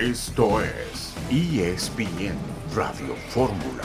Esto 0.00 0.60
es 0.60 1.12
ESPN 1.28 2.36
Radio 2.72 3.16
Fórmula 3.30 3.82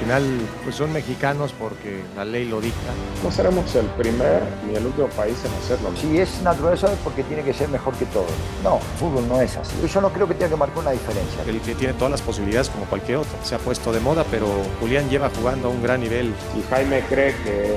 final 0.00 0.22
pues 0.64 0.76
son 0.76 0.92
mexicanos 0.92 1.54
porque 1.56 2.02
la 2.16 2.24
ley 2.24 2.48
lo 2.48 2.60
dicta. 2.60 2.90
No 3.22 3.30
seremos 3.30 3.74
el 3.74 3.86
primer 3.86 4.42
ni 4.66 4.74
el 4.74 4.86
último 4.86 5.08
país 5.08 5.36
en 5.44 5.52
hacerlo. 5.52 5.90
Si 6.00 6.18
es 6.18 6.42
naturaleza 6.42 6.92
es 6.92 6.98
porque 7.04 7.22
tiene 7.22 7.42
que 7.42 7.52
ser 7.52 7.68
mejor 7.68 7.94
que 7.94 8.06
todos. 8.06 8.30
No, 8.64 8.78
fútbol 8.98 9.28
no 9.28 9.40
es 9.40 9.56
así. 9.56 9.74
Yo 9.86 10.00
no 10.00 10.10
creo 10.10 10.26
que 10.26 10.34
tenga 10.34 10.50
que 10.50 10.56
marcar 10.56 10.78
una 10.78 10.90
diferencia. 10.92 11.42
El 11.46 11.60
que 11.60 11.74
tiene 11.74 11.94
todas 11.94 12.10
las 12.10 12.22
posibilidades 12.22 12.70
como 12.70 12.86
cualquier 12.86 13.18
otro. 13.18 13.32
Se 13.44 13.54
ha 13.54 13.58
puesto 13.58 13.92
de 13.92 14.00
moda, 14.00 14.24
pero 14.30 14.46
Julián 14.80 15.08
lleva 15.10 15.30
jugando 15.30 15.68
a 15.68 15.70
un 15.70 15.82
gran 15.82 16.00
nivel. 16.00 16.34
Si 16.54 16.62
Jaime 16.70 17.04
cree 17.08 17.34
que 17.44 17.76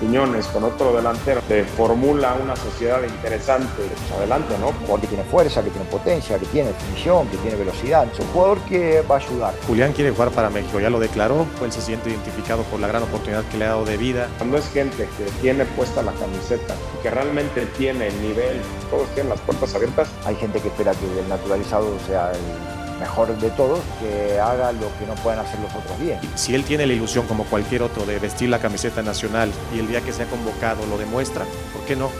Piñones 0.00 0.46
con 0.48 0.64
otro 0.64 0.94
delantero 0.94 1.40
te 1.48 1.64
formula 1.64 2.36
una 2.42 2.54
sociedad 2.54 3.02
interesante, 3.02 3.66
pues 3.76 4.12
adelante, 4.12 4.54
¿no? 4.60 4.72
jugador 4.72 5.00
que 5.00 5.06
tiene 5.06 5.24
fuerza, 5.24 5.62
que 5.62 5.70
tiene 5.70 5.86
potencia, 5.86 6.38
que 6.38 6.46
tiene 6.46 6.68
definición, 6.68 7.26
que 7.28 7.36
tiene 7.38 7.56
velocidad. 7.56 8.06
Es 8.12 8.18
un 8.20 8.26
jugador 8.28 8.58
que 8.60 9.02
va 9.02 9.16
a 9.16 9.18
ayudar. 9.18 9.54
Julián 9.66 9.92
quiere 9.92 10.10
jugar 10.10 10.30
para 10.30 10.50
México, 10.50 10.80
ya 10.80 10.90
lo 10.90 11.00
declaró, 11.00 11.46
él 11.62 11.72
se 11.72 11.80
siente 11.80 12.10
identificado 12.10 12.62
por 12.64 12.80
la 12.80 12.88
gran 12.88 13.02
oportunidad 13.02 13.44
que 13.44 13.56
le 13.58 13.64
ha 13.64 13.68
dado 13.68 13.84
de 13.84 13.96
vida. 13.96 14.28
Cuando 14.38 14.58
es 14.58 14.68
gente 14.68 15.08
que 15.16 15.24
tiene 15.40 15.64
puesta 15.64 16.02
la 16.02 16.12
camiseta, 16.12 16.74
que 17.02 17.10
realmente 17.10 17.66
tiene 17.78 18.08
el 18.08 18.22
nivel, 18.22 18.60
todos 18.90 19.08
tienen 19.14 19.30
las 19.30 19.40
puertas 19.40 19.74
abiertas. 19.74 20.08
Hay 20.24 20.36
gente 20.36 20.60
que 20.60 20.68
espera 20.68 20.92
que 20.92 21.20
el 21.20 21.28
naturalizado 21.28 21.98
sea 22.06 22.32
el 22.32 22.75
mejor 22.98 23.36
de 23.38 23.50
todos, 23.50 23.80
que 24.00 24.38
haga 24.38 24.72
lo 24.72 24.88
que 24.98 25.06
no 25.06 25.14
pueden 25.16 25.40
hacer 25.40 25.60
los 25.60 25.74
otros 25.74 25.98
bien. 26.00 26.18
Si 26.34 26.54
él 26.54 26.64
tiene 26.64 26.86
la 26.86 26.92
ilusión, 26.92 27.26
como 27.26 27.44
cualquier 27.44 27.82
otro, 27.82 28.06
de 28.06 28.18
vestir 28.18 28.48
la 28.48 28.58
camiseta 28.58 29.02
nacional 29.02 29.50
y 29.74 29.78
el 29.78 29.88
día 29.88 30.00
que 30.00 30.12
se 30.12 30.22
ha 30.22 30.26
convocado 30.26 30.86
lo 30.86 30.98
demuestra, 30.98 31.44
¿por 31.72 31.84
qué 31.84 31.96
no? 31.96 32.10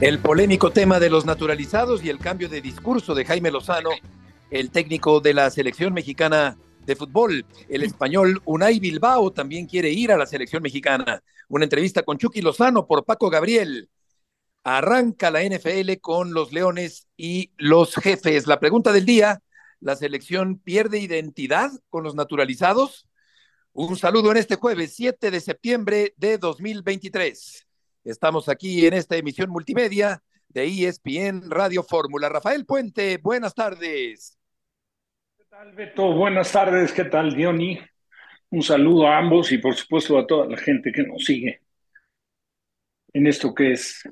El 0.00 0.18
polémico 0.18 0.72
tema 0.72 1.00
de 1.00 1.08
los 1.08 1.24
naturalizados 1.24 2.04
y 2.04 2.10
el 2.10 2.18
cambio 2.18 2.50
de 2.50 2.60
discurso 2.60 3.14
de 3.14 3.24
Jaime 3.24 3.50
Lozano, 3.50 3.90
el 4.50 4.70
técnico 4.70 5.20
de 5.20 5.32
la 5.32 5.50
selección 5.50 5.94
mexicana 5.94 6.58
de 6.84 6.96
fútbol. 6.96 7.46
El 7.68 7.82
español 7.82 8.42
Unai 8.44 8.78
Bilbao 8.78 9.32
también 9.32 9.66
quiere 9.66 9.90
ir 9.90 10.12
a 10.12 10.18
la 10.18 10.26
selección 10.26 10.62
mexicana. 10.62 11.22
Una 11.48 11.64
entrevista 11.64 12.02
con 12.02 12.18
Chucky 12.18 12.42
Lozano 12.42 12.86
por 12.86 13.04
Paco 13.04 13.30
Gabriel. 13.30 13.88
Arranca 14.68 15.30
la 15.30 15.44
NFL 15.44 16.00
con 16.00 16.34
los 16.34 16.52
Leones 16.52 17.06
y 17.16 17.52
los 17.56 17.94
jefes. 17.94 18.48
La 18.48 18.58
pregunta 18.58 18.92
del 18.92 19.06
día, 19.06 19.40
¿la 19.78 19.94
selección 19.94 20.58
pierde 20.58 20.98
identidad 20.98 21.70
con 21.88 22.02
los 22.02 22.16
naturalizados? 22.16 23.08
Un 23.72 23.96
saludo 23.96 24.32
en 24.32 24.38
este 24.38 24.56
jueves 24.56 24.96
7 24.96 25.30
de 25.30 25.40
septiembre 25.40 26.14
de 26.16 26.38
2023. 26.38 27.64
Estamos 28.02 28.48
aquí 28.48 28.84
en 28.84 28.94
esta 28.94 29.14
emisión 29.14 29.50
multimedia 29.50 30.20
de 30.48 30.64
ESPN 30.64 31.48
Radio 31.48 31.84
Fórmula. 31.84 32.28
Rafael 32.28 32.66
Puente, 32.66 33.18
buenas 33.18 33.54
tardes. 33.54 34.36
¿Qué 35.36 35.44
tal, 35.48 35.74
Beto? 35.74 36.12
Buenas 36.12 36.50
tardes. 36.50 36.90
¿Qué 36.90 37.04
tal, 37.04 37.36
Diony? 37.36 37.78
Un 38.50 38.62
saludo 38.64 39.06
a 39.06 39.18
ambos 39.18 39.52
y 39.52 39.58
por 39.58 39.76
supuesto 39.76 40.18
a 40.18 40.26
toda 40.26 40.48
la 40.48 40.56
gente 40.56 40.90
que 40.90 41.04
nos 41.04 41.24
sigue 41.24 41.60
en 43.12 43.28
esto 43.28 43.54
que 43.54 43.70
es 43.70 44.02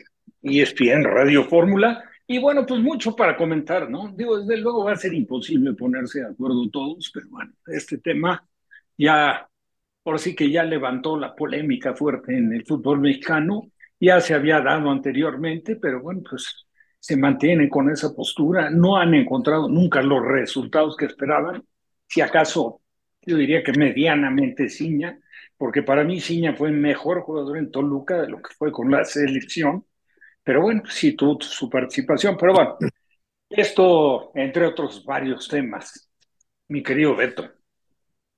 ESPN 0.45 1.05
Radio 1.05 1.45
Fórmula. 1.45 2.05
Y 2.27 2.39
bueno, 2.39 2.65
pues 2.67 2.81
mucho 2.81 3.17
para 3.17 3.37
comentar, 3.37 3.91
¿no? 3.91 4.13
Digo, 4.15 4.39
desde 4.39 4.57
luego 4.61 4.85
va 4.85 4.93
a 4.93 4.97
ser 4.97 5.13
imposible 5.15 5.75
ponerse 5.75 6.21
de 6.21 6.27
acuerdo 6.27 6.71
todos, 6.71 7.11
pero 7.13 7.29
bueno, 7.29 7.53
este 7.67 7.99
tema 7.99 8.47
ya, 8.97 9.49
por 10.03 10.19
sí 10.19 10.35
que 10.35 10.51
ya 10.51 10.63
levantó 10.65 11.19
la 11.19 11.35
polémica 11.35 11.95
fuerte 11.95 12.37
en 12.37 12.53
el 12.53 12.65
fútbol 12.65 13.01
mexicano, 13.01 13.71
ya 14.01 14.21
se 14.21 14.35
había 14.35 14.61
dado 14.61 14.91
anteriormente, 14.91 15.77
pero 15.77 16.01
bueno, 16.01 16.23
pues 16.29 16.67
se 16.99 17.17
mantiene 17.17 17.69
con 17.69 17.91
esa 17.91 18.15
postura, 18.15 18.71
no 18.71 18.97
han 18.97 19.15
encontrado 19.15 19.69
nunca 19.69 20.01
los 20.03 20.25
resultados 20.25 20.97
que 20.97 21.07
esperaban, 21.07 21.63
si 22.07 22.21
acaso 22.23 22.81
yo 23.27 23.37
diría 23.37 23.63
que 23.63 23.73
medianamente 23.73 24.69
Ciña, 24.69 25.19
porque 25.57 25.83
para 25.83 26.05
mí 26.05 26.21
Ciña 26.21 26.55
fue 26.55 26.71
mejor 26.71 27.23
jugador 27.23 27.59
en 27.59 27.71
Toluca 27.71 28.23
de 28.23 28.29
lo 28.29 28.43
que 28.43 28.55
fue 28.57 28.73
con 28.73 28.91
la 28.91 29.05
selección, 29.05 29.85
pero 30.45 30.61
bueno, 30.61 30.83
sí 30.89 31.13
tuvo 31.13 31.41
su 31.41 31.69
participación. 31.69 32.37
Pero 32.37 32.53
bueno, 32.53 32.77
esto, 33.49 34.31
entre 34.35 34.67
otros 34.67 35.05
varios 35.05 35.49
temas, 35.49 36.09
mi 36.69 36.83
querido 36.83 37.17
Beto. 37.17 37.51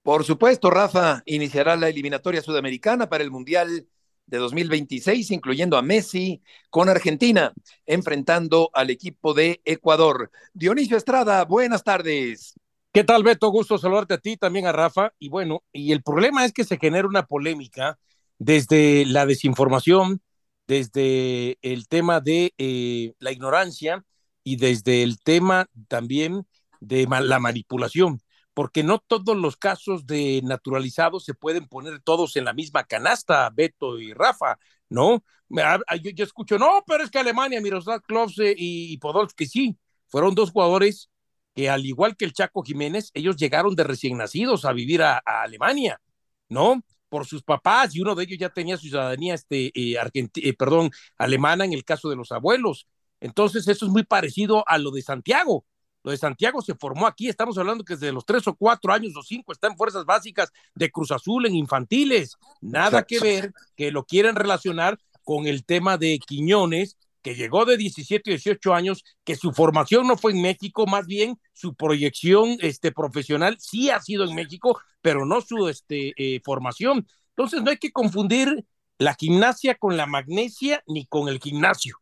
Por 0.03 0.25
supuesto, 0.25 0.71
Rafa, 0.71 1.22
iniciará 1.27 1.75
la 1.77 1.89
eliminatoria 1.89 2.41
sudamericana 2.41 3.09
para 3.09 3.25
el 3.25 3.33
Mundial 3.33 3.89
de 4.27 4.39
2026, 4.39 5.33
incluyendo 5.33 5.77
a 5.77 5.83
Messi 5.83 6.43
con 6.71 6.89
Argentina, 6.89 7.53
enfrentando 7.87 8.71
al 8.72 8.91
equipo 8.91 9.34
de 9.34 9.61
Ecuador. 9.65 10.31
Dionisio 10.53 10.97
Estrada, 10.97 11.45
buenas 11.45 11.83
tardes. 11.83 12.55
¿Qué 12.93 13.05
tal, 13.05 13.25
Beto? 13.25 13.50
Gusto 13.50 13.78
saludarte 13.78 14.15
a 14.15 14.19
ti, 14.19 14.37
también 14.37 14.66
a 14.66 14.72
Rafa. 14.72 15.12
Y 15.19 15.28
bueno, 15.28 15.65
y 15.72 15.93
el 15.93 16.03
problema 16.03 16.45
es 16.45 16.53
que 16.53 16.65
se 16.65 16.78
genera 16.78 17.06
una 17.09 17.27
polémica 17.27 17.99
desde 18.39 19.05
la 19.06 19.27
desinformación, 19.27 20.21
desde 20.66 21.59
el 21.62 21.88
tema 21.88 22.21
de 22.21 22.54
eh, 22.59 23.15
la 23.19 23.32
ignorancia 23.32 24.04
y 24.43 24.56
desde 24.56 25.03
el 25.03 25.21
tema 25.21 25.69
también 25.88 26.47
de 26.81 27.06
la 27.06 27.38
manipulación, 27.38 28.21
porque 28.54 28.82
no 28.82 28.99
todos 28.99 29.37
los 29.37 29.56
casos 29.56 30.06
de 30.06 30.41
naturalizados 30.44 31.25
se 31.25 31.34
pueden 31.34 31.66
poner 31.66 32.00
todos 32.00 32.37
en 32.37 32.44
la 32.44 32.53
misma 32.53 32.84
canasta, 32.84 33.50
Beto 33.50 33.99
y 33.99 34.12
Rafa, 34.12 34.59
¿no? 34.88 35.25
Yo, 35.49 36.10
yo 36.10 36.25
escucho, 36.25 36.59
no, 36.59 36.83
pero 36.87 37.04
es 37.04 37.10
que 37.10 37.19
Alemania, 37.19 37.60
Miroslav 37.60 38.03
Klose 38.03 38.54
y 38.56 38.97
Podolski, 38.98 39.47
sí, 39.47 39.78
fueron 40.09 40.34
dos 40.34 40.50
jugadores 40.50 41.10
que 41.54 41.71
al 41.71 41.87
igual 41.87 42.16
que 42.16 42.25
el 42.25 42.33
Chaco 42.33 42.62
Jiménez, 42.62 43.10
ellos 43.15 43.37
llegaron 43.37 43.75
de 43.75 43.84
recién 43.84 44.19
nacidos 44.19 44.65
a 44.65 44.72
vivir 44.72 45.03
a 45.03 45.22
Alemania, 45.25 46.00
¿no? 46.48 46.83
Por 47.09 47.27
sus 47.27 47.43
papás 47.43 47.94
y 47.94 48.00
uno 48.00 48.15
de 48.15 48.25
ellos 48.25 48.39
ya 48.39 48.49
tenía 48.49 48.77
ciudadanía 48.77 49.34
este, 49.34 49.67
eh, 49.75 49.97
eh, 50.15 50.53
perdón, 50.55 50.91
alemana 51.19 51.65
en 51.65 51.72
el 51.72 51.84
caso 51.84 52.09
de 52.09 52.17
los 52.17 52.33
abuelos. 52.33 52.87
Entonces 53.21 53.67
eso 53.69 53.87
es 53.87 53.93
muy 53.93 54.05
parecido 54.05 54.65
a 54.67 54.78
lo 54.78 54.91
de 54.91 55.03
Santiago. 55.03 55.65
Lo 56.03 56.12
de 56.12 56.19
Santiago 56.19 56.62
se 56.62 56.77
formó 56.77 57.06
aquí, 57.06 57.28
estamos 57.28 57.59
hablando 57.59 57.83
que 57.83 57.95
desde 57.95 58.12
los 58.12 58.25
tres 58.25 58.47
o 58.47 58.55
cuatro 58.55 58.93
años 58.93 59.16
o 59.16 59.22
cinco 59.22 59.50
está 59.50 59.66
en 59.66 59.77
fuerzas 59.77 60.05
básicas 60.05 60.53
de 60.75 60.89
Cruz 60.91 61.11
Azul 61.11 61.47
en 61.47 61.56
infantiles. 61.56 62.37
Nada 62.61 63.03
que 63.03 63.19
ver 63.19 63.53
que 63.75 63.91
lo 63.91 64.05
quieren 64.05 64.37
relacionar 64.37 64.99
con 65.25 65.49
el 65.49 65.65
tema 65.65 65.99
de 65.99 66.21
Quiñones, 66.25 66.97
que 67.26 67.34
llegó 67.34 67.64
de 67.64 67.76
17 67.76 68.31
y 68.31 68.34
18 68.34 68.72
años, 68.72 69.03
que 69.25 69.34
su 69.34 69.50
formación 69.50 70.06
no 70.06 70.16
fue 70.16 70.31
en 70.31 70.42
México, 70.42 70.87
más 70.87 71.09
bien 71.09 71.41
su 71.53 71.75
proyección 71.75 72.56
este, 72.60 72.92
profesional 72.92 73.56
sí 73.59 73.91
ha 73.91 74.00
sido 74.00 74.22
en 74.22 74.32
México, 74.37 74.78
pero 75.00 75.26
no 75.26 75.41
su 75.41 75.69
este, 75.69 76.12
eh, 76.16 76.41
formación. 76.44 77.04
Entonces 77.31 77.62
no 77.65 77.70
hay 77.72 77.78
que 77.78 77.91
confundir 77.91 78.65
la 78.98 79.16
gimnasia 79.19 79.75
con 79.75 79.97
la 79.97 80.06
magnesia 80.06 80.84
ni 80.86 81.04
con 81.06 81.28
el 81.28 81.41
gimnasio. 81.41 81.98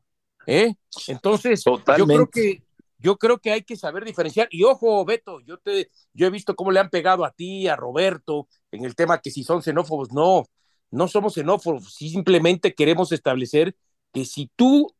¿eh? 0.47 0.75
Entonces, 1.07 1.65
yo 1.65 2.07
creo 2.07 2.29
que 2.29 2.63
yo 2.99 3.17
creo 3.17 3.39
que 3.39 3.51
hay 3.51 3.63
que 3.63 3.77
saber 3.77 4.05
diferenciar. 4.05 4.49
Y 4.51 4.65
ojo, 4.65 5.07
Beto, 5.07 5.41
yo 5.41 5.57
te, 5.57 5.91
yo 6.13 6.27
he 6.27 6.31
visto 6.31 6.55
cómo 6.55 6.71
le 6.71 6.81
han 6.81 6.91
pegado 6.91 7.25
a 7.25 7.31
ti, 7.31 7.67
a 7.67 7.77
Roberto, 7.77 8.47
en 8.71 8.85
el 8.85 8.95
tema 8.95 9.23
que 9.23 9.31
si 9.31 9.43
son 9.43 9.63
xenófobos, 9.63 10.13
no, 10.13 10.45
no 10.91 11.09
somos 11.09 11.33
xenófobos, 11.33 11.95
simplemente 11.95 12.75
queremos 12.75 13.11
establecer 13.11 13.75
que 14.13 14.27
si 14.27 14.51
tú 14.55 14.95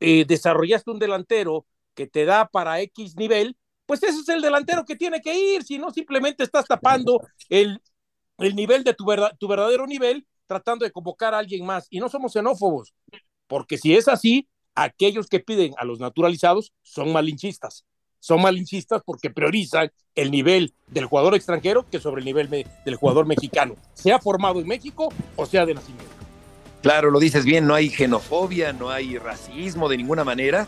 eh, 0.00 0.24
desarrollaste 0.26 0.90
un 0.90 0.98
delantero 0.98 1.66
que 1.94 2.06
te 2.06 2.24
da 2.24 2.46
para 2.46 2.80
X 2.80 3.16
nivel, 3.16 3.56
pues 3.86 4.02
ese 4.02 4.20
es 4.20 4.28
el 4.28 4.42
delantero 4.42 4.84
que 4.84 4.96
tiene 4.96 5.20
que 5.20 5.34
ir, 5.34 5.62
si 5.62 5.78
no 5.78 5.90
simplemente 5.90 6.42
estás 6.42 6.66
tapando 6.66 7.20
el, 7.48 7.80
el 8.38 8.56
nivel 8.56 8.84
de 8.84 8.94
tu, 8.94 9.04
tu 9.38 9.48
verdadero 9.48 9.86
nivel 9.86 10.26
tratando 10.46 10.84
de 10.84 10.92
convocar 10.92 11.34
a 11.34 11.38
alguien 11.38 11.64
más. 11.64 11.86
Y 11.90 12.00
no 12.00 12.08
somos 12.08 12.32
xenófobos, 12.32 12.94
porque 13.46 13.78
si 13.78 13.94
es 13.94 14.08
así, 14.08 14.48
aquellos 14.74 15.28
que 15.28 15.40
piden 15.40 15.72
a 15.76 15.84
los 15.84 16.00
naturalizados 16.00 16.72
son 16.82 17.12
malinchistas. 17.12 17.84
Son 18.18 18.40
malinchistas 18.40 19.02
porque 19.04 19.28
priorizan 19.28 19.92
el 20.14 20.30
nivel 20.30 20.74
del 20.86 21.04
jugador 21.04 21.34
extranjero 21.34 21.88
que 21.90 22.00
sobre 22.00 22.20
el 22.20 22.24
nivel 22.24 22.48
del 22.48 22.96
jugador 22.96 23.26
mexicano, 23.26 23.76
sea 23.92 24.18
formado 24.18 24.60
en 24.60 24.66
México 24.66 25.12
o 25.36 25.44
sea 25.44 25.66
de 25.66 25.74
nacimiento. 25.74 26.13
Claro, 26.84 27.10
lo 27.10 27.18
dices 27.18 27.46
bien, 27.46 27.66
no 27.66 27.74
hay 27.74 27.88
xenofobia, 27.88 28.74
no 28.74 28.90
hay 28.90 29.16
racismo 29.16 29.88
de 29.88 29.96
ninguna 29.96 30.22
manera. 30.22 30.66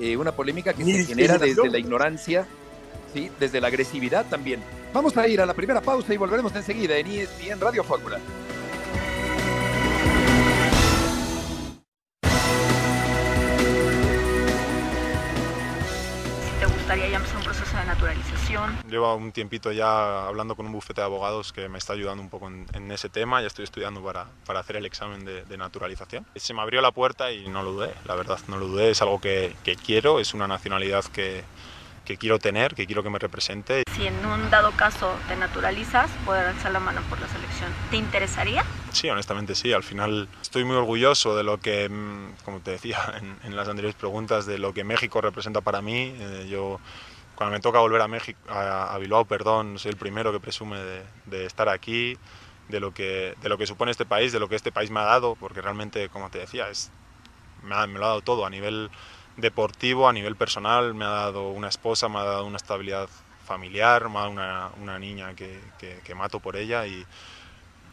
Eh, 0.00 0.16
una 0.16 0.32
polémica 0.32 0.72
que 0.72 0.82
se 0.82 1.04
genera 1.04 1.36
desde 1.36 1.68
la 1.68 1.78
ignorancia, 1.78 2.46
¿sí? 3.12 3.30
desde 3.38 3.60
la 3.60 3.66
agresividad 3.66 4.24
también. 4.30 4.62
Vamos 4.94 5.14
a 5.18 5.28
ir 5.28 5.42
a 5.42 5.44
la 5.44 5.52
primera 5.52 5.82
pausa 5.82 6.14
y 6.14 6.16
volveremos 6.16 6.56
enseguida 6.56 6.96
en 6.96 7.06
ESPN 7.08 7.60
Radio 7.60 7.84
Fórmula. 7.84 8.18
Llevo 18.88 19.14
un 19.14 19.32
tiempito 19.32 19.72
ya 19.72 20.26
hablando 20.26 20.54
con 20.54 20.66
un 20.66 20.72
bufete 20.72 21.00
de 21.00 21.06
abogados 21.06 21.52
que 21.52 21.68
me 21.68 21.78
está 21.78 21.92
ayudando 21.92 22.22
un 22.22 22.30
poco 22.30 22.48
en, 22.48 22.90
ese 22.90 23.08
tema. 23.08 23.40
Ya 23.40 23.48
estoy 23.48 23.64
estudiando 23.64 24.02
para, 24.02 24.26
para 24.46 24.60
hacer 24.60 24.76
el 24.76 24.86
examen 24.86 25.24
de, 25.24 25.44
de, 25.44 25.56
naturalización. 25.56 26.26
Se 26.36 26.54
me 26.54 26.62
abrió 26.62 26.80
la 26.80 26.92
puerta 26.92 27.32
y 27.32 27.48
no 27.48 27.62
lo 27.62 27.72
dudé, 27.72 27.92
la 28.04 28.14
verdad, 28.14 28.38
no 28.48 28.58
lo 28.58 28.68
dudé. 28.68 28.90
Es 28.90 29.02
algo 29.02 29.20
que, 29.20 29.54
que 29.64 29.76
quiero, 29.76 30.20
es 30.20 30.34
una 30.34 30.46
nacionalidad 30.46 31.04
que, 31.06 31.44
que 32.06 32.16
quiero 32.16 32.38
tener, 32.38 32.74
que 32.74 32.86
quiero 32.86 33.02
que 33.02 33.10
me 33.10 33.18
represente. 33.18 33.82
Si 33.94 34.06
en 34.06 34.24
un 34.24 34.48
dado 34.48 34.70
caso 34.72 35.12
te 35.28 35.36
naturalizas, 35.36 36.10
poder 36.24 36.46
alzar 36.46 36.72
la 36.72 36.80
mano 36.80 37.02
por 37.10 37.20
la 37.20 37.28
selección, 37.28 37.70
¿te 37.90 37.96
interesaría? 37.96 38.64
Sí, 38.92 39.10
honestamente 39.10 39.54
sí. 39.54 39.72
Al 39.72 39.82
final 39.82 40.28
estoy 40.40 40.64
muy 40.64 40.76
orgulloso 40.76 41.36
de 41.36 41.42
lo 41.42 41.58
que, 41.58 41.88
mm, 41.88 42.44
como 42.44 42.60
te 42.60 42.70
decía 42.70 42.98
en, 43.44 43.56
las 43.56 43.68
anteriores 43.68 43.96
preguntas, 43.96 44.46
de 44.46 44.58
lo 44.58 44.72
que 44.72 44.84
México 44.84 45.20
representa 45.20 45.60
para 45.60 45.82
mí. 45.82 46.14
Eh, 46.18 46.46
yo 46.48 46.78
cuando 47.36 47.52
me 47.52 47.60
toca 47.60 47.78
volver 47.78 48.00
a 48.00 48.08
México, 48.08 48.40
a, 48.48 48.96
Bilbao, 48.98 49.26
perdón, 49.26 49.78
soy 49.78 49.90
el 49.90 49.98
primero 49.98 50.32
que 50.32 50.40
presume 50.40 50.78
de, 51.26 51.44
estar 51.44 51.68
aquí, 51.68 52.16
de 52.68 52.80
lo, 52.80 52.92
que, 52.94 53.34
de 53.42 53.48
lo 53.48 53.58
que 53.58 53.66
supone 53.66 53.90
este 53.90 54.06
país, 54.06 54.32
de 54.32 54.40
lo 54.40 54.48
que 54.48 54.56
este 54.56 54.72
país 54.72 54.90
me 54.90 55.00
ha 55.00 55.04
dado, 55.04 55.36
porque 55.36 55.60
realmente, 55.60 56.08
como 56.08 56.30
te 56.30 56.38
decía, 56.38 56.68
es, 56.70 56.90
me, 57.62 57.86
me 57.86 57.98
lo 57.98 58.06
ha 58.06 58.08
dado 58.08 58.22
todo 58.22 58.46
a 58.46 58.50
nivel 58.50 58.90
deportivo, 59.36 60.08
a 60.08 60.14
nivel 60.14 60.34
personal, 60.34 60.94
me 60.94 61.04
ha 61.04 61.10
dado 61.10 61.50
una 61.50 61.68
esposa, 61.68 62.08
me 62.08 62.18
ha 62.18 62.24
dado 62.24 62.46
una 62.46 62.56
estabilidad 62.56 63.08
familiar, 63.44 64.08
me 64.08 64.16
ha 64.16 64.20
dado 64.20 64.30
una, 64.30 64.70
una 64.80 64.98
niña 64.98 65.34
que, 65.34 65.60
que, 65.78 66.14
mato 66.14 66.40
por 66.40 66.56
ella 66.56 66.86
y, 66.86 67.04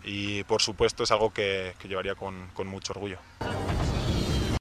y, 0.06 0.44
por 0.46 0.62
supuesto 0.62 1.04
es 1.04 1.12
algo 1.12 1.34
que, 1.34 1.76
que 1.80 1.90
llevaría 1.90 2.16
con, 2.16 2.48
con, 2.54 2.68
mucho 2.68 2.94
orgullo. 2.94 3.18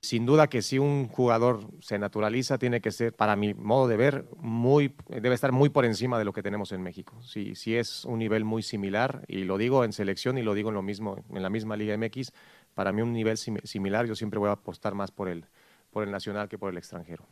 Sin 0.05 0.27
duda 0.27 0.49
que 0.49 0.63
si 0.63 0.81
un 0.81 1.07
jugador 1.07 1.61
se 1.81 1.97
naturaliza 1.97 2.59
tiene 2.59 2.81
que 2.81 2.91
ser, 2.91 3.13
para 3.13 3.37
mi 3.37 3.55
modo 3.55 3.87
de 3.87 3.97
ver, 3.97 4.25
muy, 4.37 4.97
debe 5.09 5.37
estar 5.37 5.53
muy 5.53 5.69
por 5.69 5.85
encima 5.85 6.19
de 6.19 6.25
lo 6.25 6.33
que 6.33 6.43
tenemos 6.43 6.73
en 6.73 6.83
México. 6.83 7.23
Si, 7.23 7.77
es 7.77 8.05
un 8.05 8.19
nivel 8.19 8.45
muy 8.45 8.65
similar, 8.65 9.25
y 9.29 9.45
lo 9.45 9.59
digo 9.59 9.85
en 9.85 9.93
selección 9.93 10.39
y 10.39 10.43
lo 10.43 10.55
digo 10.55 10.71
en, 10.71 10.75
lo 10.75 10.83
mismo, 10.83 11.25
en 11.33 11.41
la 11.41 11.51
misma 11.51 11.77
Liga 11.77 11.97
MX, 11.97 12.33
para 12.75 12.91
mí 12.91 13.01
un 13.01 13.13
nivel 13.13 13.37
similar 13.37 14.07
yo 14.07 14.17
siempre 14.17 14.41
voy 14.41 14.49
a 14.49 14.55
apostar 14.55 14.93
más 14.97 15.13
por 15.13 15.29
el, 15.29 15.47
por 15.93 16.03
el 16.03 16.11
nacional 16.11 16.49
que 16.49 16.59
por 16.59 16.71
el 16.71 16.79
extranjero. 16.79 17.25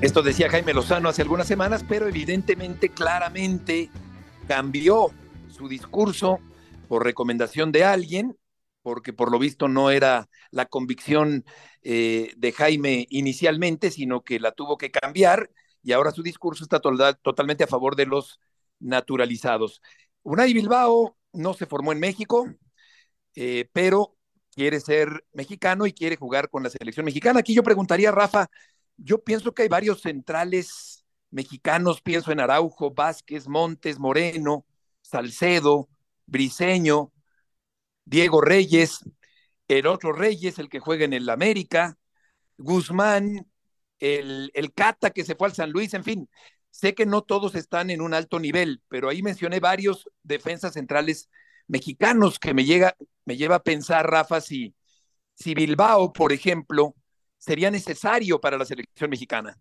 Esto 0.00 0.22
decía 0.22 0.48
Jaime 0.48 0.74
Lozano 0.74 1.08
hace 1.08 1.22
algunas 1.22 1.48
semanas, 1.48 1.84
pero 1.88 2.06
evidentemente, 2.06 2.90
claramente 2.90 3.90
cambió 4.46 5.10
su 5.48 5.68
discurso 5.68 6.38
por 6.86 7.02
recomendación 7.02 7.72
de 7.72 7.82
alguien, 7.82 8.36
porque 8.86 9.12
por 9.12 9.32
lo 9.32 9.40
visto 9.40 9.66
no 9.66 9.90
era 9.90 10.28
la 10.52 10.66
convicción 10.66 11.44
eh, 11.82 12.32
de 12.36 12.52
Jaime 12.52 13.04
inicialmente, 13.10 13.90
sino 13.90 14.22
que 14.22 14.38
la 14.38 14.52
tuvo 14.52 14.78
que 14.78 14.92
cambiar 14.92 15.50
y 15.82 15.90
ahora 15.90 16.12
su 16.12 16.22
discurso 16.22 16.62
está 16.62 16.78
totalmente 16.78 17.64
a 17.64 17.66
favor 17.66 17.96
de 17.96 18.06
los 18.06 18.38
naturalizados. 18.78 19.82
Unai 20.22 20.52
Bilbao 20.52 21.16
no 21.32 21.52
se 21.52 21.66
formó 21.66 21.90
en 21.90 21.98
México, 21.98 22.48
eh, 23.34 23.68
pero 23.72 24.16
quiere 24.54 24.78
ser 24.78 25.26
mexicano 25.32 25.88
y 25.88 25.92
quiere 25.92 26.14
jugar 26.14 26.48
con 26.48 26.62
la 26.62 26.70
selección 26.70 27.06
mexicana. 27.06 27.40
Aquí 27.40 27.54
yo 27.54 27.64
preguntaría, 27.64 28.12
Rafa, 28.12 28.46
yo 28.96 29.24
pienso 29.24 29.52
que 29.52 29.62
hay 29.62 29.68
varios 29.68 30.00
centrales 30.02 31.04
mexicanos, 31.30 32.02
pienso 32.02 32.30
en 32.30 32.38
Araujo, 32.38 32.94
Vázquez, 32.94 33.48
Montes, 33.48 33.98
Moreno, 33.98 34.64
Salcedo, 35.02 35.88
Briseño, 36.26 37.10
Diego 38.06 38.40
Reyes, 38.40 39.00
el 39.68 39.86
otro 39.86 40.12
Reyes, 40.12 40.58
el 40.58 40.68
que 40.70 40.80
juega 40.80 41.04
en 41.04 41.12
el 41.12 41.28
América, 41.28 41.98
Guzmán, 42.56 43.46
el, 43.98 44.50
el 44.54 44.72
Cata 44.72 45.10
que 45.10 45.24
se 45.24 45.34
fue 45.34 45.48
al 45.48 45.54
San 45.54 45.70
Luis, 45.70 45.92
en 45.92 46.04
fin. 46.04 46.28
Sé 46.70 46.94
que 46.94 47.04
no 47.04 47.22
todos 47.22 47.54
están 47.54 47.90
en 47.90 48.00
un 48.00 48.14
alto 48.14 48.38
nivel, 48.38 48.80
pero 48.88 49.08
ahí 49.08 49.22
mencioné 49.22 49.60
varios 49.60 50.08
defensas 50.22 50.74
centrales 50.74 51.28
mexicanos 51.66 52.38
que 52.38 52.54
me, 52.54 52.64
llega, 52.64 52.96
me 53.24 53.36
lleva 53.36 53.56
a 53.56 53.62
pensar, 53.62 54.08
Rafa, 54.08 54.40
si, 54.40 54.74
si 55.34 55.54
Bilbao, 55.54 56.12
por 56.12 56.32
ejemplo, 56.32 56.94
sería 57.38 57.70
necesario 57.70 58.40
para 58.40 58.56
la 58.56 58.64
selección 58.64 59.10
mexicana. 59.10 59.58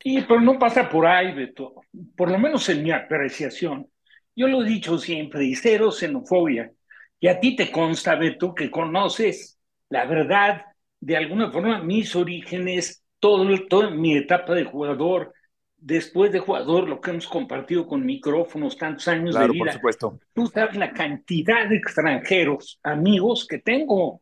Sí, 0.00 0.24
pero 0.28 0.40
no 0.40 0.58
pasa 0.58 0.88
por 0.88 1.06
ahí, 1.06 1.34
Beto. 1.34 1.74
Por 2.16 2.30
lo 2.30 2.38
menos 2.38 2.68
en 2.68 2.82
mi 2.82 2.90
apreciación. 2.90 3.90
Yo 4.36 4.46
lo 4.46 4.62
he 4.62 4.68
dicho 4.68 4.98
siempre, 4.98 5.44
y 5.44 5.56
cero 5.56 5.90
xenofobia. 5.90 6.72
Y 7.20 7.28
a 7.28 7.40
ti 7.40 7.56
te 7.56 7.70
consta, 7.70 8.14
Beto, 8.14 8.54
que 8.54 8.70
conoces 8.70 9.58
la 9.88 10.04
verdad, 10.04 10.64
de 11.00 11.16
alguna 11.16 11.50
forma, 11.50 11.82
mis 11.82 12.14
orígenes, 12.14 13.02
todo, 13.18 13.44
mi 13.90 14.16
etapa 14.16 14.54
de 14.54 14.64
jugador, 14.64 15.32
después 15.76 16.32
de 16.32 16.40
jugador, 16.40 16.88
lo 16.88 17.00
que 17.00 17.10
hemos 17.10 17.26
compartido 17.26 17.86
con 17.86 18.04
micrófonos, 18.04 18.76
tantos 18.76 19.08
años 19.08 19.38
de 19.38 19.48
vida. 19.48 19.64
por 19.64 19.72
supuesto. 19.72 20.20
Tú 20.34 20.46
sabes 20.46 20.76
la 20.76 20.92
cantidad 20.92 21.68
de 21.68 21.76
extranjeros, 21.76 22.78
amigos 22.82 23.46
que 23.46 23.58
tengo 23.58 24.20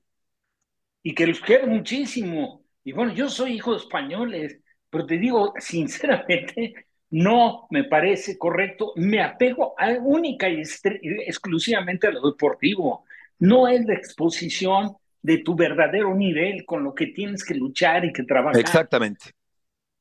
y 1.03 1.15
que 1.15 1.27
los 1.27 1.41
quiero 1.41 1.67
muchísimo. 1.67 2.65
Y 2.85 2.93
bueno, 2.93 3.13
yo 3.13 3.29
soy 3.29 3.55
hijo 3.55 3.73
de 3.73 3.79
españoles, 3.79 4.61
pero 4.89 5.07
te 5.07 5.19
digo, 5.19 5.53
sinceramente, 5.59 6.86
no 7.11 7.67
me 7.71 7.85
parece 7.85 8.39
correcto. 8.39 8.93
Me 8.97 9.21
apego 9.21 9.75
a, 9.79 9.91
única 9.93 10.49
y 10.49 10.63
exclusivamente 11.27 12.07
a 12.07 12.11
lo 12.11 12.31
deportivo. 12.31 13.05
No 13.39 13.69
es 13.69 13.85
la 13.85 13.95
exposición 13.95 14.97
de 15.23 15.39
tu 15.39 15.55
verdadero 15.55 16.15
nivel 16.15 16.65
con 16.65 16.85
lo 16.85 16.95
que 16.95 17.09
tienes 17.09 17.45
que 17.45 17.55
luchar 17.55 18.05
y 18.05 18.13
que 18.13 18.23
trabajar. 18.23 18.61
Exactamente 18.61 19.37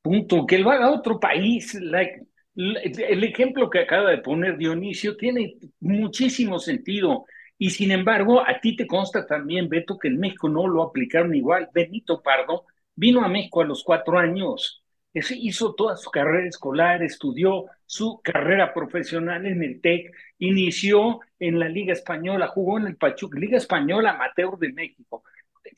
punto, 0.06 0.46
que 0.46 0.58
lo 0.58 0.70
haga 0.70 0.92
otro 0.92 1.18
país. 1.18 1.74
el 1.74 3.24
ejemplo 3.24 3.68
que 3.68 3.80
acaba 3.80 4.10
de 4.10 4.18
poner 4.18 4.56
Dionisio 4.56 5.16
tiene 5.16 5.56
muchísimo 5.80 6.60
sentido. 6.60 7.24
Y 7.58 7.70
sin 7.70 7.90
embargo, 7.90 8.40
a 8.46 8.60
ti 8.60 8.76
te 8.76 8.86
consta 8.86 9.26
también, 9.26 9.68
Beto, 9.68 9.98
que 9.98 10.08
en 10.08 10.18
México 10.18 10.48
no 10.48 10.68
lo 10.68 10.82
aplicaron 10.82 11.34
igual. 11.34 11.70
Benito 11.74 12.22
Pardo 12.22 12.66
vino 12.94 13.24
a 13.24 13.28
México 13.28 13.62
a 13.62 13.64
los 13.64 13.82
cuatro 13.82 14.18
años, 14.18 14.84
hizo 15.30 15.74
toda 15.74 15.96
su 15.96 16.10
carrera 16.10 16.48
escolar, 16.48 17.02
estudió 17.02 17.66
su 17.86 18.20
carrera 18.22 18.74
profesional 18.74 19.46
en 19.46 19.62
el 19.62 19.80
TEC, 19.80 20.12
inició 20.38 21.20
en 21.38 21.58
la 21.58 21.68
Liga 21.68 21.92
Española, 21.92 22.48
jugó 22.48 22.78
en 22.78 22.86
el 22.86 22.96
Pachuca, 22.96 23.38
Liga 23.38 23.56
Española 23.56 24.10
Amateur 24.10 24.58
de 24.58 24.72
México, 24.72 25.22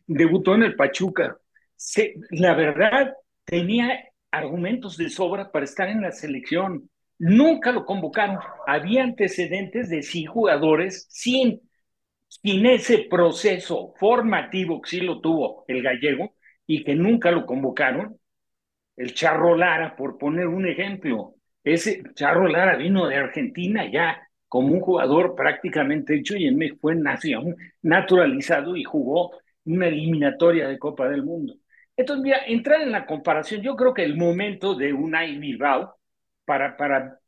debutó 0.06 0.54
en 0.54 0.64
el 0.64 0.76
Pachuca. 0.76 1.38
la 2.30 2.54
verdad, 2.54 3.14
tenía 3.44 4.04
argumentos 4.30 4.96
de 4.96 5.08
sobra 5.10 5.50
para 5.50 5.64
estar 5.64 5.88
en 5.88 6.02
la 6.02 6.12
selección. 6.12 6.90
Nunca 7.18 7.72
lo 7.72 7.84
convocaron. 7.84 8.38
Había 8.66 9.02
antecedentes 9.04 9.88
de 9.88 10.02
sí 10.02 10.24
jugadores 10.24 11.06
sin, 11.10 11.60
sin 12.28 12.66
ese 12.66 13.06
proceso 13.10 13.94
formativo 13.98 14.80
que 14.80 14.90
sí 14.90 15.00
lo 15.00 15.20
tuvo 15.20 15.64
el 15.68 15.82
gallego 15.82 16.34
y 16.66 16.84
que 16.84 16.94
nunca 16.94 17.30
lo 17.30 17.46
convocaron. 17.46 18.18
El 18.98 19.14
Charro 19.14 19.56
Lara, 19.56 19.94
por 19.96 20.18
poner 20.18 20.48
un 20.48 20.66
ejemplo. 20.66 21.36
Ese 21.62 22.02
Charro 22.14 22.48
Lara 22.48 22.76
vino 22.76 23.06
de 23.06 23.16
Argentina 23.16 23.88
ya 23.90 24.20
como 24.48 24.74
un 24.74 24.80
jugador 24.80 25.34
prácticamente 25.36 26.16
hecho 26.16 26.36
y 26.36 26.46
en 26.46 26.56
México 26.56 26.78
fue 26.80 26.96
nación, 26.96 27.54
naturalizado 27.82 28.76
y 28.76 28.82
jugó 28.82 29.38
una 29.64 29.86
eliminatoria 29.86 30.68
de 30.68 30.78
Copa 30.78 31.08
del 31.08 31.22
Mundo. 31.22 31.54
Entonces, 31.96 32.24
mira, 32.24 32.38
entrar 32.46 32.80
en 32.80 32.90
la 32.90 33.06
comparación, 33.06 33.62
yo 33.62 33.76
creo 33.76 33.94
que 33.94 34.04
el 34.04 34.16
momento 34.16 34.74
de 34.74 34.92
Unai 34.92 35.36
Bilbao, 35.38 35.96
para, 36.44 36.76
para, 36.76 37.18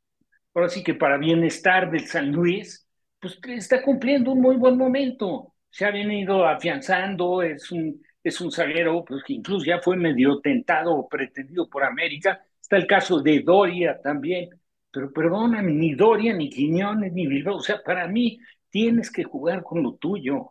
ahora 0.55 0.69
sí 0.69 0.83
que 0.83 0.95
para 0.95 1.19
bienestar 1.19 1.91
del 1.91 2.07
San 2.07 2.33
Luis, 2.33 2.89
pues 3.21 3.39
está 3.49 3.83
cumpliendo 3.83 4.33
un 4.33 4.41
muy 4.41 4.57
buen 4.57 4.77
momento. 4.77 5.55
Se 5.69 5.85
ha 5.85 5.91
venido 5.93 6.47
afianzando, 6.47 7.43
es 7.43 7.71
un, 7.71 8.03
es 8.23 8.41
un 8.41 8.53
zaguero 8.53 9.05
pues, 9.05 9.23
que 9.25 9.35
incluso 9.35 9.65
ya 9.65 9.81
fue 9.81 9.97
medio 9.97 10.41
tentado 10.41 10.95
o 10.95 11.09
pretendido 11.09 11.69
por 11.69 11.85
América. 11.85 12.45
Está 12.61 12.77
el 12.77 12.87
caso 12.87 13.21
de 13.21 13.41
Doria 13.41 14.01
también. 14.03 14.51
Pero 14.93 15.13
perdóname, 15.13 15.73
ni 15.73 15.95
Doria, 15.95 16.35
ni 16.35 16.51
Quiñones, 16.51 17.13
ni 17.13 17.27
Bilbao. 17.27 17.57
O 17.57 17.63
sea, 17.63 17.83
para 17.83 18.09
mí 18.09 18.39
tienes 18.71 19.11
que 19.11 19.25
jugar 19.25 19.63
con 19.63 19.83
lo 19.83 19.95
tuyo. 19.95 20.51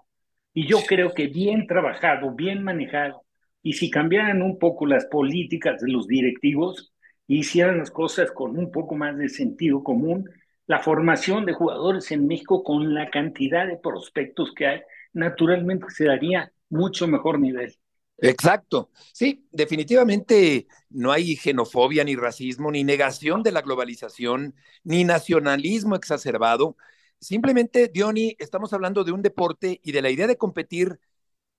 Y 0.54 0.68
yo 0.68 0.80
creo 0.88 1.14
que 1.14 1.28
bien 1.28 1.68
trabajado, 1.68 2.34
bien 2.34 2.64
manejado, 2.64 3.24
y 3.62 3.74
si 3.74 3.90
cambiaran 3.90 4.42
un 4.42 4.58
poco 4.58 4.86
las 4.86 5.06
políticas 5.06 5.82
de 5.82 5.92
los 5.92 6.08
directivos 6.08 6.94
hicieran 7.28 7.78
las 7.78 7.92
cosas 7.92 8.32
con 8.32 8.58
un 8.58 8.72
poco 8.72 8.96
más 8.96 9.18
de 9.18 9.30
sentido 9.30 9.84
común, 9.84 10.30
la 10.66 10.80
formación 10.80 11.46
de 11.46 11.54
jugadores 11.54 12.12
en 12.12 12.28
México 12.28 12.64
con 12.64 12.94
la 12.94 13.10
cantidad 13.10 13.68
de 13.68 13.78
prospectos 13.78 14.54
que 14.54 14.68
hay, 14.68 14.82
naturalmente 15.14 15.88
se 15.90 16.06
daría 16.06 16.52
mucho 16.70 17.08
mejor 17.08 17.40
nivel. 17.40 17.78
Exacto. 18.22 18.90
Sí, 19.14 19.48
definitivamente 19.52 20.68
no 20.90 21.12
hay 21.12 21.36
xenofobia, 21.36 22.04
ni 22.04 22.16
racismo, 22.16 22.72
ni 22.72 22.84
negación 22.84 23.44
de 23.44 23.52
la 23.52 23.62
globalización, 23.62 24.56
ni 24.84 25.04
nacionalismo 25.04 25.96
exacerbado. 25.96 26.76
Simplemente, 27.20 27.88
Diony, 27.88 28.36
estamos 28.40 28.74
hablando 28.74 29.04
de 29.04 29.12
un 29.12 29.22
deporte 29.22 29.80
y 29.84 29.92
de 29.92 30.02
la 30.02 30.10
idea 30.10 30.28
de 30.28 30.38
competir 30.38 31.00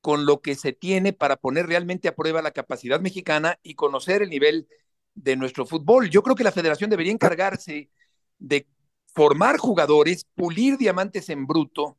con 0.01 0.27
lo 0.27 0.41
que 0.41 0.55
se 0.55 0.73
tiene 0.73 1.13
para 1.13 1.37
poner 1.37 1.67
realmente 1.67 2.09
a 2.09 2.15
prueba 2.15 2.43
la 2.43 2.53
capacidad 2.53 3.01
mexicana 3.01 3.59
y 3.63 3.75
conocer 3.75 4.23
el 4.23 4.31
nivel 4.31 4.69
de 5.15 5.37
nuestro 5.37 5.67
fútbol. 5.67 6.09
Yo 6.09 6.23
creo 6.23 6.37
que 6.37 6.45
la 6.45 6.53
federación 6.53 6.91
debería 6.91 7.13
encargarse 7.13 7.91
de 8.39 8.67
formar 9.07 9.59
jugadores, 9.59 10.25
pulir 10.35 10.79
diamantes 10.79 11.29
en 11.29 11.47
bruto, 11.47 11.99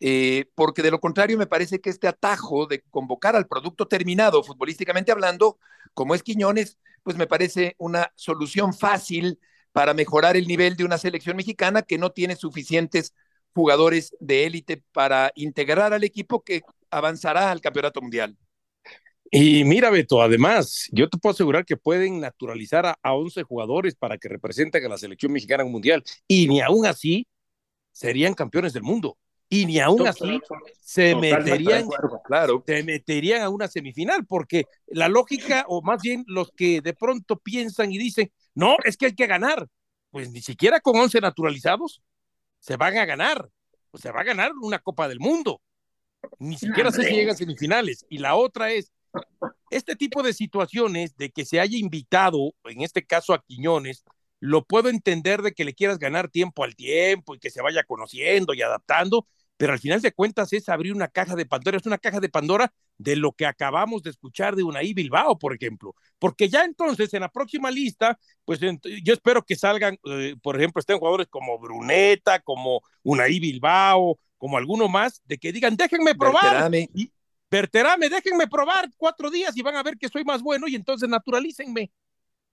eh, 0.00 0.46
porque 0.54 0.82
de 0.82 0.90
lo 0.90 0.98
contrario 0.98 1.36
me 1.36 1.46
parece 1.46 1.80
que 1.80 1.90
este 1.90 2.08
atajo 2.08 2.66
de 2.66 2.82
convocar 2.90 3.36
al 3.36 3.46
producto 3.46 3.86
terminado, 3.86 4.42
futbolísticamente 4.42 5.12
hablando, 5.12 5.58
como 5.94 6.14
es 6.14 6.22
Quiñones, 6.22 6.78
pues 7.02 7.16
me 7.16 7.26
parece 7.26 7.74
una 7.78 8.10
solución 8.16 8.72
fácil 8.74 9.38
para 9.72 9.94
mejorar 9.94 10.36
el 10.36 10.46
nivel 10.46 10.76
de 10.76 10.84
una 10.84 10.98
selección 10.98 11.36
mexicana 11.36 11.82
que 11.82 11.98
no 11.98 12.10
tiene 12.10 12.34
suficientes 12.34 13.14
jugadores 13.54 14.16
de 14.20 14.46
élite 14.46 14.82
para 14.92 15.32
integrar 15.34 15.92
al 15.92 16.04
equipo 16.04 16.42
que 16.42 16.62
avanzará 16.90 17.50
al 17.50 17.60
campeonato 17.60 18.00
mundial. 18.00 18.36
Y 19.32 19.62
mira, 19.64 19.90
Beto, 19.90 20.22
además, 20.22 20.88
yo 20.90 21.08
te 21.08 21.16
puedo 21.16 21.32
asegurar 21.32 21.64
que 21.64 21.76
pueden 21.76 22.20
naturalizar 22.20 22.84
a, 22.86 22.98
a 23.00 23.14
11 23.14 23.44
jugadores 23.44 23.94
para 23.94 24.18
que 24.18 24.28
representen 24.28 24.84
a 24.84 24.88
la 24.88 24.98
selección 24.98 25.30
mexicana 25.32 25.62
en 25.62 25.70
mundial. 25.70 26.02
Y 26.26 26.48
ni 26.48 26.60
aún 26.60 26.84
así 26.86 27.28
serían 27.92 28.34
campeones 28.34 28.72
del 28.72 28.82
mundo. 28.82 29.18
Y 29.52 29.66
ni 29.66 29.80
aún 29.80 30.06
así 30.06 30.40
se 30.80 31.16
meterían, 31.16 31.88
claro. 32.24 32.62
se 32.64 32.84
meterían 32.84 33.42
a 33.42 33.48
una 33.48 33.66
semifinal, 33.66 34.24
porque 34.24 34.66
la 34.86 35.08
lógica, 35.08 35.64
o 35.66 35.82
más 35.82 36.00
bien 36.00 36.24
los 36.28 36.52
que 36.52 36.80
de 36.80 36.94
pronto 36.94 37.36
piensan 37.36 37.90
y 37.90 37.98
dicen, 37.98 38.30
no, 38.54 38.76
es 38.84 38.96
que 38.96 39.06
hay 39.06 39.14
que 39.14 39.26
ganar, 39.26 39.66
pues 40.10 40.30
ni 40.30 40.40
siquiera 40.40 40.80
con 40.80 40.96
11 40.96 41.20
naturalizados 41.20 42.00
se 42.60 42.76
van 42.76 42.96
a 42.96 43.06
ganar, 43.06 43.50
pues 43.90 44.02
se 44.02 44.12
va 44.12 44.20
a 44.20 44.24
ganar 44.24 44.52
una 44.62 44.78
Copa 44.78 45.08
del 45.08 45.18
Mundo. 45.18 45.60
Ni 46.38 46.56
siquiera 46.56 46.92
sé 46.92 47.04
si 47.04 47.14
llegan 47.14 47.36
semifinales. 47.36 48.06
Y 48.08 48.18
la 48.18 48.36
otra 48.36 48.70
es, 48.70 48.92
este 49.70 49.96
tipo 49.96 50.22
de 50.22 50.32
situaciones 50.32 51.16
de 51.16 51.30
que 51.30 51.44
se 51.44 51.58
haya 51.58 51.76
invitado, 51.76 52.52
en 52.64 52.82
este 52.82 53.04
caso 53.04 53.32
a 53.32 53.42
Quiñones, 53.42 54.04
lo 54.38 54.64
puedo 54.64 54.88
entender 54.88 55.42
de 55.42 55.52
que 55.52 55.64
le 55.64 55.74
quieras 55.74 55.98
ganar 55.98 56.28
tiempo 56.28 56.64
al 56.64 56.76
tiempo 56.76 57.34
y 57.34 57.38
que 57.38 57.50
se 57.50 57.62
vaya 57.62 57.84
conociendo 57.84 58.54
y 58.54 58.62
adaptando, 58.62 59.26
pero 59.60 59.74
al 59.74 59.78
final 59.78 60.00
de 60.00 60.12
cuentas 60.12 60.50
es 60.54 60.70
abrir 60.70 60.94
una 60.94 61.08
caja 61.08 61.36
de 61.36 61.44
Pandora, 61.44 61.76
es 61.76 61.84
una 61.84 61.98
caja 61.98 62.18
de 62.18 62.30
Pandora 62.30 62.72
de 62.96 63.14
lo 63.14 63.32
que 63.32 63.44
acabamos 63.44 64.02
de 64.02 64.08
escuchar 64.08 64.56
de 64.56 64.62
Unai 64.62 64.94
Bilbao, 64.94 65.38
por 65.38 65.54
ejemplo, 65.54 65.94
porque 66.18 66.48
ya 66.48 66.64
entonces 66.64 67.12
en 67.12 67.20
la 67.20 67.28
próxima 67.28 67.70
lista, 67.70 68.18
pues 68.46 68.58
yo 68.58 69.12
espero 69.12 69.44
que 69.44 69.56
salgan, 69.56 69.98
eh, 70.04 70.34
por 70.40 70.56
ejemplo, 70.56 70.80
estén 70.80 70.98
jugadores 70.98 71.26
como 71.28 71.58
Bruneta, 71.58 72.38
como 72.40 72.80
Unai 73.02 73.38
Bilbao, 73.38 74.18
como 74.38 74.56
alguno 74.56 74.88
más, 74.88 75.20
de 75.26 75.36
que 75.36 75.52
digan, 75.52 75.76
déjenme 75.76 76.14
probar. 76.14 76.42
Verterame. 76.42 76.88
Y, 76.94 77.12
Verterame, 77.50 78.08
déjenme 78.08 78.48
probar 78.48 78.88
cuatro 78.96 79.30
días 79.30 79.54
y 79.58 79.60
van 79.60 79.76
a 79.76 79.82
ver 79.82 79.98
que 79.98 80.08
soy 80.08 80.24
más 80.24 80.40
bueno 80.40 80.68
y 80.68 80.74
entonces 80.74 81.06
naturalícenme. 81.06 81.90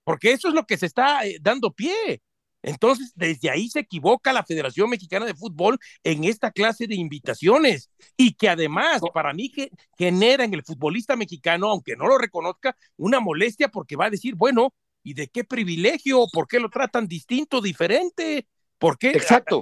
Porque 0.04 0.34
eso 0.34 0.50
es 0.50 0.54
lo 0.54 0.66
que 0.66 0.76
se 0.76 0.88
está 0.88 1.26
eh, 1.26 1.38
dando 1.40 1.72
pie. 1.72 2.22
Entonces, 2.68 3.14
desde 3.16 3.50
ahí 3.50 3.70
se 3.70 3.80
equivoca 3.80 4.34
la 4.34 4.44
Federación 4.44 4.90
Mexicana 4.90 5.26
de 5.26 5.34
Fútbol 5.34 5.80
en 6.04 6.26
esta 6.26 6.52
clase 6.52 6.86
de 6.86 6.96
invitaciones 6.96 7.90
y 8.18 8.34
que 8.34 8.50
además 8.50 9.00
para 9.14 9.34
mí 9.34 9.50
que 9.50 9.72
genera 9.98 10.44
en 10.44 10.54
el 10.54 10.64
futbolista 10.64 11.16
mexicano, 11.16 11.70
aunque 11.70 11.96
no 11.96 12.08
lo 12.08 12.18
reconozca, 12.18 12.76
una 12.98 13.22
molestia 13.22 13.70
porque 13.70 13.96
va 13.96 14.08
a 14.08 14.10
decir, 14.10 14.36
bueno, 14.36 14.74
¿y 15.02 15.14
de 15.14 15.30
qué 15.30 15.46
privilegio? 15.46 16.26
¿Por 16.34 16.46
qué 16.46 16.60
lo 16.60 16.70
tratan 16.70 17.08
distinto, 17.08 17.62
diferente? 17.62 18.46
¿Por 18.78 18.98
qué? 18.98 19.12
Exacto. 19.12 19.62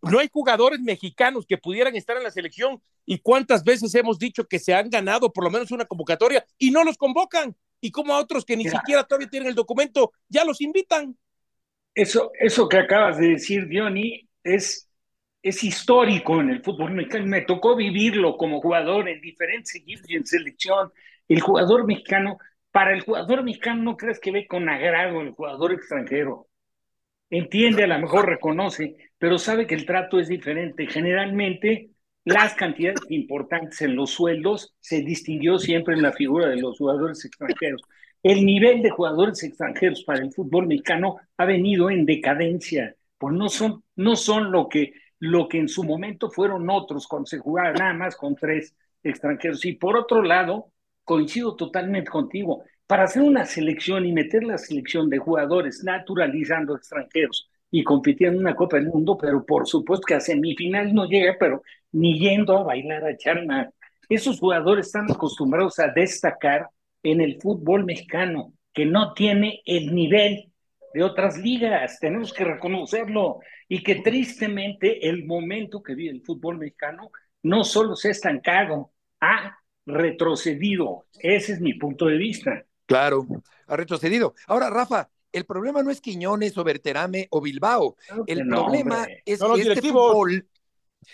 No 0.00 0.18
hay 0.18 0.30
jugadores 0.32 0.80
mexicanos 0.80 1.44
que 1.46 1.58
pudieran 1.58 1.94
estar 1.94 2.16
en 2.16 2.22
la 2.22 2.30
selección 2.30 2.82
y 3.04 3.18
cuántas 3.18 3.64
veces 3.64 3.94
hemos 3.94 4.18
dicho 4.18 4.48
que 4.48 4.58
se 4.58 4.72
han 4.72 4.88
ganado 4.88 5.30
por 5.30 5.44
lo 5.44 5.50
menos 5.50 5.72
una 5.72 5.84
convocatoria 5.84 6.46
y 6.56 6.70
no 6.70 6.84
los 6.84 6.96
convocan 6.96 7.54
y 7.82 7.90
como 7.90 8.14
a 8.14 8.18
otros 8.18 8.46
que 8.46 8.56
ni 8.56 8.64
siquiera 8.64 9.04
todavía 9.04 9.28
tienen 9.28 9.50
el 9.50 9.54
documento 9.54 10.12
ya 10.26 10.42
los 10.46 10.62
invitan. 10.62 11.18
Eso, 11.94 12.32
eso 12.38 12.68
que 12.68 12.78
acabas 12.78 13.18
de 13.18 13.30
decir, 13.30 13.66
Diony, 13.66 14.28
es, 14.44 14.88
es 15.42 15.64
histórico 15.64 16.40
en 16.40 16.50
el 16.50 16.62
fútbol 16.62 16.92
mexicano. 16.92 17.26
Me 17.26 17.42
tocó 17.42 17.76
vivirlo 17.76 18.36
como 18.36 18.60
jugador 18.60 19.08
en 19.08 19.20
diferentes 19.20 19.74
equipos 19.74 20.08
y 20.08 20.16
en 20.16 20.26
selección. 20.26 20.92
El 21.28 21.40
jugador 21.40 21.86
mexicano, 21.86 22.38
para 22.70 22.94
el 22.94 23.02
jugador 23.02 23.42
mexicano, 23.42 23.82
no 23.82 23.96
crees 23.96 24.20
que 24.20 24.30
ve 24.32 24.46
con 24.46 24.68
agrado 24.68 25.20
el 25.20 25.32
jugador 25.32 25.72
extranjero. 25.72 26.48
Entiende, 27.30 27.84
a 27.84 27.86
lo 27.86 27.98
mejor 28.00 28.26
reconoce, 28.28 28.96
pero 29.18 29.38
sabe 29.38 29.66
que 29.66 29.74
el 29.74 29.86
trato 29.86 30.18
es 30.18 30.28
diferente. 30.28 30.86
Generalmente, 30.86 31.90
las 32.24 32.54
cantidades 32.54 33.00
importantes 33.08 33.80
en 33.82 33.96
los 33.96 34.10
sueldos 34.10 34.74
se 34.80 35.02
distinguió 35.02 35.58
siempre 35.58 35.94
en 35.94 36.02
la 36.02 36.12
figura 36.12 36.48
de 36.48 36.56
los 36.56 36.78
jugadores 36.78 37.24
extranjeros 37.24 37.82
el 38.22 38.44
nivel 38.44 38.82
de 38.82 38.90
jugadores 38.90 39.42
extranjeros 39.42 40.02
para 40.04 40.20
el 40.20 40.32
fútbol 40.32 40.66
mexicano 40.66 41.16
ha 41.36 41.44
venido 41.44 41.90
en 41.90 42.04
decadencia, 42.04 42.94
pues 43.18 43.34
no 43.34 43.48
son, 43.48 43.82
no 43.96 44.16
son 44.16 44.52
lo, 44.52 44.68
que, 44.68 44.92
lo 45.18 45.48
que 45.48 45.58
en 45.58 45.68
su 45.68 45.84
momento 45.84 46.30
fueron 46.30 46.68
otros 46.68 47.06
cuando 47.06 47.26
se 47.26 47.38
jugaba 47.38 47.72
nada 47.72 47.94
más 47.94 48.16
con 48.16 48.34
tres 48.36 48.74
extranjeros. 49.02 49.64
Y 49.64 49.72
por 49.74 49.96
otro 49.96 50.22
lado, 50.22 50.72
coincido 51.04 51.56
totalmente 51.56 52.10
contigo, 52.10 52.62
para 52.86 53.04
hacer 53.04 53.22
una 53.22 53.46
selección 53.46 54.04
y 54.04 54.12
meter 54.12 54.42
la 54.42 54.58
selección 54.58 55.08
de 55.08 55.18
jugadores 55.18 55.82
naturalizando 55.84 56.76
extranjeros 56.76 57.48
y 57.70 57.84
compitiendo 57.84 58.38
en 58.38 58.46
una 58.46 58.56
Copa 58.56 58.76
del 58.76 58.88
Mundo, 58.88 59.16
pero 59.16 59.46
por 59.46 59.66
supuesto 59.66 60.04
que 60.06 60.14
a 60.14 60.20
semifinal 60.20 60.92
no 60.92 61.06
llega, 61.06 61.36
pero 61.38 61.62
ni 61.92 62.18
yendo 62.18 62.58
a 62.58 62.64
bailar 62.64 63.04
a 63.04 63.12
echar 63.12 63.38
Esos 64.08 64.40
jugadores 64.40 64.86
están 64.86 65.10
acostumbrados 65.10 65.78
a 65.78 65.88
destacar 65.88 66.68
en 67.02 67.20
el 67.20 67.40
fútbol 67.40 67.84
mexicano, 67.84 68.52
que 68.72 68.86
no 68.86 69.14
tiene 69.14 69.62
el 69.64 69.94
nivel 69.94 70.52
de 70.92 71.02
otras 71.02 71.38
ligas, 71.38 71.98
tenemos 72.00 72.32
que 72.32 72.44
reconocerlo, 72.44 73.40
y 73.68 73.82
que 73.82 73.96
tristemente 73.96 75.08
el 75.08 75.24
momento 75.24 75.82
que 75.82 75.94
vive 75.94 76.10
el 76.10 76.22
fútbol 76.22 76.58
mexicano 76.58 77.12
no 77.42 77.64
solo 77.64 77.94
se 77.94 78.08
ha 78.08 78.10
estancado, 78.10 78.90
ha 79.20 79.58
retrocedido. 79.86 81.06
Ese 81.20 81.52
es 81.52 81.60
mi 81.60 81.74
punto 81.74 82.06
de 82.06 82.16
vista. 82.16 82.64
Claro, 82.86 83.26
ha 83.68 83.76
retrocedido. 83.76 84.34
Ahora, 84.48 84.70
Rafa, 84.70 85.08
el 85.32 85.44
problema 85.44 85.84
no 85.84 85.90
es 85.90 86.00
Quiñones 86.00 86.58
o 86.58 86.64
Berterame 86.64 87.28
o 87.30 87.40
Bilbao. 87.40 87.96
el 88.26 88.48
problema 88.48 89.06
es 89.24 89.40
que 89.40 89.62
este 89.62 89.82
fútbol, 89.82 90.48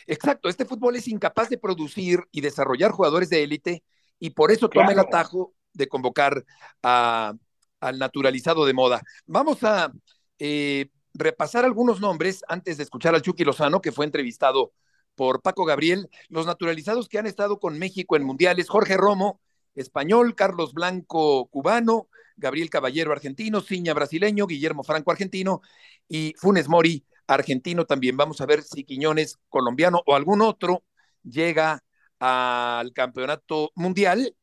exacto, 0.06 0.48
este 0.48 0.64
fútbol 0.64 0.96
es 0.96 1.08
incapaz 1.08 1.50
de 1.50 1.58
producir 1.58 2.20
y 2.32 2.40
desarrollar 2.40 2.92
jugadores 2.92 3.28
de 3.28 3.42
élite 3.42 3.82
y 4.18 4.30
por 4.30 4.50
eso 4.50 4.70
toma 4.70 4.92
el 4.92 4.98
atajo 4.98 5.52
de 5.76 5.88
convocar 5.88 6.44
al 6.82 7.98
naturalizado 7.98 8.64
de 8.66 8.72
moda. 8.72 9.02
Vamos 9.26 9.62
a 9.62 9.92
eh, 10.38 10.90
repasar 11.14 11.64
algunos 11.64 12.00
nombres 12.00 12.42
antes 12.48 12.76
de 12.76 12.82
escuchar 12.82 13.14
al 13.14 13.22
Chucky 13.22 13.44
Lozano, 13.44 13.80
que 13.80 13.92
fue 13.92 14.04
entrevistado 14.04 14.72
por 15.14 15.42
Paco 15.42 15.64
Gabriel. 15.64 16.08
Los 16.28 16.46
naturalizados 16.46 17.08
que 17.08 17.18
han 17.18 17.26
estado 17.26 17.58
con 17.58 17.78
México 17.78 18.16
en 18.16 18.24
mundiales, 18.24 18.68
Jorge 18.68 18.96
Romo, 18.96 19.40
español, 19.74 20.34
Carlos 20.34 20.72
Blanco, 20.72 21.46
cubano, 21.46 22.08
Gabriel 22.36 22.70
Caballero, 22.70 23.12
argentino, 23.12 23.60
Ciña, 23.60 23.94
brasileño, 23.94 24.46
Guillermo 24.46 24.82
Franco, 24.82 25.10
argentino, 25.10 25.60
y 26.08 26.34
Funes 26.38 26.68
Mori, 26.68 27.04
argentino 27.26 27.84
también. 27.86 28.16
Vamos 28.16 28.40
a 28.40 28.46
ver 28.46 28.62
si 28.62 28.84
Quiñones, 28.84 29.38
colombiano 29.48 30.02
o 30.06 30.14
algún 30.14 30.42
otro, 30.42 30.84
llega 31.22 31.82
al 32.18 32.92
campeonato 32.92 33.72
mundial 33.74 34.34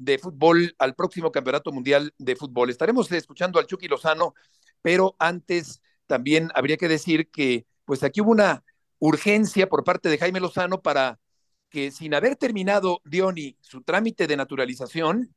de 0.00 0.18
fútbol 0.18 0.74
al 0.78 0.94
próximo 0.94 1.30
Campeonato 1.30 1.70
Mundial 1.72 2.14
de 2.16 2.34
Fútbol. 2.34 2.70
Estaremos 2.70 3.12
escuchando 3.12 3.58
al 3.58 3.66
Chucky 3.66 3.86
Lozano, 3.86 4.34
pero 4.80 5.14
antes 5.18 5.82
también 6.06 6.50
habría 6.54 6.78
que 6.78 6.88
decir 6.88 7.30
que 7.30 7.66
pues 7.84 8.02
aquí 8.02 8.22
hubo 8.22 8.30
una 8.30 8.64
urgencia 8.98 9.68
por 9.68 9.84
parte 9.84 10.08
de 10.08 10.16
Jaime 10.16 10.40
Lozano 10.40 10.80
para 10.80 11.20
que 11.68 11.90
sin 11.90 12.14
haber 12.14 12.36
terminado 12.36 13.02
Diony 13.04 13.58
su 13.60 13.82
trámite 13.82 14.26
de 14.26 14.38
naturalización, 14.38 15.34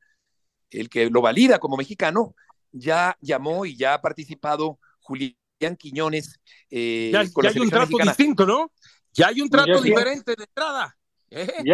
el 0.70 0.88
que 0.88 1.10
lo 1.10 1.20
valida 1.20 1.58
como 1.58 1.76
mexicano, 1.76 2.34
ya 2.72 3.18
llamó 3.20 3.66
y 3.66 3.76
ya 3.76 3.94
ha 3.94 4.00
participado 4.00 4.78
Julián 5.00 5.36
Quiñones. 5.78 6.40
Eh, 6.70 7.10
ya, 7.12 7.20
hay 7.20 7.58
un 7.58 7.70
trato 7.70 7.98
distinto, 7.98 8.46
¿no? 8.46 8.72
Ya 9.12 9.28
hay 9.28 9.42
un 9.42 9.50
trato 9.50 9.80
diferente 9.82 10.34
de 10.34 10.44
entrada. 10.44 10.96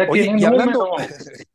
Oye, 0.09 0.35
y 0.37 0.43
hablando, 0.43 0.91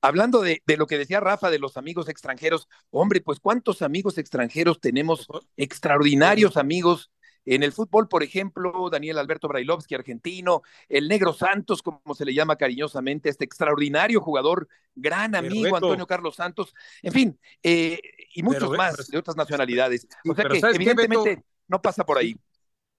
hablando 0.00 0.40
de, 0.40 0.62
de, 0.66 0.76
lo 0.76 0.86
que 0.86 0.98
decía 0.98 1.20
Rafa 1.20 1.50
de 1.50 1.58
los 1.58 1.76
amigos 1.76 2.08
extranjeros, 2.08 2.68
hombre, 2.90 3.20
pues 3.20 3.40
cuántos 3.40 3.82
amigos 3.82 4.18
extranjeros 4.18 4.80
tenemos, 4.80 5.28
extraordinarios 5.56 6.56
amigos. 6.56 7.10
En 7.46 7.62
el 7.62 7.72
fútbol, 7.72 8.06
por 8.06 8.22
ejemplo, 8.22 8.90
Daniel 8.90 9.18
Alberto 9.18 9.48
Brailovsky, 9.48 9.94
argentino, 9.94 10.62
el 10.88 11.08
Negro 11.08 11.32
Santos, 11.32 11.82
como 11.82 12.14
se 12.14 12.26
le 12.26 12.34
llama 12.34 12.56
cariñosamente, 12.56 13.30
este 13.30 13.46
extraordinario 13.46 14.20
jugador, 14.20 14.68
gran 14.94 15.34
amigo 15.34 15.74
Antonio 15.74 16.06
Carlos 16.06 16.36
Santos, 16.36 16.74
en 17.02 17.12
fin, 17.12 17.40
eh, 17.62 17.98
y 18.34 18.42
muchos 18.42 18.76
más 18.76 19.08
de 19.08 19.18
otras 19.18 19.36
nacionalidades. 19.36 20.06
O 20.28 20.34
sea 20.34 20.44
que 20.44 20.58
evidentemente 20.74 21.42
no 21.66 21.80
pasa 21.80 22.04
por 22.04 22.18
ahí. 22.18 22.36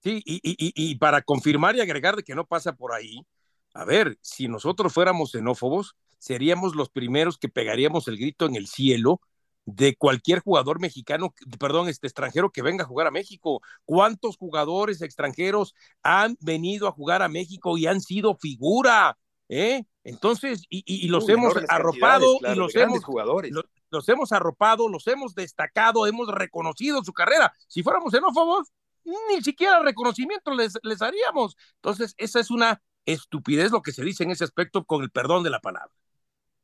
Sí, 0.02 0.20
y, 0.24 0.40
y, 0.42 0.72
y, 0.74 0.96
para 0.96 1.22
confirmar 1.22 1.76
y 1.76 1.80
agregar 1.80 2.16
de 2.16 2.24
que 2.24 2.34
no 2.34 2.44
pasa 2.44 2.72
por 2.72 2.92
ahí, 2.92 3.24
a 3.72 3.84
ver, 3.84 4.18
si 4.20 4.48
nosotros 4.48 4.92
fuéramos 4.92 5.30
xenófobos, 5.30 5.94
seríamos 6.22 6.76
los 6.76 6.88
primeros 6.88 7.36
que 7.36 7.48
pegaríamos 7.48 8.06
el 8.06 8.16
grito 8.16 8.46
en 8.46 8.54
el 8.54 8.68
cielo 8.68 9.20
de 9.64 9.96
cualquier 9.96 10.38
jugador 10.38 10.80
mexicano, 10.80 11.34
perdón, 11.58 11.88
este 11.88 12.06
extranjero 12.06 12.50
que 12.50 12.62
venga 12.62 12.84
a 12.84 12.86
jugar 12.86 13.08
a 13.08 13.10
México. 13.10 13.60
¿Cuántos 13.84 14.36
jugadores 14.36 15.02
extranjeros 15.02 15.74
han 16.04 16.36
venido 16.40 16.86
a 16.86 16.92
jugar 16.92 17.22
a 17.22 17.28
México 17.28 17.76
y 17.76 17.86
han 17.86 18.00
sido 18.00 18.36
figura? 18.36 19.18
¿Eh? 19.48 19.84
Entonces, 20.04 20.62
y, 20.68 21.08
los 21.08 21.28
hemos 21.28 21.54
arropado 21.68 22.38
y 22.40 22.54
los 22.54 22.74
hemos, 22.76 23.02
jugadores. 23.02 23.50
Los, 23.90 24.08
hemos 24.08 24.30
arropado, 24.30 24.88
los 24.88 25.06
hemos 25.08 25.34
destacado, 25.34 26.06
hemos 26.06 26.28
reconocido 26.28 27.02
su 27.02 27.12
carrera. 27.12 27.52
Si 27.66 27.82
fuéramos 27.82 28.12
xenófobos, 28.12 28.72
ni 29.04 29.42
siquiera 29.42 29.82
reconocimiento 29.82 30.54
les, 30.54 30.78
les 30.84 31.02
haríamos. 31.02 31.56
Entonces, 31.76 32.14
esa 32.16 32.38
es 32.38 32.52
una 32.52 32.80
estupidez 33.06 33.72
lo 33.72 33.82
que 33.82 33.90
se 33.90 34.04
dice 34.04 34.22
en 34.22 34.30
ese 34.30 34.44
aspecto 34.44 34.84
con 34.84 35.02
el 35.02 35.10
perdón 35.10 35.42
de 35.42 35.50
la 35.50 35.60
palabra. 35.60 35.92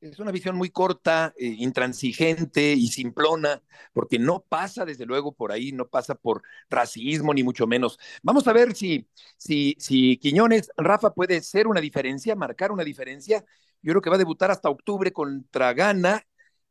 Es 0.01 0.21
una 0.21 0.31
visión 0.31 0.55
muy 0.55 0.71
corta, 0.71 1.35
eh, 1.37 1.47
intransigente 1.59 2.73
y 2.73 2.87
simplona, 2.87 3.61
porque 3.93 4.21
no 4.21 4.45
pasa 4.49 4.85
desde 4.85 5.07
luego 5.07 5.33
por 5.33 5.51
ahí, 5.51 5.73
no 5.73 5.89
pasa 5.89 6.15
por 6.15 6.43
racismo 6.71 7.35
ni 7.35 7.43
mucho 7.43 7.67
menos. 7.67 7.99
Vamos 8.23 8.47
a 8.47 8.53
ver 8.53 8.77
si, 8.77 9.09
si, 9.37 9.75
si 9.81 10.17
Quiñones, 10.19 10.71
Rafa 10.77 11.13
puede 11.15 11.41
ser 11.41 11.67
una 11.67 11.81
diferencia, 11.81 12.37
marcar 12.37 12.71
una 12.71 12.85
diferencia. 12.85 13.45
Yo 13.83 13.93
creo 13.93 14.01
que 14.01 14.11
va 14.11 14.17
a 14.17 14.21
debutar 14.21 14.53
hasta 14.53 14.71
octubre 14.71 15.13
contra 15.13 15.73
Ghana 15.73 16.23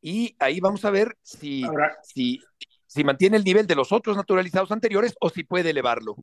y 0.01 0.38
ahí 0.39 0.62
vamos 0.62 0.86
a 0.86 0.89
ver 0.89 1.17
si, 1.22 1.63
si, 2.03 2.39
si 2.86 3.03
mantiene 3.03 3.36
el 3.36 3.43
nivel 3.43 3.67
de 3.67 3.75
los 3.75 3.91
otros 3.91 4.15
naturalizados 4.15 4.72
anteriores 4.72 5.15
o 5.19 5.29
si 5.29 5.43
puede 5.43 5.72
elevarlo. 5.72 6.15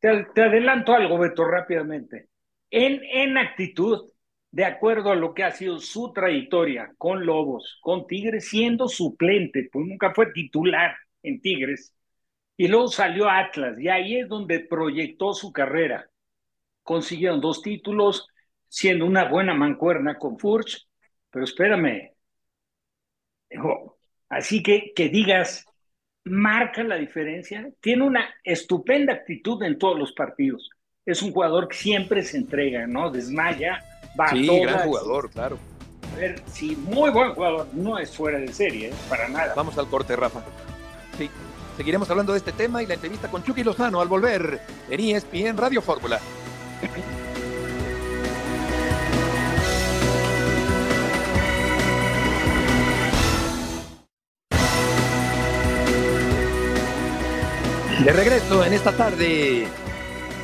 Te, 0.00 0.26
te 0.34 0.42
adelanto 0.42 0.92
algo, 0.92 1.18
Beto, 1.18 1.44
rápidamente. 1.44 2.30
En, 2.68 3.00
en 3.04 3.38
actitud, 3.38 4.10
de 4.52 4.66
acuerdo 4.66 5.10
a 5.10 5.16
lo 5.16 5.32
que 5.34 5.44
ha 5.44 5.50
sido 5.50 5.78
su 5.80 6.12
trayectoria 6.12 6.92
con 6.98 7.24
Lobos, 7.24 7.78
con 7.80 8.06
Tigres, 8.06 8.48
siendo 8.48 8.86
suplente, 8.86 9.68
pues 9.72 9.86
nunca 9.86 10.12
fue 10.14 10.30
titular 10.32 10.94
en 11.22 11.40
Tigres, 11.40 11.94
y 12.56 12.68
luego 12.68 12.88
salió 12.88 13.28
a 13.28 13.38
Atlas, 13.38 13.80
y 13.80 13.88
ahí 13.88 14.18
es 14.18 14.28
donde 14.28 14.60
proyectó 14.60 15.32
su 15.32 15.52
carrera. 15.52 16.06
Consiguieron 16.82 17.40
dos 17.40 17.62
títulos, 17.62 18.28
siendo 18.68 19.06
una 19.06 19.24
buena 19.24 19.54
mancuerna 19.54 20.18
con 20.18 20.38
Furch, 20.38 20.86
pero 21.30 21.44
espérame, 21.46 22.12
así 24.28 24.62
que 24.62 24.92
que 24.94 25.08
digas, 25.08 25.64
marca 26.24 26.82
la 26.84 26.96
diferencia, 26.96 27.70
tiene 27.80 28.04
una 28.04 28.34
estupenda 28.44 29.14
actitud 29.14 29.62
en 29.62 29.78
todos 29.78 29.98
los 29.98 30.12
partidos. 30.12 30.68
Es 31.06 31.22
un 31.22 31.32
jugador 31.32 31.68
que 31.68 31.76
siempre 31.76 32.22
se 32.22 32.36
entrega, 32.36 32.86
¿no? 32.86 33.10
Desmaya, 33.10 33.82
sí, 34.30 34.60
gran 34.60 34.80
jugador, 34.80 35.30
claro. 35.30 35.58
A 36.12 36.16
ver, 36.16 36.42
sí, 36.52 36.76
muy 36.76 37.10
buen 37.10 37.32
jugador, 37.34 37.66
no 37.72 37.98
es 37.98 38.14
fuera 38.14 38.38
de 38.38 38.52
serie, 38.52 38.88
¿eh? 38.88 38.94
para 39.08 39.28
nada. 39.28 39.54
Vamos 39.54 39.76
al 39.78 39.88
corte, 39.88 40.14
Rafa. 40.14 40.42
Sí, 41.16 41.30
seguiremos 41.76 42.10
hablando 42.10 42.32
de 42.32 42.38
este 42.38 42.52
tema 42.52 42.82
y 42.82 42.86
la 42.86 42.94
entrevista 42.94 43.28
con 43.28 43.42
Chucky 43.42 43.64
Lozano 43.64 44.00
al 44.00 44.08
volver 44.08 44.60
en 44.90 45.00
ESPN 45.00 45.56
Radio 45.56 45.80
Fórmula. 45.80 46.20
De 58.04 58.12
regreso 58.12 58.64
en 58.64 58.72
esta 58.72 58.90
tarde 58.90 59.68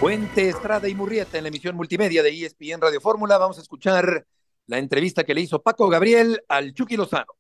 Puente, 0.01 0.49
Estrada 0.49 0.89
y 0.89 0.95
Murrieta 0.95 1.39
en 1.39 1.45
la 1.45 1.49
emisión 1.49 1.75
multimedia 1.75 2.23
de 2.23 2.31
ESPN 2.31 2.81
Radio 2.81 3.01
Fórmula. 3.01 3.37
Vamos 3.37 3.59
a 3.59 3.63
escuchar 3.63 4.27
la 4.69 4.79
entrevista 4.79 5.25
que 5.25 5.35
le 5.35 5.41
hizo 5.41 5.61
Paco 5.61 5.89
Gabriel 5.89 6.41
al 6.49 6.73
Chucky 6.73 6.97
Lozano. 6.97 7.35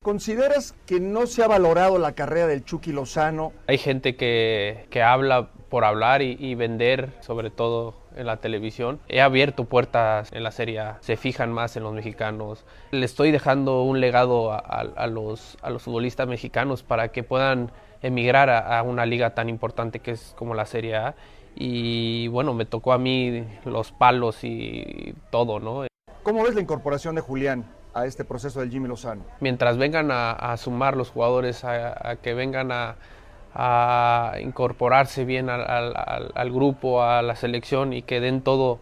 ¿Consideras 0.00 0.76
que 0.86 1.00
no 1.00 1.26
se 1.26 1.42
ha 1.42 1.48
valorado 1.48 1.98
la 1.98 2.14
carrera 2.14 2.46
del 2.46 2.64
Chucky 2.64 2.92
Lozano? 2.92 3.52
Hay 3.66 3.78
gente 3.78 4.14
que, 4.14 4.86
que 4.90 5.02
habla 5.02 5.50
por 5.70 5.84
hablar 5.84 6.22
y, 6.22 6.54
vender, 6.54 7.10
sobre 7.20 7.50
todo 7.50 7.96
en 8.14 8.26
la 8.26 8.36
televisión. 8.36 9.00
He 9.08 9.20
abierto 9.20 9.64
puertas 9.64 10.30
en 10.30 10.44
la 10.44 10.52
serie 10.52 10.80
se 11.00 11.16
fijan 11.16 11.52
más 11.52 11.76
en 11.76 11.82
los 11.82 11.92
mexicanos. 11.92 12.64
Le 12.92 13.04
estoy 13.04 13.32
dejando 13.32 13.82
un 13.82 14.00
legado 14.00 14.52
a, 14.52 15.06
los, 15.08 15.58
a 15.62 15.70
los 15.70 15.82
futbolistas 15.82 16.28
mexicanos 16.28 16.84
para 16.84 17.08
que 17.08 17.24
puedan 17.24 17.72
emigrar 18.04 18.50
a, 18.50 18.82
una 18.82 19.06
liga 19.06 19.34
tan 19.34 19.48
importante 19.48 20.00
que 20.00 20.10
es 20.10 20.34
como 20.36 20.54
la 20.54 20.66
Serie 20.66 20.96
A. 20.96 21.14
Y 21.56 22.28
bueno, 22.28 22.52
me 22.52 22.66
tocó 22.66 22.92
a 22.92 22.98
mí 22.98 23.46
los 23.64 23.92
palos 23.92 24.44
y 24.44 25.14
todo, 25.30 25.58
¿no? 25.58 25.86
¿Cómo 26.22 26.42
ves 26.42 26.54
la 26.54 26.60
incorporación 26.60 27.14
de 27.14 27.22
Julián 27.22 27.64
a 27.94 28.04
este 28.04 28.24
proceso 28.24 28.60
del 28.60 28.70
Jimmy 28.70 28.88
Lozano? 28.88 29.22
Mientras 29.40 29.78
vengan 29.78 30.10
a, 30.10 30.54
sumar 30.58 30.96
los 30.96 31.10
jugadores, 31.10 31.64
a, 31.64 32.16
que 32.22 32.34
vengan 32.34 32.70
a, 32.72 34.34
incorporarse 34.42 35.24
bien 35.24 35.48
al, 35.48 36.52
grupo, 36.52 37.02
a 37.02 37.22
la 37.22 37.36
selección 37.36 37.94
y 37.94 38.02
que 38.02 38.20
den 38.20 38.42
todo, 38.42 38.80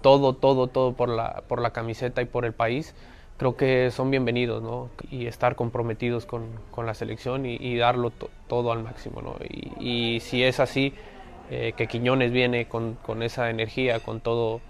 todo, 0.00 0.32
todo, 0.32 0.68
todo 0.68 0.94
por 0.94 1.10
la, 1.10 1.42
por 1.46 1.60
la 1.60 1.72
camiseta 1.72 2.22
y 2.22 2.24
por 2.24 2.46
el 2.46 2.54
país, 2.54 2.94
creo 3.36 3.56
que 3.56 3.90
son 3.90 4.10
bienvenidos, 4.10 4.62
¿no? 4.62 4.90
Y 5.10 5.26
estar 5.26 5.56
comprometidos 5.56 6.26
con, 6.26 6.46
con 6.70 6.86
la 6.86 6.94
selección 6.94 7.46
y, 7.46 7.76
darlo 7.76 8.10
todo 8.48 8.72
al 8.72 8.82
máximo, 8.82 9.20
¿no? 9.22 9.36
Y, 9.78 10.20
si 10.20 10.42
es 10.42 10.60
así, 10.60 10.94
eh, 11.50 11.74
que 11.76 11.86
Quiñones 11.86 12.32
viene 12.32 12.66
con, 12.66 12.94
con, 12.94 13.22
esa 13.22 13.50
energía, 13.50 14.00
con 14.00 14.20
todo, 14.20 14.60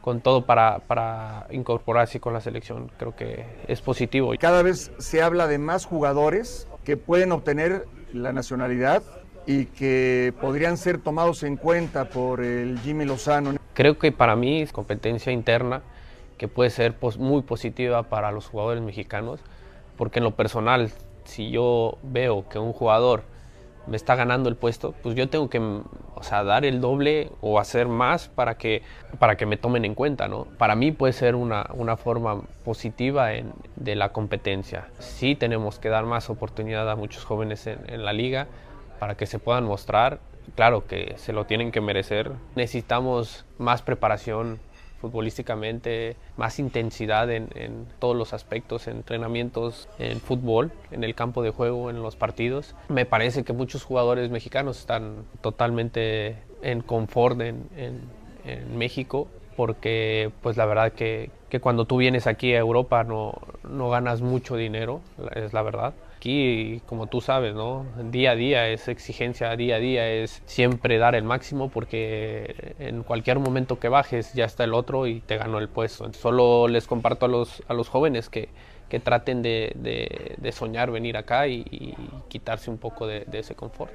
con 0.00 0.20
todo 0.20 0.46
para, 0.46 0.78
para, 0.80 1.46
incorporarse 1.50 2.20
con 2.20 2.32
la 2.32 2.40
selección, 2.40 2.90
creo 2.98 3.14
que 3.16 3.44
es 3.66 3.80
positivo. 3.82 4.32
Cada 4.38 4.62
vez 4.62 4.92
se 4.98 5.22
habla 5.22 5.46
de 5.46 5.58
más 5.58 5.84
jugadores 5.84 6.68
que 6.84 6.96
pueden 6.96 7.32
obtener 7.32 7.86
la 8.12 8.32
nacionalidad 8.32 9.02
y 9.46 9.66
que 9.66 10.32
podrían 10.40 10.76
ser 10.76 10.98
tomados 10.98 11.42
en 11.42 11.56
cuenta 11.56 12.08
por 12.08 12.42
el 12.42 12.78
Jimmy 12.80 13.04
Lozano. 13.04 13.54
Creo 13.74 13.98
que 13.98 14.10
para 14.10 14.36
mí 14.36 14.62
es 14.62 14.72
competencia 14.72 15.32
interna 15.32 15.82
que 16.36 16.48
puede 16.48 16.70
ser 16.70 16.94
muy 17.18 17.42
positiva 17.42 18.04
para 18.04 18.32
los 18.32 18.46
jugadores 18.46 18.82
mexicanos, 18.82 19.40
porque 19.96 20.18
en 20.18 20.24
lo 20.24 20.32
personal, 20.32 20.90
si 21.24 21.50
yo 21.50 21.98
veo 22.02 22.48
que 22.48 22.58
un 22.58 22.72
jugador 22.72 23.22
me 23.86 23.96
está 23.96 24.16
ganando 24.16 24.48
el 24.48 24.56
puesto, 24.56 24.94
pues 25.02 25.14
yo 25.14 25.28
tengo 25.28 25.48
que 25.48 25.58
o 25.58 26.22
sea, 26.22 26.44
dar 26.44 26.64
el 26.64 26.80
doble 26.80 27.30
o 27.40 27.58
hacer 27.60 27.88
más 27.88 28.28
para 28.28 28.56
que, 28.58 28.82
para 29.18 29.36
que 29.36 29.46
me 29.46 29.56
tomen 29.56 29.84
en 29.84 29.94
cuenta. 29.94 30.28
¿no? 30.28 30.44
Para 30.58 30.74
mí 30.74 30.92
puede 30.92 31.12
ser 31.12 31.34
una, 31.34 31.70
una 31.74 31.96
forma 31.96 32.42
positiva 32.64 33.28
de 33.76 33.94
la 33.94 34.10
competencia. 34.10 34.88
Sí 34.98 35.34
tenemos 35.34 35.78
que 35.78 35.88
dar 35.88 36.04
más 36.04 36.30
oportunidad 36.30 36.90
a 36.90 36.96
muchos 36.96 37.24
jóvenes 37.24 37.66
en, 37.66 37.78
en 37.86 38.04
la 38.04 38.12
liga 38.12 38.48
para 38.98 39.16
que 39.16 39.26
se 39.26 39.38
puedan 39.38 39.64
mostrar. 39.64 40.18
Claro 40.54 40.86
que 40.86 41.14
se 41.16 41.32
lo 41.32 41.44
tienen 41.44 41.70
que 41.70 41.80
merecer. 41.80 42.32
Necesitamos 42.54 43.44
más 43.58 43.82
preparación 43.82 44.58
futbolísticamente, 45.06 46.16
más 46.36 46.58
intensidad 46.58 47.30
en, 47.30 47.86
todos 47.98 48.16
los 48.16 48.32
aspectos, 48.32 48.88
entrenamientos, 48.88 49.88
en 49.98 50.20
fútbol, 50.20 50.72
en 50.90 51.04
el 51.04 51.14
campo 51.14 51.42
de 51.42 51.50
juego, 51.50 51.90
en 51.90 52.02
los 52.02 52.16
partidos. 52.16 52.74
Me 52.88 53.06
parece 53.06 53.44
que 53.44 53.52
muchos 53.52 53.84
jugadores 53.84 54.30
mexicanos 54.30 54.78
están 54.78 55.24
totalmente 55.40 56.38
en 56.62 56.80
confort 56.80 57.40
en, 57.40 57.68
en 57.76 58.78
México 58.78 59.28
porque 59.56 60.30
pues 60.42 60.56
la 60.56 60.66
verdad 60.66 60.92
que, 60.92 61.30
que, 61.48 61.60
cuando 61.60 61.86
tú 61.86 61.96
vienes 61.96 62.26
aquí 62.26 62.54
a 62.54 62.58
Europa 62.58 63.04
no, 63.04 63.34
no 63.68 63.88
ganas 63.88 64.20
mucho 64.20 64.56
dinero, 64.56 65.00
es 65.34 65.52
la 65.52 65.62
verdad 65.62 65.94
aquí, 66.16 66.82
como 66.86 67.06
tú 67.06 67.20
sabes, 67.20 67.54
¿no? 67.54 67.86
Día 68.10 68.32
a 68.32 68.34
día 68.34 68.68
es 68.68 68.88
exigencia, 68.88 69.54
día 69.56 69.76
a 69.76 69.78
día 69.78 70.08
es 70.08 70.42
siempre 70.46 70.98
dar 70.98 71.14
el 71.14 71.24
máximo 71.24 71.68
porque 71.68 72.74
en 72.78 73.02
cualquier 73.02 73.38
momento 73.38 73.78
que 73.78 73.88
bajes 73.88 74.32
ya 74.32 74.44
está 74.44 74.64
el 74.64 74.74
otro 74.74 75.06
y 75.06 75.20
te 75.20 75.36
ganó 75.36 75.58
el 75.58 75.68
puesto. 75.68 76.12
Solo 76.12 76.68
les 76.68 76.86
comparto 76.86 77.26
a 77.26 77.28
los, 77.28 77.62
a 77.68 77.74
los 77.74 77.88
jóvenes 77.88 78.28
que, 78.28 78.48
que 78.88 78.98
traten 78.98 79.42
de, 79.42 79.72
de, 79.76 80.52
soñar 80.52 80.90
venir 80.90 81.16
acá 81.16 81.48
y, 81.48 81.94
quitarse 82.28 82.70
un 82.70 82.78
poco 82.78 83.06
de, 83.06 83.24
de 83.26 83.40
ese 83.40 83.54
confort. 83.54 83.92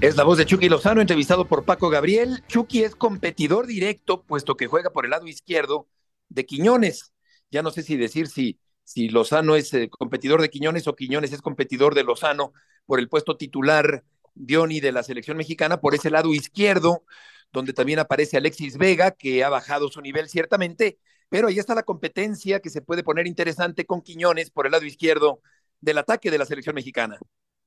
Es 0.00 0.16
la 0.16 0.24
voz 0.24 0.36
de 0.36 0.46
Chucky 0.46 0.68
Lozano, 0.68 1.00
entrevistado 1.00 1.46
por 1.46 1.64
Paco 1.64 1.88
Gabriel. 1.88 2.42
Chucky 2.48 2.82
es 2.82 2.96
competidor 2.96 3.66
directo, 3.66 4.22
puesto 4.22 4.56
que 4.56 4.66
juega 4.66 4.90
por 4.90 5.04
el 5.04 5.12
lado 5.12 5.28
izquierdo 5.28 5.86
de 6.28 6.44
Quiñones 6.44 7.11
ya 7.52 7.62
no 7.62 7.70
sé 7.70 7.82
si 7.82 7.96
decir 7.96 8.26
si, 8.26 8.58
si 8.82 9.08
Lozano 9.10 9.54
es 9.54 9.72
eh, 9.74 9.88
competidor 9.90 10.40
de 10.40 10.48
Quiñones 10.50 10.88
o 10.88 10.96
Quiñones 10.96 11.32
es 11.32 11.42
competidor 11.42 11.94
de 11.94 12.02
Lozano 12.02 12.52
por 12.86 12.98
el 12.98 13.08
puesto 13.08 13.36
titular 13.36 14.02
Dioni 14.34 14.80
de 14.80 14.92
la 14.92 15.02
selección 15.02 15.36
mexicana, 15.36 15.78
por 15.78 15.94
ese 15.94 16.10
lado 16.10 16.32
izquierdo, 16.32 17.04
donde 17.52 17.74
también 17.74 17.98
aparece 17.98 18.38
Alexis 18.38 18.78
Vega, 18.78 19.10
que 19.10 19.44
ha 19.44 19.50
bajado 19.50 19.88
su 19.90 20.00
nivel 20.00 20.30
ciertamente, 20.30 20.98
pero 21.28 21.48
ahí 21.48 21.58
está 21.58 21.74
la 21.74 21.82
competencia 21.82 22.60
que 22.60 22.70
se 22.70 22.80
puede 22.80 23.04
poner 23.04 23.26
interesante 23.26 23.84
con 23.84 24.00
Quiñones 24.00 24.50
por 24.50 24.64
el 24.64 24.72
lado 24.72 24.86
izquierdo 24.86 25.42
del 25.80 25.98
ataque 25.98 26.30
de 26.30 26.38
la 26.38 26.46
selección 26.46 26.74
mexicana. 26.74 27.18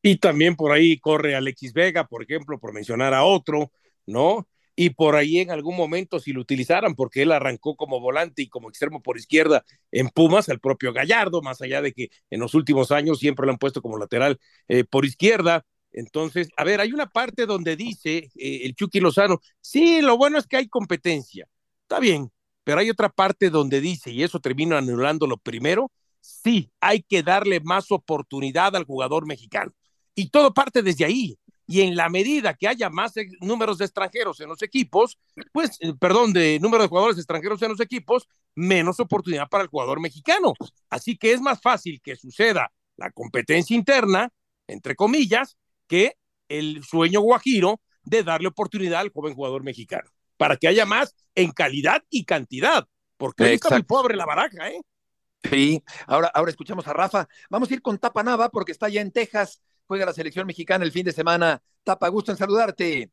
Y 0.02 0.17
también 0.17 0.56
por 0.56 0.71
ahí 0.71 1.00
corre 1.00 1.36
Alexis 1.36 1.74
Vega, 1.74 2.08
por 2.08 2.24
ejemplo, 2.24 2.60
por 2.60 2.74
mencionar 2.74 3.13
a 3.13 3.24
otro, 3.24 3.71
¿no? 4.08 4.48
Y 4.75 4.91
por 4.91 5.15
ahí 5.15 5.39
en 5.39 5.51
algún 5.51 5.75
momento 5.75 6.19
si 6.19 6.33
lo 6.33 6.41
utilizaran, 6.41 6.95
porque 6.95 7.21
él 7.21 7.31
arrancó 7.31 7.75
como 7.75 7.99
volante 7.99 8.41
y 8.41 8.49
como 8.49 8.69
extremo 8.69 9.01
por 9.01 9.17
izquierda 9.17 9.63
en 9.91 10.09
Pumas, 10.09 10.49
el 10.49 10.59
propio 10.59 10.93
Gallardo, 10.93 11.41
más 11.41 11.61
allá 11.61 11.81
de 11.81 11.93
que 11.93 12.09
en 12.29 12.39
los 12.39 12.53
últimos 12.53 12.91
años 12.91 13.19
siempre 13.19 13.45
lo 13.45 13.51
han 13.53 13.57
puesto 13.57 13.81
como 13.81 13.97
lateral 13.97 14.39
eh, 14.67 14.83
por 14.83 15.05
izquierda. 15.05 15.65
Entonces, 15.91 16.49
a 16.57 16.65
ver, 16.65 16.81
hay 16.81 16.91
una 16.91 17.07
parte 17.07 17.45
donde 17.45 17.77
dice 17.77 18.29
eh, 18.35 18.61
el 18.63 18.75
Chucky 18.75 18.99
Lozano, 18.99 19.39
sí, 19.61 20.01
lo 20.01 20.17
bueno 20.17 20.38
es 20.38 20.45
que 20.47 20.57
hay 20.57 20.67
competencia, 20.67 21.47
está 21.83 21.99
bien, 21.99 22.31
pero 22.65 22.79
hay 22.79 22.89
otra 22.89 23.09
parte 23.09 23.49
donde 23.49 23.79
dice, 23.79 24.11
y 24.11 24.23
eso 24.23 24.39
termina 24.41 24.77
anulando 24.77 25.25
lo 25.25 25.38
primero, 25.38 25.91
sí, 26.19 26.69
hay 26.81 27.01
que 27.03 27.23
darle 27.23 27.61
más 27.61 27.91
oportunidad 27.91 28.75
al 28.75 28.83
jugador 28.83 29.25
mexicano. 29.25 29.71
Y 30.15 30.29
todo 30.29 30.53
parte 30.53 30.81
desde 30.81 31.05
ahí 31.05 31.38
y 31.67 31.82
en 31.82 31.95
la 31.95 32.10
medida 32.10 32.54
que 32.54 32.67
haya 32.67 32.89
más 32.89 33.13
números 33.41 33.78
de 33.78 33.86
extranjeros 33.86 34.39
en 34.39 34.49
los 34.49 34.62
equipos, 34.62 35.17
pues, 35.51 35.78
eh, 35.82 35.93
perdón, 35.99 36.34
de 36.34 36.60
número 36.60 36.84
de 36.84 36.89
jugadores 36.89 37.17
extranjeros 37.17 37.62
en 37.62 37.69
los 37.69 37.80
equipos, 37.80 38.28
menos 38.54 38.99
oportunidad 38.99 39.47
para 39.49 39.63
el 39.63 39.69
jugador 39.69 39.99
mexicano. 39.99 40.54
Así 40.89 41.17
que 41.17 41.32
es 41.32 41.41
más 41.41 41.62
fácil 41.62 42.01
que 42.01 42.15
suceda 42.15 42.71
la 42.97 43.12
competencia 43.12 43.75
interna, 43.75 44.32
entre 44.67 44.95
comillas, 44.95 45.58
que 45.88 46.17
el 46.47 46.84
sueño 46.84 47.21
guajiro 47.21 47.82
de 48.04 48.23
darle 48.23 48.47
oportunidad 48.47 49.01
al 49.01 49.10
joven 49.10 49.34
jugador 49.34 49.63
mexicano, 49.63 50.10
para 50.38 50.58
que 50.58 50.67
haya 50.67 50.86
más 50.86 51.15
en 51.34 51.51
calidad 51.51 52.04
y 52.10 52.25
cantidad, 52.25 52.88
porque 53.17 53.54
está 53.54 53.71
muy 53.71 53.84
pobre 53.84 54.15
la 54.15 54.25
baraja, 54.25 54.69
¿eh? 54.69 54.82
Sí, 55.49 55.84
ahora, 56.08 56.32
ahora 56.34 56.49
escuchamos 56.49 56.88
a 56.88 56.93
Rafa. 56.93 57.28
Vamos 57.49 57.69
a 57.69 57.73
ir 57.73 57.82
con 57.82 57.99
Tapa 57.99 58.23
Nava 58.23 58.49
porque 58.49 58.71
está 58.71 58.89
ya 58.89 59.01
en 59.01 59.12
Texas 59.12 59.62
juega 59.88 60.06
la 60.06 60.13
selección 60.13 60.48
mexicana 60.48 60.86
el 60.86 60.91
fin 60.91 61.06
de 61.06 61.12
semana. 61.12 61.62
Tapa, 61.84 62.08
gusto 62.10 62.32
en 62.32 62.38
saludarte. 62.38 63.12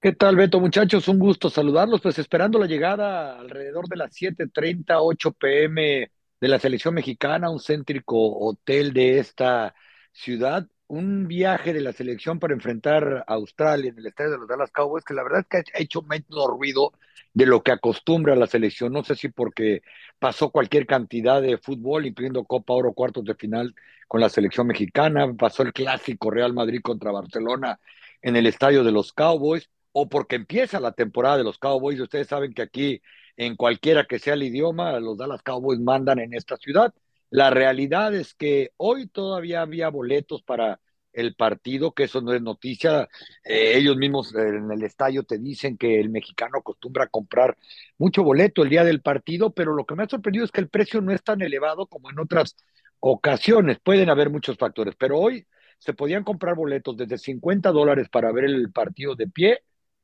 ¿Qué 0.00 0.12
tal, 0.12 0.34
Beto? 0.34 0.58
Muchachos, 0.58 1.06
un 1.06 1.18
gusto 1.18 1.48
saludarlos. 1.48 2.00
Pues 2.00 2.18
esperando 2.18 2.58
la 2.58 2.66
llegada 2.66 3.38
alrededor 3.38 3.88
de 3.88 3.96
las 3.96 4.12
7:30, 4.12 5.00
8 5.00 5.32
pm 5.32 6.10
de 6.40 6.48
la 6.48 6.58
selección 6.58 6.94
mexicana, 6.94 7.50
un 7.50 7.60
céntrico 7.60 8.16
hotel 8.38 8.92
de 8.92 9.20
esta 9.20 9.74
ciudad. 10.12 10.66
Un 10.92 11.26
viaje 11.26 11.72
de 11.72 11.80
la 11.80 11.94
selección 11.94 12.38
para 12.38 12.52
enfrentar 12.52 13.24
a 13.26 13.32
Australia 13.32 13.90
en 13.90 13.98
el 13.98 14.08
estadio 14.08 14.32
de 14.32 14.36
los 14.36 14.46
Dallas 14.46 14.70
Cowboys, 14.70 15.06
que 15.06 15.14
la 15.14 15.22
verdad 15.22 15.40
es 15.40 15.46
que 15.46 15.72
ha 15.72 15.80
hecho 15.80 16.02
menos 16.02 16.46
ruido 16.48 16.92
de 17.32 17.46
lo 17.46 17.62
que 17.62 17.72
acostumbra 17.72 18.36
la 18.36 18.46
selección. 18.46 18.92
No 18.92 19.02
sé 19.02 19.14
si 19.14 19.30
porque 19.30 19.80
pasó 20.18 20.50
cualquier 20.50 20.86
cantidad 20.86 21.40
de 21.40 21.56
fútbol, 21.56 22.04
incluyendo 22.04 22.44
Copa 22.44 22.74
Oro, 22.74 22.92
cuartos 22.92 23.24
de 23.24 23.34
final 23.34 23.74
con 24.06 24.20
la 24.20 24.28
selección 24.28 24.66
mexicana, 24.66 25.32
pasó 25.32 25.62
el 25.62 25.72
clásico 25.72 26.30
Real 26.30 26.52
Madrid 26.52 26.82
contra 26.82 27.10
Barcelona 27.10 27.80
en 28.20 28.36
el 28.36 28.46
estadio 28.46 28.84
de 28.84 28.92
los 28.92 29.14
Cowboys, 29.14 29.70
o 29.92 30.10
porque 30.10 30.36
empieza 30.36 30.78
la 30.78 30.92
temporada 30.92 31.38
de 31.38 31.44
los 31.44 31.58
Cowboys. 31.58 32.00
Ustedes 32.00 32.28
saben 32.28 32.52
que 32.52 32.60
aquí, 32.60 33.00
en 33.38 33.56
cualquiera 33.56 34.04
que 34.04 34.18
sea 34.18 34.34
el 34.34 34.42
idioma, 34.42 35.00
los 35.00 35.16
Dallas 35.16 35.42
Cowboys 35.42 35.80
mandan 35.80 36.18
en 36.18 36.34
esta 36.34 36.58
ciudad. 36.58 36.92
La 37.32 37.48
realidad 37.48 38.14
es 38.14 38.34
que 38.34 38.72
hoy 38.76 39.06
todavía 39.08 39.62
había 39.62 39.88
boletos 39.88 40.42
para 40.42 40.80
el 41.14 41.34
partido, 41.34 41.92
que 41.92 42.02
eso 42.04 42.20
no 42.20 42.34
es 42.34 42.42
noticia. 42.42 43.08
Eh, 43.42 43.78
ellos 43.78 43.96
mismos 43.96 44.34
en 44.34 44.70
el 44.70 44.82
estadio 44.82 45.22
te 45.22 45.38
dicen 45.38 45.78
que 45.78 45.98
el 45.98 46.10
mexicano 46.10 46.58
acostumbra 46.58 47.04
a 47.04 47.08
comprar 47.08 47.56
mucho 47.96 48.22
boleto 48.22 48.62
el 48.62 48.68
día 48.68 48.84
del 48.84 49.00
partido, 49.00 49.50
pero 49.50 49.74
lo 49.74 49.86
que 49.86 49.94
me 49.94 50.02
ha 50.02 50.08
sorprendido 50.08 50.44
es 50.44 50.50
que 50.52 50.60
el 50.60 50.68
precio 50.68 51.00
no 51.00 51.10
es 51.10 51.22
tan 51.22 51.40
elevado 51.40 51.86
como 51.86 52.10
en 52.10 52.18
otras 52.18 52.54
ocasiones. 53.00 53.78
Pueden 53.80 54.10
haber 54.10 54.28
muchos 54.28 54.58
factores, 54.58 54.94
pero 54.98 55.18
hoy 55.18 55.46
se 55.78 55.94
podían 55.94 56.24
comprar 56.24 56.54
boletos 56.54 56.98
desde 56.98 57.16
50 57.16 57.70
dólares 57.72 58.10
para 58.10 58.30
ver 58.30 58.44
el 58.44 58.70
partido 58.72 59.14
de 59.14 59.28
pie, 59.28 59.60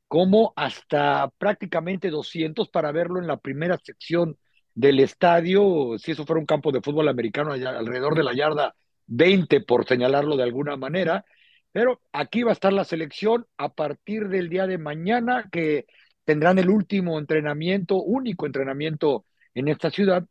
como 0.07 0.51
hasta 0.55 1.29
prácticamente 1.37 2.09
200 2.09 2.69
para 2.69 2.91
verlo 2.91 3.19
en 3.19 3.27
la 3.27 3.37
primera 3.37 3.77
sección 3.77 4.35
del 4.79 5.01
estadio, 5.01 5.97
si 5.97 6.11
eso 6.11 6.25
fuera 6.25 6.39
un 6.39 6.45
campo 6.45 6.71
de 6.71 6.79
fútbol 6.81 7.09
americano 7.09 7.51
alrededor 7.51 8.15
de 8.15 8.23
la 8.23 8.33
yarda 8.33 8.75
20 9.07 9.59
por 9.61 9.85
señalarlo 9.85 10.37
de 10.37 10.43
alguna 10.43 10.77
manera, 10.77 11.25
pero 11.73 11.99
aquí 12.13 12.43
va 12.43 12.51
a 12.51 12.53
estar 12.53 12.71
la 12.71 12.85
selección 12.85 13.45
a 13.57 13.73
partir 13.73 14.29
del 14.29 14.47
día 14.47 14.67
de 14.67 14.77
mañana 14.77 15.49
que 15.51 15.85
tendrán 16.23 16.59
el 16.59 16.69
último 16.69 17.19
entrenamiento, 17.19 18.01
único 18.01 18.45
entrenamiento 18.45 19.25
en 19.53 19.67
esta 19.67 19.91
ciudad, 19.91 20.25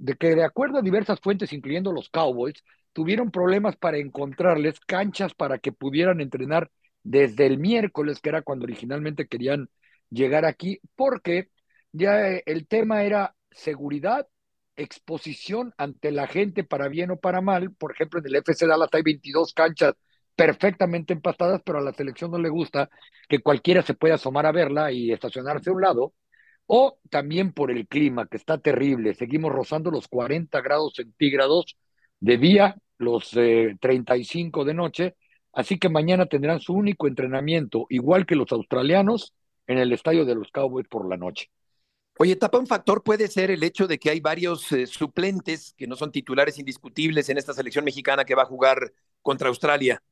de 0.00 0.14
que 0.16 0.34
de 0.34 0.44
acuerdo 0.44 0.78
a 0.78 0.82
diversas 0.82 1.20
fuentes, 1.20 1.52
incluyendo 1.52 1.92
los 1.92 2.08
Cowboys, 2.10 2.64
tuvieron 2.92 3.30
problemas 3.30 3.76
para 3.76 3.98
encontrarles 3.98 4.80
canchas 4.80 5.32
para 5.32 5.58
que 5.58 5.70
pudieran 5.70 6.20
entrenar 6.20 6.72
desde 7.04 7.46
el 7.46 7.58
miércoles, 7.58 8.20
que 8.20 8.30
era 8.30 8.42
cuando 8.42 8.64
originalmente 8.64 9.28
querían 9.28 9.68
llegar 10.10 10.44
aquí, 10.44 10.80
porque 10.96 11.50
ya 11.92 12.26
el 12.26 12.66
tema 12.66 13.04
era 13.04 13.36
seguridad 13.50 14.28
exposición 14.76 15.74
ante 15.78 16.12
la 16.12 16.26
gente 16.26 16.64
para 16.64 16.88
bien 16.88 17.10
o 17.10 17.18
para 17.18 17.40
mal. 17.40 17.72
Por 17.74 17.92
ejemplo, 17.92 18.20
en 18.20 18.26
el 18.26 18.36
FC 18.36 18.66
Dallas 18.66 18.90
hay 18.92 19.02
22 19.02 19.52
canchas 19.54 19.94
perfectamente 20.34 21.14
empastadas, 21.14 21.62
pero 21.64 21.78
a 21.78 21.82
la 21.82 21.94
selección 21.94 22.30
no 22.30 22.38
le 22.38 22.50
gusta 22.50 22.90
que 23.28 23.40
cualquiera 23.40 23.82
se 23.82 23.94
pueda 23.94 24.16
asomar 24.16 24.46
a 24.46 24.52
verla 24.52 24.92
y 24.92 25.12
estacionarse 25.12 25.70
a 25.70 25.72
un 25.72 25.80
lado. 25.80 26.14
O 26.66 26.98
también 27.10 27.52
por 27.52 27.70
el 27.70 27.86
clima, 27.88 28.26
que 28.26 28.36
está 28.36 28.58
terrible. 28.58 29.14
Seguimos 29.14 29.52
rozando 29.52 29.90
los 29.90 30.08
40 30.08 30.60
grados 30.60 30.94
centígrados 30.96 31.76
de 32.20 32.38
día, 32.38 32.76
los 32.98 33.30
35 33.30 34.62
eh, 34.62 34.64
de 34.64 34.74
noche. 34.74 35.16
Así 35.52 35.78
que 35.78 35.88
mañana 35.88 36.26
tendrán 36.26 36.60
su 36.60 36.74
único 36.74 37.06
entrenamiento, 37.08 37.86
igual 37.88 38.26
que 38.26 38.36
los 38.36 38.52
australianos, 38.52 39.32
en 39.66 39.78
el 39.78 39.92
estadio 39.92 40.24
de 40.24 40.34
los 40.34 40.50
Cowboys 40.50 40.88
por 40.88 41.08
la 41.08 41.16
noche. 41.16 41.50
Oye, 42.18 42.36
tapa 42.36 42.58
un 42.58 42.66
factor 42.66 43.02
puede 43.02 43.28
ser 43.28 43.50
el 43.50 43.62
hecho 43.62 43.86
de 43.86 43.98
que 43.98 44.10
hay 44.10 44.20
varios 44.20 44.70
eh, 44.72 44.86
suplentes 44.86 45.74
que 45.76 45.86
no 45.86 45.96
son 45.96 46.10
titulares 46.12 46.58
indiscutibles 46.58 47.28
en 47.28 47.36
esta 47.38 47.52
selección 47.52 47.84
mexicana 47.84 48.24
que 48.24 48.34
va 48.34 48.42
a 48.42 48.46
jugar 48.46 48.92
contra 49.22 49.48
Australia. 49.48 50.02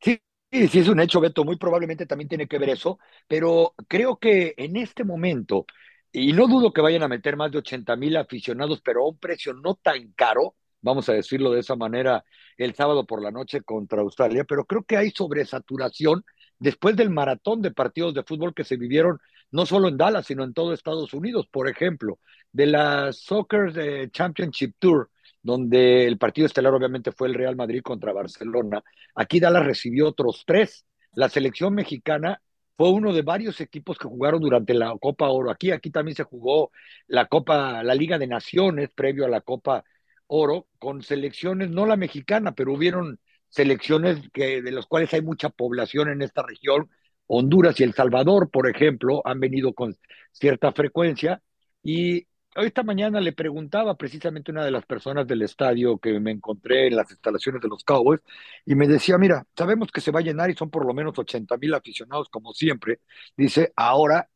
Sí, 0.00 0.20
sí, 0.52 0.78
es 0.80 0.88
un 0.88 1.00
hecho, 1.00 1.20
Beto. 1.20 1.44
Muy 1.44 1.56
probablemente 1.56 2.06
también 2.06 2.28
tiene 2.28 2.46
que 2.48 2.58
ver 2.58 2.70
eso, 2.70 2.98
pero 3.26 3.74
creo 3.88 4.18
que 4.18 4.54
en 4.56 4.76
este 4.76 5.04
momento, 5.04 5.66
y 6.12 6.32
no 6.32 6.46
dudo 6.46 6.72
que 6.72 6.80
vayan 6.80 7.02
a 7.02 7.08
meter 7.08 7.36
más 7.36 7.50
de 7.52 7.58
80 7.58 7.96
mil 7.96 8.16
aficionados, 8.16 8.80
pero 8.82 9.02
a 9.04 9.08
un 9.08 9.18
precio 9.18 9.52
no 9.54 9.74
tan 9.74 10.12
caro, 10.12 10.54
vamos 10.80 11.08
a 11.08 11.12
decirlo 11.14 11.50
de 11.50 11.60
esa 11.60 11.76
manera, 11.76 12.24
el 12.56 12.74
sábado 12.74 13.06
por 13.06 13.22
la 13.22 13.30
noche 13.30 13.62
contra 13.62 14.00
Australia, 14.02 14.44
pero 14.44 14.64
creo 14.64 14.84
que 14.84 14.96
hay 14.96 15.10
sobresaturación 15.10 16.24
después 16.58 16.96
del 16.96 17.10
maratón 17.10 17.60
de 17.62 17.70
partidos 17.72 18.14
de 18.14 18.22
fútbol 18.24 18.54
que 18.54 18.64
se 18.64 18.76
vivieron 18.76 19.18
no 19.50 19.66
solo 19.66 19.88
en 19.88 19.96
Dallas, 19.96 20.26
sino 20.26 20.44
en 20.44 20.54
todo 20.54 20.72
Estados 20.72 21.14
Unidos. 21.14 21.46
Por 21.50 21.68
ejemplo, 21.68 22.18
de 22.52 22.66
la 22.66 23.12
Soccer 23.12 23.72
eh, 23.78 24.10
Championship 24.10 24.74
Tour, 24.78 25.10
donde 25.42 26.06
el 26.06 26.18
partido 26.18 26.46
estelar 26.46 26.74
obviamente 26.74 27.12
fue 27.12 27.28
el 27.28 27.34
Real 27.34 27.56
Madrid 27.56 27.82
contra 27.82 28.12
Barcelona, 28.12 28.82
aquí 29.14 29.40
Dallas 29.40 29.66
recibió 29.66 30.08
otros 30.08 30.44
tres. 30.46 30.84
La 31.12 31.28
selección 31.28 31.74
mexicana 31.74 32.40
fue 32.76 32.90
uno 32.90 33.12
de 33.12 33.22
varios 33.22 33.60
equipos 33.60 33.98
que 33.98 34.06
jugaron 34.06 34.40
durante 34.40 34.72
la 34.72 34.94
Copa 35.00 35.28
Oro. 35.28 35.50
Aquí, 35.50 35.72
aquí 35.72 35.90
también 35.90 36.14
se 36.16 36.22
jugó 36.22 36.70
la 37.08 37.26
Copa, 37.26 37.82
la 37.82 37.94
Liga 37.94 38.18
de 38.18 38.28
Naciones 38.28 38.90
previo 38.94 39.26
a 39.26 39.28
la 39.28 39.40
Copa 39.40 39.84
Oro, 40.28 40.68
con 40.78 41.02
selecciones, 41.02 41.70
no 41.70 41.86
la 41.86 41.96
mexicana, 41.96 42.52
pero 42.54 42.72
hubieron 42.72 43.18
selecciones 43.48 44.20
que, 44.32 44.62
de 44.62 44.70
las 44.72 44.86
cuales 44.86 45.12
hay 45.12 45.22
mucha 45.22 45.48
población 45.48 46.08
en 46.08 46.22
esta 46.22 46.42
región. 46.42 46.88
Honduras 47.28 47.78
y 47.80 47.84
El 47.84 47.94
Salvador, 47.94 48.50
por 48.50 48.68
ejemplo, 48.68 49.22
han 49.24 49.40
venido 49.40 49.72
con 49.74 49.96
cierta 50.32 50.72
frecuencia. 50.72 51.42
Y 51.82 52.26
esta 52.54 52.82
mañana 52.82 53.20
le 53.20 53.32
preguntaba 53.32 53.96
precisamente 53.96 54.50
una 54.50 54.64
de 54.64 54.70
las 54.70 54.84
personas 54.86 55.26
del 55.26 55.42
estadio 55.42 55.98
que 55.98 56.18
me 56.20 56.32
encontré 56.32 56.88
en 56.88 56.96
las 56.96 57.10
instalaciones 57.10 57.62
de 57.62 57.68
los 57.68 57.84
Cowboys 57.84 58.20
y 58.66 58.74
me 58.74 58.88
decía, 58.88 59.18
mira, 59.18 59.46
sabemos 59.56 59.92
que 59.92 60.00
se 60.00 60.10
va 60.10 60.20
a 60.20 60.22
llenar 60.22 60.50
y 60.50 60.54
son 60.54 60.70
por 60.70 60.86
lo 60.86 60.94
menos 60.94 61.18
80 61.18 61.56
mil 61.58 61.74
aficionados 61.74 62.28
como 62.30 62.52
siempre. 62.52 63.00
Dice, 63.36 63.72
ahora, 63.76 64.28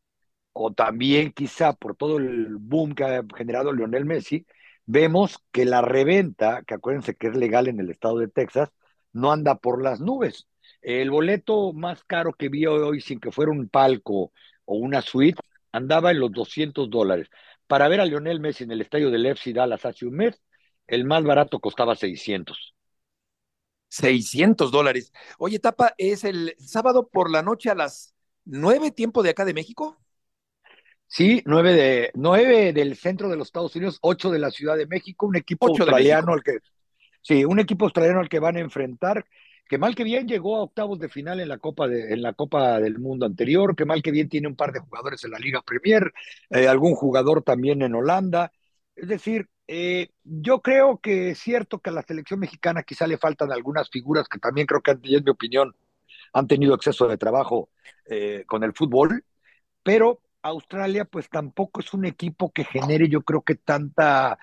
o 0.52 0.72
también 0.72 1.32
quizá 1.32 1.72
por 1.74 1.96
todo 1.96 2.18
el 2.18 2.56
boom 2.58 2.94
que 2.94 3.04
ha 3.04 3.22
generado 3.36 3.72
Lionel 3.72 4.04
Messi, 4.04 4.46
vemos 4.86 5.38
que 5.52 5.64
la 5.64 5.82
reventa, 5.82 6.62
que 6.64 6.74
acuérdense 6.74 7.16
que 7.16 7.28
es 7.28 7.36
legal 7.36 7.68
en 7.68 7.80
el 7.80 7.90
estado 7.90 8.18
de 8.18 8.28
Texas, 8.28 8.70
no 9.12 9.32
anda 9.32 9.56
por 9.56 9.82
las 9.82 10.00
nubes. 10.00 10.48
El 10.82 11.10
boleto 11.10 11.72
más 11.72 12.04
caro 12.04 12.32
que 12.32 12.48
vi 12.48 12.66
hoy 12.66 13.00
sin 13.00 13.20
que 13.20 13.32
fuera 13.32 13.52
un 13.52 13.68
palco 13.68 14.32
o 14.64 14.76
una 14.76 15.00
suite 15.00 15.40
andaba 15.70 16.10
en 16.10 16.20
los 16.20 16.32
200 16.32 16.90
dólares. 16.90 17.28
Para 17.66 17.88
ver 17.88 18.00
a 18.00 18.04
Lionel 18.04 18.40
Messi 18.40 18.64
en 18.64 18.72
el 18.72 18.80
estadio 18.80 19.10
del 19.10 19.26
FC 19.26 19.52
Dallas 19.52 19.84
hace 19.84 20.06
un 20.06 20.16
mes, 20.16 20.42
el 20.86 21.04
más 21.04 21.22
barato 21.22 21.60
costaba 21.60 21.94
600. 21.94 22.74
600 23.88 24.70
dólares. 24.70 25.12
Oye, 25.38 25.58
Tapa, 25.58 25.94
¿es 25.96 26.24
el 26.24 26.54
sábado 26.58 27.08
por 27.08 27.30
la 27.30 27.42
noche 27.42 27.70
a 27.70 27.74
las 27.74 28.14
9 28.44 28.90
tiempo 28.90 29.22
de 29.22 29.30
acá 29.30 29.44
de 29.44 29.54
México? 29.54 29.98
Sí, 31.06 31.42
nueve, 31.44 31.74
de, 31.74 32.10
nueve 32.14 32.72
del 32.72 32.96
centro 32.96 33.28
de 33.28 33.36
los 33.36 33.48
Estados 33.48 33.76
Unidos, 33.76 33.98
ocho 34.00 34.30
de 34.30 34.38
la 34.38 34.50
Ciudad 34.50 34.78
de 34.78 34.86
México, 34.86 35.26
un 35.26 35.36
equipo 35.36 35.66
australiano 35.66 36.32
al 36.32 36.42
que 36.42 36.58
Sí, 37.20 37.44
un 37.44 37.60
equipo 37.60 37.84
australiano 37.84 38.20
al 38.20 38.28
que 38.28 38.40
van 38.40 38.56
a 38.56 38.60
enfrentar, 38.60 39.24
que 39.72 39.78
mal 39.78 39.94
que 39.94 40.04
bien 40.04 40.28
llegó 40.28 40.58
a 40.58 40.64
octavos 40.64 40.98
de 40.98 41.08
final 41.08 41.40
en 41.40 41.48
la 41.48 41.56
Copa, 41.56 41.88
de, 41.88 42.12
en 42.12 42.20
la 42.20 42.34
Copa 42.34 42.78
del 42.78 42.98
Mundo 42.98 43.24
anterior, 43.24 43.74
que 43.74 43.86
mal 43.86 44.02
que 44.02 44.10
bien 44.10 44.28
tiene 44.28 44.46
un 44.46 44.54
par 44.54 44.70
de 44.70 44.80
jugadores 44.80 45.24
en 45.24 45.30
la 45.30 45.38
Liga 45.38 45.62
Premier, 45.62 46.12
eh, 46.50 46.68
algún 46.68 46.94
jugador 46.94 47.42
también 47.42 47.80
en 47.80 47.94
Holanda. 47.94 48.52
Es 48.94 49.08
decir, 49.08 49.48
eh, 49.66 50.10
yo 50.24 50.60
creo 50.60 50.98
que 50.98 51.30
es 51.30 51.38
cierto 51.38 51.78
que 51.78 51.88
a 51.88 51.94
la 51.94 52.02
selección 52.02 52.38
mexicana 52.40 52.82
quizá 52.82 53.06
le 53.06 53.16
faltan 53.16 53.50
algunas 53.50 53.88
figuras 53.88 54.28
que 54.28 54.38
también 54.38 54.66
creo 54.66 54.82
que, 54.82 54.90
en 54.90 55.00
mi 55.00 55.30
opinión, 55.30 55.74
han 56.34 56.46
tenido 56.46 56.74
exceso 56.74 57.08
de 57.08 57.16
trabajo 57.16 57.70
eh, 58.04 58.44
con 58.46 58.64
el 58.64 58.74
fútbol, 58.74 59.24
pero 59.82 60.20
Australia 60.42 61.06
pues 61.06 61.30
tampoco 61.30 61.80
es 61.80 61.94
un 61.94 62.04
equipo 62.04 62.52
que 62.52 62.64
genere 62.64 63.08
yo 63.08 63.22
creo 63.22 63.40
que 63.40 63.54
tanta 63.54 64.38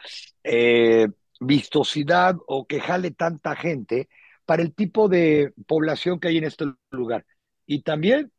vistosidad 1.40 2.36
o 2.48 2.66
que 2.66 2.82
jale 2.82 3.12
tanta 3.12 3.56
gente 3.56 4.10
para 4.50 4.64
el 4.64 4.74
tipo 4.74 5.08
de 5.08 5.54
población 5.68 6.20
que 6.20 6.28
hay 6.28 6.40
en 6.40 6.44
este 6.44 6.66
lugar. 6.90 7.24
Y 7.68 7.84
también, 7.84 8.32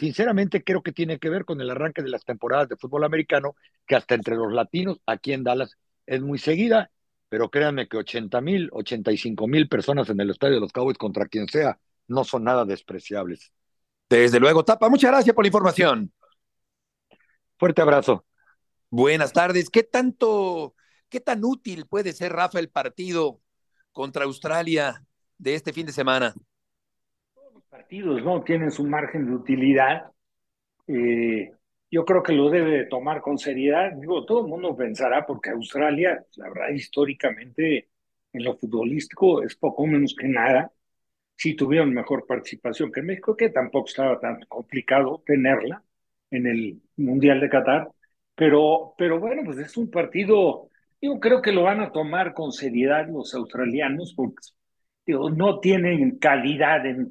sinceramente, 0.00 0.64
creo 0.64 0.82
que 0.82 0.92
tiene 0.92 1.18
que 1.18 1.28
ver 1.28 1.44
con 1.44 1.60
el 1.60 1.68
arranque 1.68 2.00
de 2.00 2.08
las 2.08 2.24
temporadas 2.24 2.70
de 2.70 2.78
fútbol 2.78 3.04
americano, 3.04 3.54
que 3.86 3.94
hasta 3.94 4.14
entre 4.14 4.34
los 4.34 4.50
latinos, 4.50 4.98
aquí 5.04 5.34
en 5.34 5.44
Dallas, 5.44 5.76
es 6.06 6.22
muy 6.22 6.38
seguida, 6.38 6.90
pero 7.28 7.50
créanme 7.50 7.86
que 7.86 7.98
80 7.98 8.40
mil, 8.40 8.70
85 8.72 9.46
mil 9.46 9.68
personas 9.68 10.08
en 10.08 10.18
el 10.20 10.30
estadio 10.30 10.54
de 10.54 10.60
los 10.62 10.72
Cowboys 10.72 10.96
contra 10.96 11.26
quien 11.26 11.46
sea, 11.48 11.78
no 12.06 12.24
son 12.24 12.44
nada 12.44 12.64
despreciables. 12.64 13.52
Desde 14.08 14.40
luego, 14.40 14.64
Tapa, 14.64 14.88
muchas 14.88 15.10
gracias 15.10 15.36
por 15.36 15.44
la 15.44 15.48
información. 15.48 16.10
Fuerte 17.58 17.82
abrazo. 17.82 18.24
Buenas 18.88 19.34
tardes. 19.34 19.68
¿Qué 19.68 19.82
tanto, 19.82 20.74
qué 21.10 21.20
tan 21.20 21.44
útil 21.44 21.84
puede 21.84 22.14
ser, 22.14 22.32
Rafa, 22.32 22.58
el 22.58 22.70
partido 22.70 23.42
contra 23.92 24.24
Australia 24.24 25.04
de 25.38 25.54
este 25.54 25.72
fin 25.72 25.86
de 25.86 25.92
semana? 25.92 26.34
Todos 27.34 27.54
los 27.54 27.64
partidos 27.64 28.22
no 28.22 28.42
tienen 28.42 28.70
su 28.70 28.84
margen 28.84 29.26
de 29.26 29.32
utilidad. 29.32 30.10
Eh, 30.86 31.52
yo 31.90 32.04
creo 32.04 32.22
que 32.22 32.32
lo 32.32 32.50
debe 32.50 32.84
tomar 32.84 33.20
con 33.20 33.38
seriedad. 33.38 33.92
Digo, 33.92 34.26
todo 34.26 34.42
el 34.42 34.48
mundo 34.48 34.76
pensará, 34.76 35.24
porque 35.26 35.50
Australia, 35.50 36.24
la 36.36 36.48
verdad, 36.48 36.70
históricamente 36.74 37.88
en 38.32 38.44
lo 38.44 38.56
futbolístico 38.56 39.42
es 39.42 39.56
poco 39.56 39.86
menos 39.86 40.14
que 40.14 40.28
nada. 40.28 40.72
Sí 41.36 41.54
tuvieron 41.54 41.94
mejor 41.94 42.26
participación 42.26 42.90
que 42.92 43.02
México, 43.02 43.36
que 43.36 43.50
tampoco 43.50 43.88
estaba 43.88 44.18
tan 44.18 44.40
complicado 44.48 45.22
tenerla 45.24 45.82
en 46.30 46.46
el 46.46 46.82
Mundial 46.96 47.40
de 47.40 47.48
Qatar. 47.48 47.88
Pero, 48.34 48.94
pero 48.98 49.18
bueno, 49.18 49.42
pues 49.44 49.58
es 49.58 49.76
un 49.76 49.90
partido, 49.90 50.70
yo 51.00 51.18
creo 51.20 51.40
que 51.42 51.52
lo 51.52 51.62
van 51.62 51.80
a 51.80 51.92
tomar 51.92 52.34
con 52.34 52.52
seriedad 52.52 53.08
los 53.08 53.34
australianos, 53.34 54.14
porque 54.14 54.36
no 55.08 55.60
tienen 55.60 56.18
calidad 56.18 56.84
en, 56.86 57.10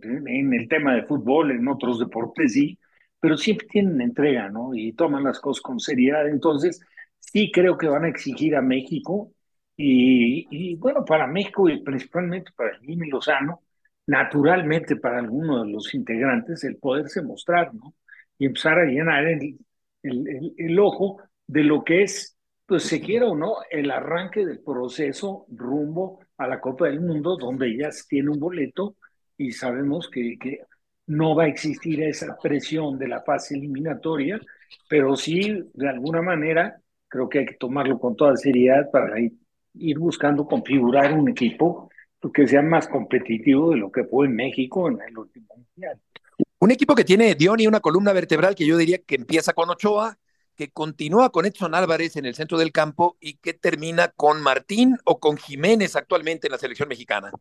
el 0.53 0.67
tema 0.69 0.95
de 0.95 1.03
fútbol, 1.03 1.51
en 1.51 1.67
otros 1.67 1.99
deportes 1.99 2.53
sí, 2.53 2.77
pero 3.19 3.37
siempre 3.37 3.67
tienen 3.67 4.01
entrega, 4.01 4.49
¿no? 4.49 4.75
Y 4.75 4.93
toman 4.93 5.23
las 5.23 5.39
cosas 5.39 5.61
con 5.61 5.79
seriedad. 5.79 6.27
Entonces, 6.27 6.81
sí 7.19 7.51
creo 7.51 7.77
que 7.77 7.87
van 7.87 8.05
a 8.05 8.09
exigir 8.09 8.55
a 8.55 8.61
México. 8.61 9.33
Y, 9.75 10.47
y 10.51 10.75
bueno, 10.75 11.05
para 11.05 11.27
México 11.27 11.69
y 11.69 11.81
principalmente 11.83 12.51
para 12.55 12.77
Jimmy 12.79 13.09
Lozano, 13.09 13.61
naturalmente 14.07 14.95
para 14.95 15.19
alguno 15.19 15.63
de 15.63 15.71
los 15.71 15.93
integrantes, 15.93 16.63
el 16.63 16.77
poderse 16.77 17.21
mostrar, 17.21 17.73
¿no? 17.73 17.95
Y 18.39 18.45
empezar 18.45 18.79
a 18.79 18.85
llenar 18.85 19.25
el, 19.27 19.57
el, 20.03 20.53
el, 20.57 20.79
ojo 20.79 21.21
de 21.47 21.63
lo 21.63 21.83
que 21.83 22.03
es, 22.03 22.37
pues 22.65 22.83
se 22.83 23.01
quiera 23.01 23.27
o 23.27 23.35
no, 23.35 23.55
el 23.71 23.91
arranque 23.91 24.45
del 24.45 24.59
proceso 24.59 25.45
rumbo 25.49 26.19
a 26.37 26.47
la 26.47 26.59
Copa 26.59 26.85
del 26.85 27.01
Mundo, 27.01 27.37
donde 27.37 27.75
ya 27.75 27.89
tiene 28.07 28.29
un 28.29 28.39
boleto 28.39 28.95
y 29.37 29.51
sabemos 29.51 30.09
que, 30.09 30.37
que 30.39 30.61
no 31.07 31.35
va 31.35 31.43
a 31.43 31.47
existir 31.47 32.03
esa 32.03 32.37
presión 32.37 32.97
de 32.97 33.07
la 33.07 33.21
fase 33.21 33.55
eliminatoria, 33.55 34.39
pero 34.89 35.15
sí, 35.15 35.63
de 35.73 35.89
alguna 35.89 36.21
manera, 36.21 36.79
creo 37.07 37.29
que 37.29 37.39
hay 37.39 37.45
que 37.45 37.55
tomarlo 37.55 37.99
con 37.99 38.15
toda 38.15 38.35
seriedad 38.35 38.89
para 38.91 39.15
ir, 39.19 39.99
buscando 39.99 40.45
configurar 40.45 41.13
un 41.13 41.29
equipo 41.29 41.89
que 42.33 42.45
sea 42.45 42.61
más 42.61 42.89
competitivo 42.89 43.71
de 43.71 43.77
lo 43.77 43.89
que 43.89 44.03
fue 44.03 44.25
en 44.25 44.35
México 44.35 44.89
en 44.89 44.99
el 45.07 45.17
último 45.17 45.47
mundial. 45.55 45.97
Un 46.59 46.71
equipo 46.71 46.93
que 46.93 47.05
tiene 47.05 47.35
Dion 47.35 47.59
y 47.61 47.67
una 47.67 47.79
columna 47.79 48.11
vertebral 48.11 48.53
que 48.53 48.65
yo 48.65 48.75
diría 48.75 48.97
que 48.97 49.15
empieza 49.15 49.53
con 49.53 49.69
Ochoa, 49.69 50.17
que 50.57 50.71
continúa 50.71 51.29
con 51.29 51.45
Edson 51.45 51.75
Álvarez 51.75 52.17
en 52.17 52.25
el 52.25 52.35
centro 52.35 52.57
del 52.57 52.73
campo 52.73 53.17
y 53.21 53.37
que 53.37 53.53
termina 53.53 54.09
con 54.09 54.41
Martín 54.41 54.97
o 55.05 55.19
con 55.19 55.37
Jiménez 55.37 55.95
actualmente 55.95 56.47
en 56.47 56.51
la 56.51 56.57
selección 56.57 56.89
mexicana. 56.89 57.31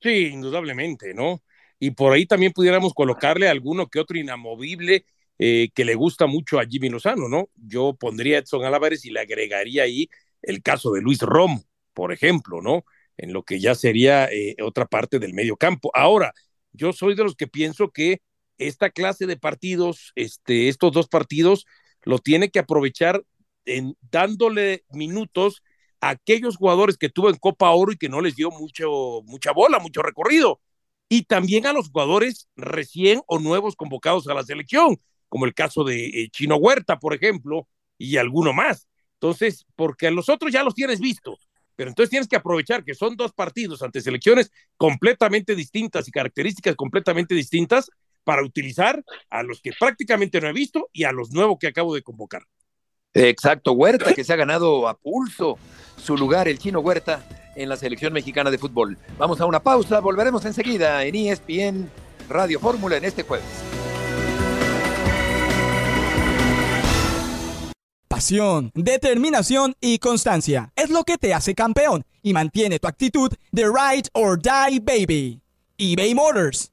Sí, 0.00 0.26
indudablemente, 0.26 1.14
¿no? 1.14 1.42
y 1.78 1.90
por 1.92 2.12
ahí 2.12 2.26
también 2.26 2.52
pudiéramos 2.52 2.94
colocarle 2.94 3.48
alguno 3.48 3.88
que 3.88 4.00
otro 4.00 4.18
inamovible 4.18 5.04
eh, 5.38 5.68
que 5.74 5.84
le 5.84 5.94
gusta 5.94 6.26
mucho 6.26 6.58
a 6.58 6.66
Jimmy 6.66 6.88
Lozano, 6.88 7.28
¿no? 7.28 7.50
Yo 7.54 7.94
pondría 7.94 8.38
a 8.38 8.40
Edson 8.40 8.64
Álvarez 8.64 9.04
y 9.04 9.10
le 9.10 9.20
agregaría 9.20 9.82
ahí 9.82 10.08
el 10.42 10.62
caso 10.62 10.92
de 10.92 11.02
Luis 11.02 11.20
Rom, 11.20 11.62
por 11.92 12.12
ejemplo, 12.12 12.62
¿no? 12.62 12.84
En 13.18 13.32
lo 13.32 13.42
que 13.42 13.60
ya 13.60 13.74
sería 13.74 14.26
eh, 14.26 14.56
otra 14.62 14.86
parte 14.86 15.18
del 15.18 15.34
medio 15.34 15.56
campo. 15.56 15.90
Ahora, 15.94 16.32
yo 16.72 16.92
soy 16.92 17.14
de 17.14 17.24
los 17.24 17.36
que 17.36 17.46
pienso 17.46 17.90
que 17.90 18.22
esta 18.58 18.90
clase 18.90 19.26
de 19.26 19.36
partidos, 19.36 20.12
este, 20.14 20.68
estos 20.68 20.92
dos 20.92 21.08
partidos, 21.08 21.66
lo 22.06 22.18
tiene 22.18 22.50
que 22.50 22.60
aprovechar 22.60 23.22
en 23.66 23.94
dándole 24.10 24.84
minutos 24.90 25.62
a 26.00 26.10
aquellos 26.10 26.56
jugadores 26.56 26.96
que 26.96 27.10
tuvo 27.10 27.28
en 27.28 27.36
Copa 27.36 27.70
Oro 27.70 27.92
y 27.92 27.98
que 27.98 28.08
no 28.08 28.22
les 28.22 28.36
dio 28.36 28.50
mucho, 28.50 29.22
mucha 29.24 29.52
bola, 29.52 29.78
mucho 29.80 30.00
recorrido 30.02 30.60
y 31.08 31.22
también 31.24 31.66
a 31.66 31.72
los 31.72 31.90
jugadores 31.90 32.48
recién 32.56 33.20
o 33.26 33.38
nuevos 33.38 33.76
convocados 33.76 34.26
a 34.28 34.34
la 34.34 34.44
selección, 34.44 35.00
como 35.28 35.44
el 35.44 35.54
caso 35.54 35.84
de 35.84 36.06
eh, 36.06 36.28
Chino 36.30 36.56
Huerta, 36.56 36.98
por 36.98 37.14
ejemplo, 37.14 37.68
y 37.98 38.16
alguno 38.16 38.52
más. 38.52 38.88
Entonces, 39.14 39.66
porque 39.76 40.08
a 40.08 40.10
los 40.10 40.28
otros 40.28 40.52
ya 40.52 40.62
los 40.62 40.74
tienes 40.74 41.00
visto, 41.00 41.38
pero 41.74 41.90
entonces 41.90 42.10
tienes 42.10 42.28
que 42.28 42.36
aprovechar 42.36 42.84
que 42.84 42.94
son 42.94 43.16
dos 43.16 43.32
partidos 43.32 43.82
ante 43.82 44.00
selecciones 44.00 44.50
completamente 44.76 45.54
distintas 45.54 46.08
y 46.08 46.10
características 46.10 46.76
completamente 46.76 47.34
distintas 47.34 47.90
para 48.26 48.42
utilizar 48.42 49.04
a 49.30 49.44
los 49.44 49.60
que 49.60 49.70
prácticamente 49.78 50.40
no 50.40 50.48
he 50.48 50.52
visto 50.52 50.90
y 50.92 51.04
a 51.04 51.12
los 51.12 51.30
nuevos 51.30 51.58
que 51.60 51.68
acabo 51.68 51.94
de 51.94 52.02
convocar. 52.02 52.42
Exacto, 53.14 53.72
Huerta, 53.72 54.12
que 54.14 54.24
se 54.24 54.32
ha 54.32 54.36
ganado 54.36 54.88
a 54.88 54.98
pulso 54.98 55.58
su 55.96 56.16
lugar, 56.16 56.48
el 56.48 56.58
chino 56.58 56.80
Huerta, 56.80 57.24
en 57.54 57.68
la 57.68 57.76
selección 57.76 58.12
mexicana 58.12 58.50
de 58.50 58.58
fútbol. 58.58 58.98
Vamos 59.16 59.40
a 59.40 59.46
una 59.46 59.62
pausa, 59.62 60.00
volveremos 60.00 60.44
enseguida 60.44 61.04
en 61.04 61.14
ESPN 61.14 61.88
Radio 62.28 62.58
Fórmula 62.58 62.96
en 62.96 63.04
este 63.04 63.22
jueves. 63.22 63.46
Pasión, 68.08 68.72
determinación 68.74 69.76
y 69.80 70.00
constancia 70.00 70.72
es 70.74 70.90
lo 70.90 71.04
que 71.04 71.16
te 71.16 71.32
hace 71.32 71.54
campeón 71.54 72.04
y 72.22 72.32
mantiene 72.32 72.80
tu 72.80 72.88
actitud 72.88 73.32
de 73.52 73.64
ride 73.66 74.08
or 74.14 74.36
die 74.36 74.80
baby. 74.80 75.40
eBay 75.78 76.14
Motors 76.14 76.72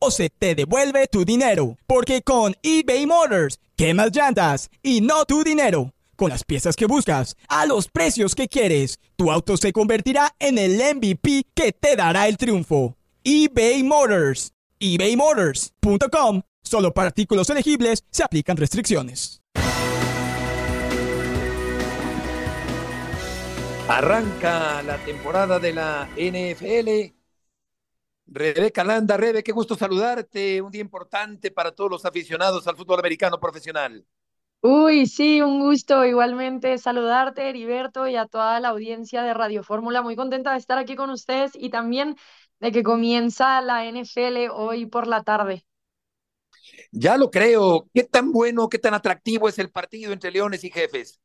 o 0.00 0.10
se 0.10 0.28
te 0.30 0.56
devuelve 0.56 1.06
tu 1.06 1.24
dinero. 1.24 1.78
Porque 1.86 2.22
con 2.22 2.56
eBay 2.64 3.06
Motors, 3.06 3.60
quemas 3.76 4.10
llantas 4.10 4.68
y 4.82 5.00
no 5.00 5.24
tu 5.24 5.44
dinero 5.44 5.92
con 6.20 6.28
las 6.28 6.44
piezas 6.44 6.76
que 6.76 6.84
buscas, 6.84 7.34
a 7.48 7.64
los 7.64 7.88
precios 7.88 8.34
que 8.34 8.46
quieres. 8.46 8.98
Tu 9.16 9.32
auto 9.32 9.56
se 9.56 9.72
convertirá 9.72 10.34
en 10.38 10.58
el 10.58 10.76
MVP 10.76 11.46
que 11.54 11.72
te 11.72 11.96
dará 11.96 12.28
el 12.28 12.36
triunfo. 12.36 12.94
eBay 13.24 13.82
Motors. 13.82 14.52
ebaymotors.com. 14.78 16.42
Solo 16.62 16.92
para 16.92 17.08
artículos 17.08 17.48
elegibles 17.48 18.04
se 18.10 18.22
aplican 18.22 18.58
restricciones. 18.58 19.40
Arranca 23.88 24.82
la 24.82 24.98
temporada 25.06 25.58
de 25.58 25.72
la 25.72 26.06
NFL. 26.16 27.19
Rebeca 28.32 28.84
Landa, 28.84 29.16
Rebe, 29.16 29.42
qué 29.42 29.50
gusto 29.50 29.74
saludarte. 29.74 30.62
Un 30.62 30.70
día 30.70 30.80
importante 30.80 31.50
para 31.50 31.72
todos 31.72 31.90
los 31.90 32.04
aficionados 32.04 32.66
al 32.68 32.76
fútbol 32.76 33.00
americano 33.00 33.40
profesional. 33.40 34.06
Uy, 34.62 35.06
sí, 35.06 35.42
un 35.42 35.58
gusto 35.60 36.04
igualmente 36.04 36.78
saludarte, 36.78 37.48
Heriberto, 37.48 38.06
y 38.06 38.16
a 38.16 38.26
toda 38.26 38.60
la 38.60 38.68
audiencia 38.68 39.22
de 39.22 39.34
Radio 39.34 39.64
Fórmula. 39.64 40.02
Muy 40.02 40.14
contenta 40.16 40.52
de 40.52 40.58
estar 40.58 40.78
aquí 40.78 40.94
con 40.96 41.10
ustedes 41.10 41.52
y 41.54 41.70
también 41.70 42.16
de 42.60 42.70
que 42.70 42.82
comienza 42.84 43.60
la 43.62 43.86
NFL 43.86 44.50
hoy 44.52 44.86
por 44.86 45.06
la 45.08 45.22
tarde. 45.24 45.64
Ya 46.92 47.16
lo 47.16 47.30
creo. 47.30 47.88
¿Qué 47.94 48.04
tan 48.04 48.32
bueno, 48.32 48.68
qué 48.68 48.78
tan 48.78 48.94
atractivo 48.94 49.48
es 49.48 49.58
el 49.58 49.70
partido 49.70 50.12
entre 50.12 50.30
Leones 50.30 50.62
y 50.64 50.70
Jefes? 50.70 51.20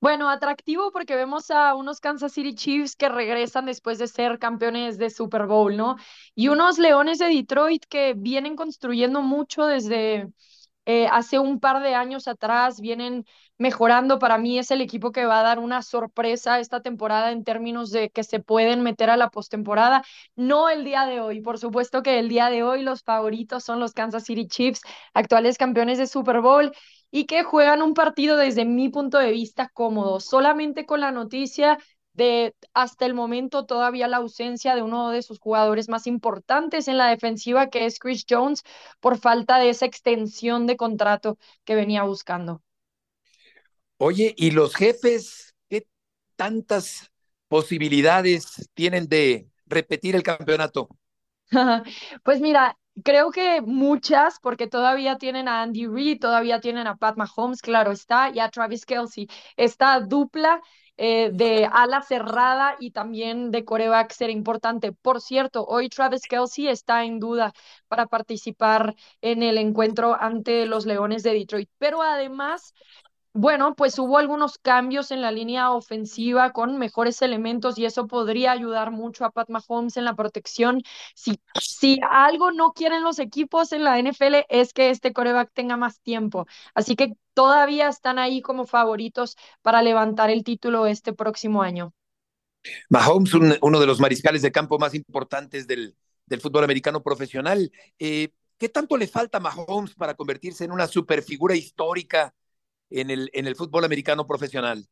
Bueno, 0.00 0.30
atractivo 0.30 0.92
porque 0.92 1.16
vemos 1.16 1.50
a 1.50 1.74
unos 1.74 1.98
Kansas 2.00 2.32
City 2.32 2.54
Chiefs 2.54 2.94
que 2.94 3.08
regresan 3.08 3.66
después 3.66 3.98
de 3.98 4.06
ser 4.06 4.38
campeones 4.38 4.96
de 4.96 5.10
Super 5.10 5.46
Bowl, 5.46 5.76
¿no? 5.76 5.96
Y 6.36 6.48
unos 6.48 6.78
Leones 6.78 7.18
de 7.18 7.26
Detroit 7.26 7.84
que 7.88 8.14
vienen 8.16 8.54
construyendo 8.54 9.22
mucho 9.22 9.66
desde 9.66 10.28
eh, 10.86 11.08
hace 11.10 11.38
un 11.40 11.58
par 11.60 11.82
de 11.82 11.94
años 11.96 12.28
atrás, 12.28 12.80
vienen 12.80 13.24
mejorando. 13.58 14.18
Para 14.20 14.38
mí 14.38 14.58
es 14.58 14.70
el 14.70 14.80
equipo 14.82 15.10
que 15.12 15.26
va 15.26 15.40
a 15.40 15.42
dar 15.42 15.58
una 15.58 15.82
sorpresa 15.82 16.60
esta 16.60 16.80
temporada 16.80 17.32
en 17.32 17.42
términos 17.44 17.90
de 17.90 18.10
que 18.10 18.22
se 18.24 18.38
pueden 18.40 18.82
meter 18.84 19.10
a 19.10 19.16
la 19.16 19.30
postemporada. 19.30 20.04
No 20.36 20.68
el 20.70 20.84
día 20.84 21.06
de 21.06 21.20
hoy, 21.20 21.40
por 21.40 21.58
supuesto 21.58 22.02
que 22.04 22.20
el 22.20 22.28
día 22.28 22.50
de 22.50 22.62
hoy 22.62 22.82
los 22.82 23.02
favoritos 23.02 23.64
son 23.64 23.80
los 23.80 23.92
Kansas 23.94 24.24
City 24.24 24.46
Chiefs, 24.46 24.80
actuales 25.12 25.58
campeones 25.58 25.98
de 25.98 26.06
Super 26.06 26.40
Bowl 26.40 26.72
y 27.10 27.26
que 27.26 27.42
juegan 27.44 27.82
un 27.82 27.94
partido 27.94 28.36
desde 28.36 28.64
mi 28.64 28.88
punto 28.88 29.18
de 29.18 29.32
vista 29.32 29.68
cómodo, 29.72 30.20
solamente 30.20 30.86
con 30.86 31.00
la 31.00 31.12
noticia 31.12 31.78
de 32.12 32.54
hasta 32.74 33.06
el 33.06 33.14
momento 33.14 33.64
todavía 33.66 34.08
la 34.08 34.18
ausencia 34.18 34.74
de 34.74 34.82
uno 34.82 35.10
de 35.10 35.22
sus 35.22 35.38
jugadores 35.38 35.88
más 35.88 36.06
importantes 36.06 36.88
en 36.88 36.98
la 36.98 37.08
defensiva, 37.08 37.68
que 37.70 37.86
es 37.86 37.98
Chris 37.98 38.24
Jones, 38.28 38.62
por 39.00 39.18
falta 39.18 39.58
de 39.58 39.70
esa 39.70 39.86
extensión 39.86 40.66
de 40.66 40.76
contrato 40.76 41.38
que 41.64 41.74
venía 41.76 42.02
buscando. 42.02 42.62
Oye, 43.96 44.34
¿y 44.36 44.50
los 44.52 44.74
jefes 44.74 45.54
qué 45.68 45.86
tantas 46.36 47.10
posibilidades 47.48 48.68
tienen 48.74 49.08
de 49.08 49.48
repetir 49.66 50.14
el 50.16 50.22
campeonato? 50.22 50.88
pues 52.22 52.40
mira, 52.40 52.76
creo 53.04 53.30
que 53.30 53.60
muchas, 53.62 54.38
porque 54.40 54.66
todavía 54.66 55.16
tienen 55.18 55.48
a 55.48 55.62
Andy 55.62 55.86
Reid, 55.86 56.20
todavía 56.20 56.60
tienen 56.60 56.86
a 56.86 56.96
Pat 56.96 57.16
Mahomes, 57.16 57.62
claro 57.62 57.92
está, 57.92 58.30
y 58.30 58.40
a 58.40 58.50
Travis 58.50 58.84
Kelsey. 58.86 59.28
Esta 59.56 60.00
dupla 60.00 60.60
eh, 60.96 61.30
de 61.32 61.68
ala 61.70 62.02
cerrada 62.02 62.76
y 62.80 62.90
también 62.90 63.50
de 63.52 63.64
coreback 63.64 64.12
será 64.12 64.32
importante. 64.32 64.92
Por 64.92 65.20
cierto, 65.20 65.64
hoy 65.64 65.88
Travis 65.88 66.22
Kelsey 66.28 66.68
está 66.68 67.04
en 67.04 67.20
duda 67.20 67.52
para 67.86 68.06
participar 68.06 68.94
en 69.20 69.42
el 69.42 69.58
encuentro 69.58 70.16
ante 70.20 70.66
los 70.66 70.86
Leones 70.86 71.22
de 71.22 71.34
Detroit. 71.34 71.70
Pero 71.78 72.02
además, 72.02 72.74
bueno, 73.38 73.76
pues 73.76 73.96
hubo 74.00 74.18
algunos 74.18 74.58
cambios 74.58 75.12
en 75.12 75.22
la 75.22 75.30
línea 75.30 75.70
ofensiva 75.70 76.52
con 76.52 76.76
mejores 76.76 77.22
elementos 77.22 77.78
y 77.78 77.84
eso 77.84 78.08
podría 78.08 78.50
ayudar 78.50 78.90
mucho 78.90 79.24
a 79.24 79.30
Pat 79.30 79.48
Mahomes 79.48 79.96
en 79.96 80.04
la 80.04 80.16
protección. 80.16 80.82
Si, 81.14 81.40
si 81.60 82.00
algo 82.10 82.50
no 82.50 82.72
quieren 82.72 83.04
los 83.04 83.20
equipos 83.20 83.72
en 83.72 83.84
la 83.84 83.96
NFL 84.02 84.44
es 84.48 84.72
que 84.72 84.90
este 84.90 85.12
coreback 85.12 85.52
tenga 85.54 85.76
más 85.76 86.00
tiempo. 86.00 86.48
Así 86.74 86.96
que 86.96 87.12
todavía 87.32 87.88
están 87.88 88.18
ahí 88.18 88.42
como 88.42 88.66
favoritos 88.66 89.36
para 89.62 89.82
levantar 89.82 90.30
el 90.30 90.42
título 90.42 90.88
este 90.88 91.12
próximo 91.12 91.62
año. 91.62 91.94
Mahomes, 92.88 93.32
uno 93.34 93.78
de 93.78 93.86
los 93.86 94.00
mariscales 94.00 94.42
de 94.42 94.50
campo 94.50 94.80
más 94.80 94.94
importantes 94.94 95.68
del, 95.68 95.94
del 96.26 96.40
fútbol 96.40 96.64
americano 96.64 97.04
profesional. 97.04 97.70
Eh, 98.00 98.30
¿Qué 98.58 98.68
tanto 98.68 98.96
le 98.96 99.06
falta 99.06 99.38
a 99.38 99.40
Mahomes 99.40 99.94
para 99.94 100.14
convertirse 100.14 100.64
en 100.64 100.72
una 100.72 100.88
superfigura 100.88 101.54
histórica 101.54 102.34
en 102.90 103.10
el, 103.10 103.30
en 103.32 103.46
el 103.46 103.56
fútbol 103.56 103.84
americano 103.84 104.26
profesional? 104.26 104.86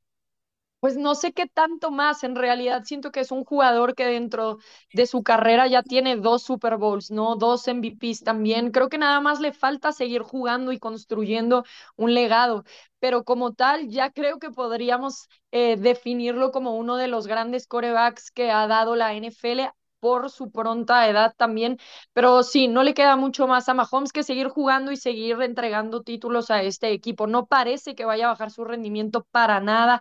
Pues 0.80 0.96
no 0.96 1.14
sé 1.14 1.32
qué 1.32 1.46
tanto 1.48 1.90
más, 1.90 2.22
en 2.22 2.36
realidad 2.36 2.84
siento 2.84 3.10
que 3.10 3.20
es 3.20 3.32
un 3.32 3.44
jugador 3.44 3.94
que 3.94 4.04
dentro 4.06 4.58
de 4.92 5.06
su 5.06 5.22
carrera 5.22 5.66
ya 5.66 5.82
tiene 5.82 6.16
dos 6.16 6.42
Super 6.44 6.76
Bowls, 6.76 7.10
¿no? 7.10 7.34
Dos 7.36 7.66
MVPs 7.66 8.22
también. 8.22 8.70
Creo 8.70 8.88
que 8.88 8.98
nada 8.98 9.20
más 9.20 9.40
le 9.40 9.52
falta 9.52 9.92
seguir 9.92 10.22
jugando 10.22 10.70
y 10.72 10.78
construyendo 10.78 11.64
un 11.96 12.14
legado, 12.14 12.64
pero 13.00 13.24
como 13.24 13.52
tal 13.54 13.88
ya 13.88 14.10
creo 14.10 14.38
que 14.38 14.50
podríamos 14.50 15.28
eh, 15.50 15.76
definirlo 15.76 16.52
como 16.52 16.76
uno 16.76 16.96
de 16.96 17.08
los 17.08 17.26
grandes 17.26 17.66
corebacks 17.66 18.30
que 18.30 18.50
ha 18.52 18.66
dado 18.68 18.94
la 18.96 19.14
NFL 19.14 19.70
por 20.06 20.30
su 20.30 20.50
pronta 20.52 21.08
edad 21.08 21.34
también, 21.36 21.78
pero 22.12 22.44
sí, 22.44 22.68
no 22.68 22.84
le 22.84 22.94
queda 22.94 23.16
mucho 23.16 23.48
más 23.48 23.68
a 23.68 23.74
Mahomes 23.74 24.12
que 24.12 24.22
seguir 24.22 24.48
jugando 24.48 24.92
y 24.92 24.96
seguir 24.96 25.40
entregando 25.42 26.02
títulos 26.02 26.48
a 26.52 26.62
este 26.62 26.92
equipo. 26.92 27.26
No 27.26 27.46
parece 27.46 27.96
que 27.96 28.04
vaya 28.04 28.26
a 28.26 28.28
bajar 28.30 28.52
su 28.52 28.62
rendimiento 28.64 29.26
para 29.32 29.60
nada. 29.60 30.00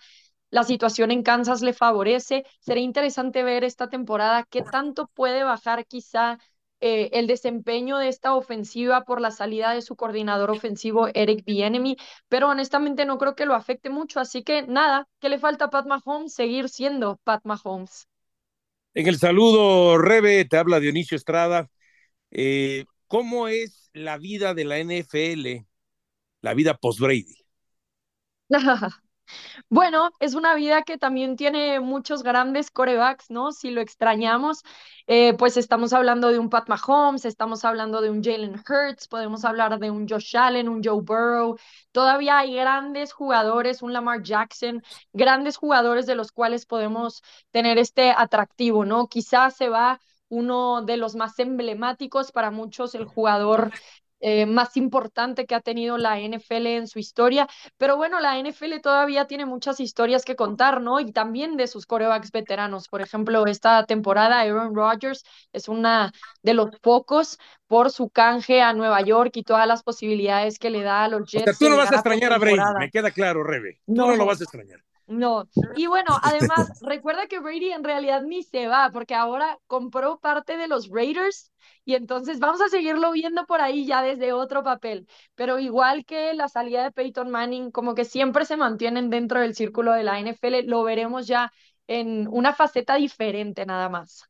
La 0.52 0.64
situación 0.64 1.10
en 1.12 1.24
Kansas 1.24 1.62
le 1.64 1.74
favorece. 1.74 2.46
Sería 2.60 2.84
interesante 2.84 3.42
ver 3.44 3.64
esta 3.64 3.90
temporada 3.90 4.44
qué 4.50 4.62
tanto 4.62 5.08
puede 5.16 5.44
bajar 5.44 5.86
quizá 5.88 6.38
eh, 6.82 7.10
el 7.14 7.26
desempeño 7.28 7.98
de 7.98 8.10
esta 8.10 8.36
ofensiva 8.36 9.06
por 9.06 9.22
la 9.22 9.32
salida 9.32 9.72
de 9.74 9.82
su 9.82 9.96
coordinador 9.96 10.52
ofensivo 10.52 11.08
Eric 11.16 11.44
Bienemy, 11.46 11.98
pero 12.30 12.50
honestamente 12.50 13.06
no 13.06 13.18
creo 13.18 13.36
que 13.36 13.48
lo 13.48 13.56
afecte 13.56 13.90
mucho, 13.90 14.20
así 14.20 14.44
que 14.44 14.62
nada, 14.68 15.08
¿qué 15.20 15.30
le 15.30 15.40
falta 15.40 15.66
a 15.66 15.70
Pat 15.72 15.88
Mahomes? 15.88 16.34
Seguir 16.36 16.70
siendo 16.70 17.18
Pat 17.24 17.42
Mahomes. 17.44 18.08
En 18.96 19.08
el 19.08 19.18
saludo, 19.20 19.98
Rebe, 20.00 20.46
te 20.46 20.58
habla 20.58 20.80
Dionisio 20.80 21.18
Estrada. 21.18 21.70
Eh, 22.32 22.86
¿Cómo 23.08 23.48
es 23.50 23.90
la 23.94 24.18
vida 24.18 24.54
de 24.54 24.66
la 24.66 24.80
NFL, 24.80 25.68
la 26.42 26.54
vida 26.56 26.76
post-Brady? 26.78 27.46
Bueno, 29.70 30.12
es 30.20 30.34
una 30.36 30.56
vida 30.56 30.84
que 30.84 30.98
también 30.98 31.36
tiene 31.36 31.80
muchos 31.80 32.24
grandes 32.24 32.72
corebacks, 32.72 33.30
¿no? 33.30 33.52
Si 33.52 33.72
lo 33.72 33.82
extrañamos, 33.82 34.64
eh, 35.08 35.34
pues 35.38 35.58
estamos 35.58 35.94
hablando 35.94 36.30
de 36.32 36.40
un 36.40 36.50
Pat 36.50 36.68
Mahomes, 36.70 37.26
estamos 37.26 37.66
hablando 37.66 38.02
de 38.02 38.10
un 38.10 38.24
Jalen 38.24 38.56
Hurts, 38.68 39.08
podemos 39.08 39.46
hablar 39.46 39.80
de 39.80 39.92
un 39.92 40.08
Josh 40.08 40.36
Allen, 40.38 40.70
un 40.70 40.84
Joe 40.84 41.02
Burrow. 41.02 41.58
Todavía 41.92 42.40
hay 42.40 42.56
grandes 42.56 43.14
jugadores, 43.14 43.82
un 43.82 43.94
Lamar 43.94 44.22
Jackson, 44.24 44.82
grandes 45.14 45.58
jugadores 45.58 46.06
de 46.06 46.16
los 46.16 46.32
cuales 46.32 46.66
podemos 46.66 47.22
tener 47.52 47.78
este 47.78 48.12
atractivo, 48.12 48.86
¿no? 48.86 49.08
Quizás 49.08 49.56
se 49.56 49.70
va 49.70 50.00
uno 50.30 50.82
de 50.82 50.98
los 50.98 51.16
más 51.16 51.38
emblemáticos 51.40 52.32
para 52.32 52.52
muchos, 52.52 52.96
el 52.96 53.06
jugador 53.06 53.72
eh, 54.20 54.46
más 54.46 54.78
importante 54.78 55.46
que 55.46 55.56
ha 55.56 55.62
tenido 55.62 55.98
la 55.98 56.20
NFL 56.20 56.68
en 56.68 56.88
su 56.88 57.00
historia. 57.00 57.48
Pero 57.78 57.98
bueno, 57.98 58.20
la 58.20 58.40
NFL 58.40 58.80
todavía 58.82 59.28
tiene 59.28 59.46
muchas 59.46 59.80
historias 59.80 60.24
que 60.26 60.36
contar, 60.36 60.82
¿no? 60.82 61.00
Y 61.00 61.12
también 61.12 61.58
de 61.58 61.68
sus 61.68 61.86
corebacks 61.86 62.32
veteranos. 62.32 62.88
Por 62.88 63.02
ejemplo, 63.02 63.46
esta 63.46 63.86
temporada 63.86 64.40
Aaron 64.40 64.76
Rodgers 64.76 65.24
es 65.52 65.68
una 65.68 66.12
de 66.42 66.54
los 66.54 66.70
pocos 66.82 67.38
por 67.68 67.92
su 67.92 68.10
canje 68.10 68.62
a 68.62 68.74
Nueva 68.74 69.02
York 69.02 69.32
y 69.36 69.44
todas 69.44 69.68
las 69.68 69.84
posibilidades 69.84 70.60
que 70.60 70.70
le 70.70 70.84
da 70.84 71.04
a 71.04 71.08
los 71.08 71.30
Jets. 71.30 71.44
O 71.44 71.54
sea, 71.54 71.68
tú 71.68 71.70
no 71.70 71.78
vas 71.78 71.92
a 71.92 71.96
extrañar 71.96 72.32
a 72.32 72.38
Brady, 72.38 72.60
me 72.80 72.92
queda 72.92 73.12
claro, 73.12 73.44
Rebe. 73.44 73.82
Tú 73.86 73.94
no, 73.96 74.08
no 74.08 74.16
lo 74.16 74.26
vas 74.26 74.40
a 74.40 74.44
extrañar. 74.44 74.85
No, 75.08 75.48
y 75.76 75.86
bueno, 75.86 76.18
además, 76.24 76.74
recuerda 76.82 77.28
que 77.28 77.40
Brady 77.40 77.72
en 77.72 77.84
realidad 77.84 78.24
ni 78.24 78.42
se 78.42 78.68
va, 78.68 78.90
porque 78.92 79.14
ahora 79.14 79.60
compró 79.68 80.20
parte 80.20 80.58
de 80.58 80.68
los 80.68 80.90
Raiders 80.90 81.52
y 81.84 81.94
entonces 81.94 82.40
vamos 82.40 82.60
a 82.62 82.70
seguirlo 82.70 83.12
viendo 83.12 83.46
por 83.46 83.62
ahí 83.62 83.86
ya 83.86 84.02
desde 84.02 84.34
otro 84.34 84.64
papel. 84.64 85.08
Pero 85.36 85.60
igual 85.60 86.06
que 86.06 86.34
la 86.34 86.48
salida 86.50 86.84
de 86.84 86.92
Peyton 86.92 87.30
Manning, 87.30 87.70
como 87.72 87.94
que 87.94 88.06
siempre 88.06 88.46
se 88.46 88.58
mantienen 88.58 89.12
dentro 89.12 89.40
del 89.42 89.54
círculo 89.56 89.94
de 89.94 90.04
la 90.04 90.20
NFL, 90.20 90.64
lo 90.64 90.84
veremos 90.84 91.28
ya 91.28 91.52
en 91.88 92.28
una 92.30 92.54
faceta 92.54 92.96
diferente 92.96 93.66
nada 93.68 93.90
más. 93.90 94.24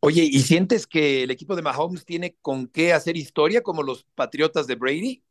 Oye, 0.00 0.24
¿y 0.24 0.40
sientes 0.40 0.86
que 0.86 1.22
el 1.22 1.30
equipo 1.30 1.54
de 1.56 1.62
Mahomes 1.62 2.04
tiene 2.04 2.36
con 2.42 2.66
qué 2.66 2.92
hacer 2.92 3.16
historia 3.16 3.62
como 3.62 3.82
los 3.82 4.04
Patriotas 4.14 4.66
de 4.66 4.74
Brady? 4.74 5.22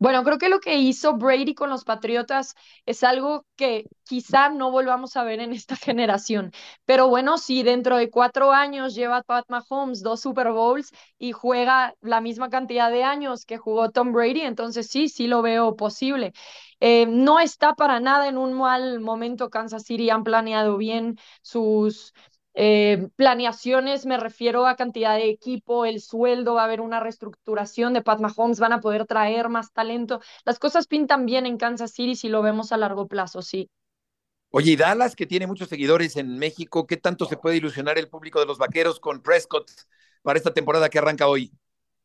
Bueno, 0.00 0.22
creo 0.22 0.38
que 0.38 0.48
lo 0.48 0.60
que 0.60 0.76
hizo 0.78 1.14
Brady 1.16 1.54
con 1.54 1.70
los 1.70 1.84
Patriotas 1.84 2.54
es 2.86 3.02
algo 3.02 3.44
que 3.56 3.86
quizá 4.04 4.48
no 4.48 4.70
volvamos 4.70 5.16
a 5.16 5.24
ver 5.24 5.40
en 5.40 5.52
esta 5.52 5.74
generación. 5.76 6.52
Pero 6.84 7.08
bueno, 7.08 7.36
si 7.38 7.62
dentro 7.64 7.96
de 7.96 8.08
cuatro 8.10 8.52
años 8.52 8.94
lleva 8.94 9.22
Pat 9.22 9.44
Mahomes 9.48 10.02
dos 10.02 10.20
Super 10.20 10.52
Bowls 10.52 10.92
y 11.18 11.32
juega 11.32 11.94
la 12.00 12.20
misma 12.20 12.48
cantidad 12.48 12.90
de 12.92 13.02
años 13.02 13.44
que 13.44 13.58
jugó 13.58 13.90
Tom 13.90 14.12
Brady, 14.12 14.42
entonces 14.42 14.86
sí, 14.88 15.08
sí 15.08 15.26
lo 15.26 15.42
veo 15.42 15.74
posible. 15.76 16.32
Eh, 16.80 17.06
no 17.06 17.40
está 17.40 17.74
para 17.74 17.98
nada 18.00 18.28
en 18.28 18.38
un 18.38 18.52
mal 18.54 19.00
momento 19.00 19.50
Kansas 19.50 19.82
City, 19.82 20.10
han 20.10 20.22
planeado 20.24 20.76
bien 20.76 21.18
sus 21.42 22.14
eh, 22.60 23.08
planeaciones, 23.14 24.04
me 24.04 24.16
refiero 24.16 24.66
a 24.66 24.74
cantidad 24.74 25.14
de 25.14 25.30
equipo, 25.30 25.84
el 25.84 26.00
sueldo, 26.00 26.54
va 26.54 26.62
a 26.62 26.64
haber 26.64 26.80
una 26.80 26.98
reestructuración 26.98 27.92
de 27.94 28.02
Pat 28.02 28.18
Mahomes, 28.18 28.58
van 28.58 28.72
a 28.72 28.80
poder 28.80 29.06
traer 29.06 29.48
más 29.48 29.72
talento. 29.72 30.20
Las 30.44 30.58
cosas 30.58 30.88
pintan 30.88 31.24
bien 31.24 31.46
en 31.46 31.56
Kansas 31.56 31.92
City 31.92 32.16
si 32.16 32.28
lo 32.28 32.42
vemos 32.42 32.72
a 32.72 32.76
largo 32.76 33.06
plazo, 33.06 33.42
sí. 33.42 33.70
Oye, 34.50 34.72
y 34.72 34.76
Dallas, 34.76 35.14
que 35.14 35.24
tiene 35.24 35.46
muchos 35.46 35.68
seguidores 35.68 36.16
en 36.16 36.36
México, 36.36 36.84
¿qué 36.84 36.96
tanto 36.96 37.26
se 37.26 37.36
puede 37.36 37.58
ilusionar 37.58 37.96
el 37.96 38.08
público 38.08 38.40
de 38.40 38.46
los 38.46 38.58
vaqueros 38.58 38.98
con 38.98 39.22
Prescott 39.22 39.70
para 40.22 40.36
esta 40.36 40.52
temporada 40.52 40.88
que 40.88 40.98
arranca 40.98 41.28
hoy? 41.28 41.52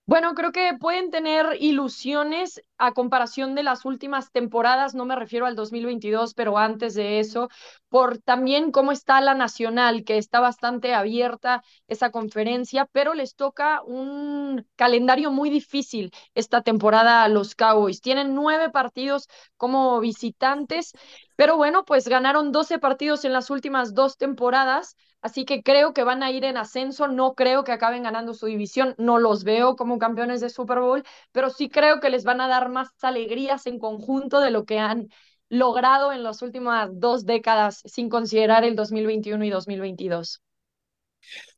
Bueno, 0.05 0.33
creo 0.35 0.51
que 0.51 0.73
pueden 0.77 1.11
tener 1.11 1.55
ilusiones 1.61 2.61
a 2.77 2.91
comparación 2.91 3.55
de 3.55 3.63
las 3.63 3.85
últimas 3.85 4.31
temporadas, 4.33 4.93
no 4.95 5.05
me 5.05 5.15
refiero 5.15 5.45
al 5.45 5.55
2022, 5.55 6.33
pero 6.33 6.57
antes 6.57 6.93
de 6.93 7.19
eso, 7.21 7.47
por 7.87 8.17
también 8.17 8.71
cómo 8.71 8.91
está 8.91 9.21
la 9.21 9.33
nacional, 9.33 10.03
que 10.03 10.17
está 10.17 10.41
bastante 10.41 10.93
abierta 10.93 11.63
esa 11.87 12.11
conferencia, 12.11 12.85
pero 12.91 13.13
les 13.13 13.35
toca 13.35 13.81
un 13.83 14.67
calendario 14.75 15.31
muy 15.31 15.49
difícil 15.49 16.11
esta 16.35 16.61
temporada 16.63 17.23
a 17.23 17.29
los 17.29 17.55
Cowboys. 17.55 18.01
Tienen 18.01 18.35
nueve 18.35 18.69
partidos 18.71 19.29
como 19.55 20.01
visitantes, 20.01 20.91
pero 21.37 21.55
bueno, 21.55 21.85
pues 21.85 22.09
ganaron 22.09 22.51
12 22.51 22.77
partidos 22.77 23.23
en 23.23 23.31
las 23.33 23.49
últimas 23.49 23.93
dos 23.93 24.17
temporadas, 24.17 24.97
así 25.23 25.45
que 25.45 25.63
creo 25.63 25.93
que 25.93 26.03
van 26.03 26.23
a 26.23 26.31
ir 26.31 26.45
en 26.45 26.57
ascenso, 26.57 27.07
no 27.07 27.33
creo 27.35 27.63
que 27.63 27.71
acaben 27.71 28.03
ganando 28.03 28.33
su 28.33 28.45
división, 28.47 28.95
no 28.97 29.17
los 29.19 29.43
veo 29.43 29.75
como 29.75 29.99
campeones 29.99 30.41
de 30.41 30.49
Super 30.49 30.79
Bowl, 30.79 31.03
pero 31.31 31.49
sí 31.49 31.69
creo 31.69 31.99
que 31.99 32.09
les 32.09 32.23
van 32.25 32.41
a 32.41 32.47
dar 32.47 32.69
más 32.69 32.89
alegrías 33.03 33.65
en 33.67 33.79
conjunto 33.79 34.39
de 34.41 34.51
lo 34.51 34.65
que 34.65 34.79
han 34.79 35.09
logrado 35.49 36.11
en 36.13 36.23
las 36.23 36.41
últimas 36.41 36.89
dos 36.93 37.25
décadas, 37.25 37.81
sin 37.85 38.09
considerar 38.09 38.63
el 38.63 38.75
2021 38.75 39.45
y 39.45 39.49
2022. 39.49 40.41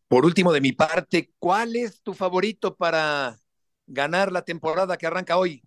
Por 0.07 0.25
último, 0.25 0.51
de 0.53 0.61
mi 0.61 0.71
parte, 0.73 1.33
¿cuál 1.39 1.75
es 1.75 2.01
tu 2.01 2.13
favorito 2.13 2.75
para 2.75 3.39
ganar 3.87 4.31
la 4.31 4.43
temporada 4.43 4.97
que 4.97 5.07
arranca 5.07 5.37
hoy? 5.37 5.63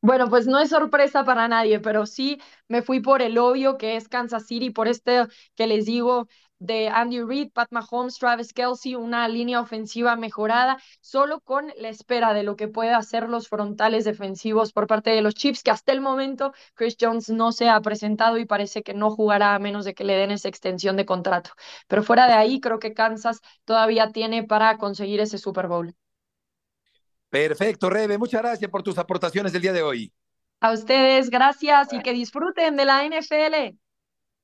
Bueno, 0.00 0.28
pues 0.28 0.46
no 0.46 0.58
es 0.60 0.68
sorpresa 0.70 1.24
para 1.24 1.48
nadie, 1.48 1.80
pero 1.80 2.04
sí 2.06 2.38
me 2.68 2.82
fui 2.82 3.00
por 3.00 3.22
el 3.22 3.38
obvio 3.38 3.78
que 3.78 3.96
es 3.96 4.08
Kansas 4.08 4.46
City, 4.46 4.68
por 4.70 4.86
este 4.86 5.22
que 5.54 5.66
les 5.66 5.86
digo, 5.86 6.28
de 6.64 6.88
Andy 6.88 7.22
Reid, 7.22 7.52
Pat 7.52 7.68
Mahomes, 7.70 8.18
Travis 8.18 8.52
Kelsey, 8.54 8.94
una 8.94 9.28
línea 9.28 9.60
ofensiva 9.60 10.16
mejorada, 10.16 10.78
solo 11.00 11.40
con 11.40 11.72
la 11.76 11.90
espera 11.90 12.32
de 12.32 12.42
lo 12.42 12.56
que 12.56 12.68
puede 12.68 12.92
hacer 12.94 13.28
los 13.28 13.48
frontales 13.48 14.04
defensivos 14.04 14.72
por 14.72 14.86
parte 14.86 15.10
de 15.10 15.20
los 15.20 15.34
Chiefs, 15.34 15.62
que 15.62 15.70
hasta 15.70 15.92
el 15.92 16.00
momento 16.00 16.52
Chris 16.74 16.96
Jones 16.98 17.28
no 17.28 17.52
se 17.52 17.68
ha 17.68 17.80
presentado 17.82 18.38
y 18.38 18.46
parece 18.46 18.82
que 18.82 18.94
no 18.94 19.10
jugará 19.10 19.54
a 19.54 19.58
menos 19.58 19.84
de 19.84 19.94
que 19.94 20.04
le 20.04 20.14
den 20.16 20.30
esa 20.30 20.48
extensión 20.48 20.96
de 20.96 21.04
contrato. 21.04 21.50
Pero 21.86 22.02
fuera 22.02 22.26
de 22.26 22.32
ahí, 22.32 22.60
creo 22.60 22.78
que 22.78 22.94
Kansas 22.94 23.40
todavía 23.64 24.10
tiene 24.10 24.44
para 24.44 24.78
conseguir 24.78 25.20
ese 25.20 25.36
Super 25.36 25.68
Bowl. 25.68 25.94
Perfecto, 27.28 27.90
Rebe, 27.90 28.16
muchas 28.16 28.40
gracias 28.40 28.70
por 28.70 28.82
tus 28.82 28.96
aportaciones 28.96 29.52
del 29.52 29.60
día 29.60 29.72
de 29.72 29.82
hoy. 29.82 30.12
A 30.60 30.72
ustedes, 30.72 31.28
gracias 31.28 31.92
y 31.92 32.00
que 32.00 32.12
disfruten 32.14 32.76
de 32.76 32.84
la 32.86 33.04
NFL. 33.04 33.76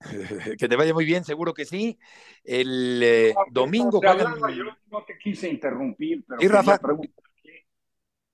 que 0.59 0.69
te 0.69 0.77
vaya 0.77 0.95
muy 0.95 1.05
bien, 1.05 1.25
seguro 1.25 1.53
que 1.53 1.65
sí. 1.65 1.99
El 2.45 3.03
eh, 3.03 3.35
domingo 3.51 3.99
juegan... 3.99 4.35
Yo 4.55 4.65
no 4.91 5.05
te 5.05 5.19
quise 5.19 5.49
interrumpir, 5.49 6.25
pero 6.27 6.43
¿Y 6.43 6.49
Rafa? 6.49 6.79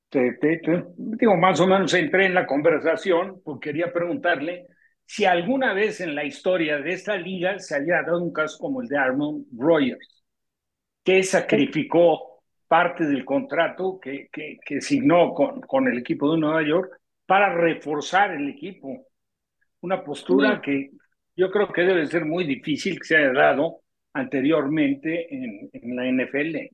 Te, 0.09 0.33
te, 0.35 0.59
te, 0.59 0.85
digo, 0.97 1.37
más 1.37 1.59
o 1.61 1.67
menos 1.67 1.93
entré 1.95 2.27
en 2.27 2.35
la 2.35 2.47
conversación 2.47 3.43
porque 3.45 3.71
quería 3.71 3.93
preguntarle 3.93 4.69
si 5.05 5.25
alguna 5.25 5.73
vez 5.75 6.01
en 6.01 6.15
la 6.15 6.25
historia 6.25 6.79
de 6.79 6.93
esta 6.93 7.17
liga 7.17 7.59
se 7.59 7.75
había 7.75 8.03
dado 8.03 8.23
un 8.23 8.33
caso 8.33 8.57
como 8.59 8.83
el 8.83 8.89
de 8.89 8.99
Armand 8.99 9.47
Rogers, 9.57 10.25
que 11.03 11.23
sacrificó 11.23 12.43
parte 12.69 13.05
del 13.05 13.25
contrato 13.25 13.99
que, 14.01 14.29
que, 14.33 14.59
que 14.65 14.81
signó 14.81 15.35
con, 15.35 15.61
con 15.63 15.89
el 15.89 15.99
equipo 15.99 16.33
de 16.33 16.39
Nueva 16.39 16.63
York 16.63 17.01
para 17.27 17.53
reforzar 17.55 18.33
el 18.33 18.49
equipo. 18.49 19.07
Una 19.81 20.03
postura 20.03 20.61
que 20.61 20.91
yo 21.37 21.51
creo 21.51 21.73
que 21.73 21.83
debe 21.83 22.07
ser 22.07 22.25
muy 22.25 22.45
difícil 22.45 22.99
que 22.99 23.05
se 23.07 23.17
haya 23.17 23.33
dado 23.33 23.83
anteriormente 24.13 25.35
en, 25.35 25.71
en 25.73 25.97
la 25.97 26.07
NFL. 26.09 26.71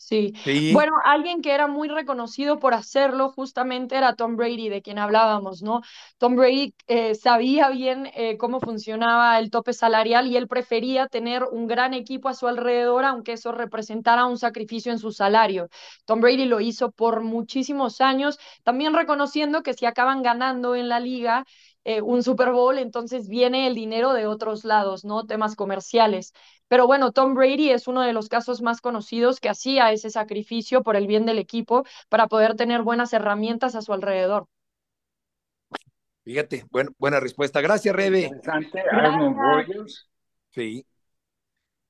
Sí. 0.00 0.32
Bueno, 0.68 0.92
alguien 1.04 1.42
que 1.42 1.52
era 1.52 1.66
muy 1.66 1.88
reconocido 1.88 2.60
por 2.60 2.72
hacerlo 2.72 3.30
justamente 3.32 3.96
era 3.96 4.14
Tom 4.14 4.36
Brady, 4.36 4.68
de 4.68 4.80
quien 4.80 4.96
hablábamos, 4.98 5.60
¿no? 5.60 5.80
Tom 6.18 6.36
Brady 6.36 6.72
eh, 6.86 7.16
sabía 7.16 7.68
bien 7.70 8.08
eh, 8.14 8.36
cómo 8.38 8.60
funcionaba 8.60 9.38
el 9.40 9.50
tope 9.50 9.72
salarial 9.72 10.28
y 10.28 10.36
él 10.36 10.46
prefería 10.46 11.08
tener 11.08 11.42
un 11.44 11.66
gran 11.66 11.94
equipo 11.94 12.28
a 12.28 12.34
su 12.34 12.46
alrededor, 12.46 13.04
aunque 13.04 13.32
eso 13.32 13.50
representara 13.50 14.26
un 14.26 14.38
sacrificio 14.38 14.92
en 14.92 15.00
su 15.00 15.10
salario. 15.10 15.68
Tom 16.04 16.20
Brady 16.20 16.44
lo 16.44 16.60
hizo 16.60 16.92
por 16.92 17.20
muchísimos 17.22 18.00
años, 18.00 18.38
también 18.62 18.94
reconociendo 18.94 19.62
que 19.64 19.74
si 19.74 19.84
acaban 19.84 20.22
ganando 20.22 20.76
en 20.76 20.88
la 20.88 21.00
liga, 21.00 21.44
eh, 21.88 22.02
un 22.02 22.22
Super 22.22 22.52
Bowl, 22.52 22.76
entonces 22.76 23.28
viene 23.28 23.66
el 23.66 23.74
dinero 23.74 24.12
de 24.12 24.26
otros 24.26 24.62
lados, 24.62 25.06
¿no? 25.06 25.24
Temas 25.24 25.56
comerciales. 25.56 26.34
Pero 26.68 26.86
bueno, 26.86 27.12
Tom 27.12 27.32
Brady 27.32 27.70
es 27.70 27.88
uno 27.88 28.02
de 28.02 28.12
los 28.12 28.28
casos 28.28 28.60
más 28.60 28.82
conocidos 28.82 29.40
que 29.40 29.48
hacía 29.48 29.90
ese 29.90 30.10
sacrificio 30.10 30.82
por 30.82 30.96
el 30.96 31.06
bien 31.06 31.24
del 31.24 31.38
equipo 31.38 31.86
para 32.10 32.26
poder 32.26 32.56
tener 32.56 32.82
buenas 32.82 33.14
herramientas 33.14 33.74
a 33.74 33.80
su 33.80 33.94
alrededor. 33.94 34.48
Fíjate, 36.24 36.66
buena 36.98 37.20
respuesta. 37.20 37.62
Gracias, 37.62 37.96
Rebe. 37.96 38.24
Interesante, 38.24 38.82
Sí. 40.50 40.84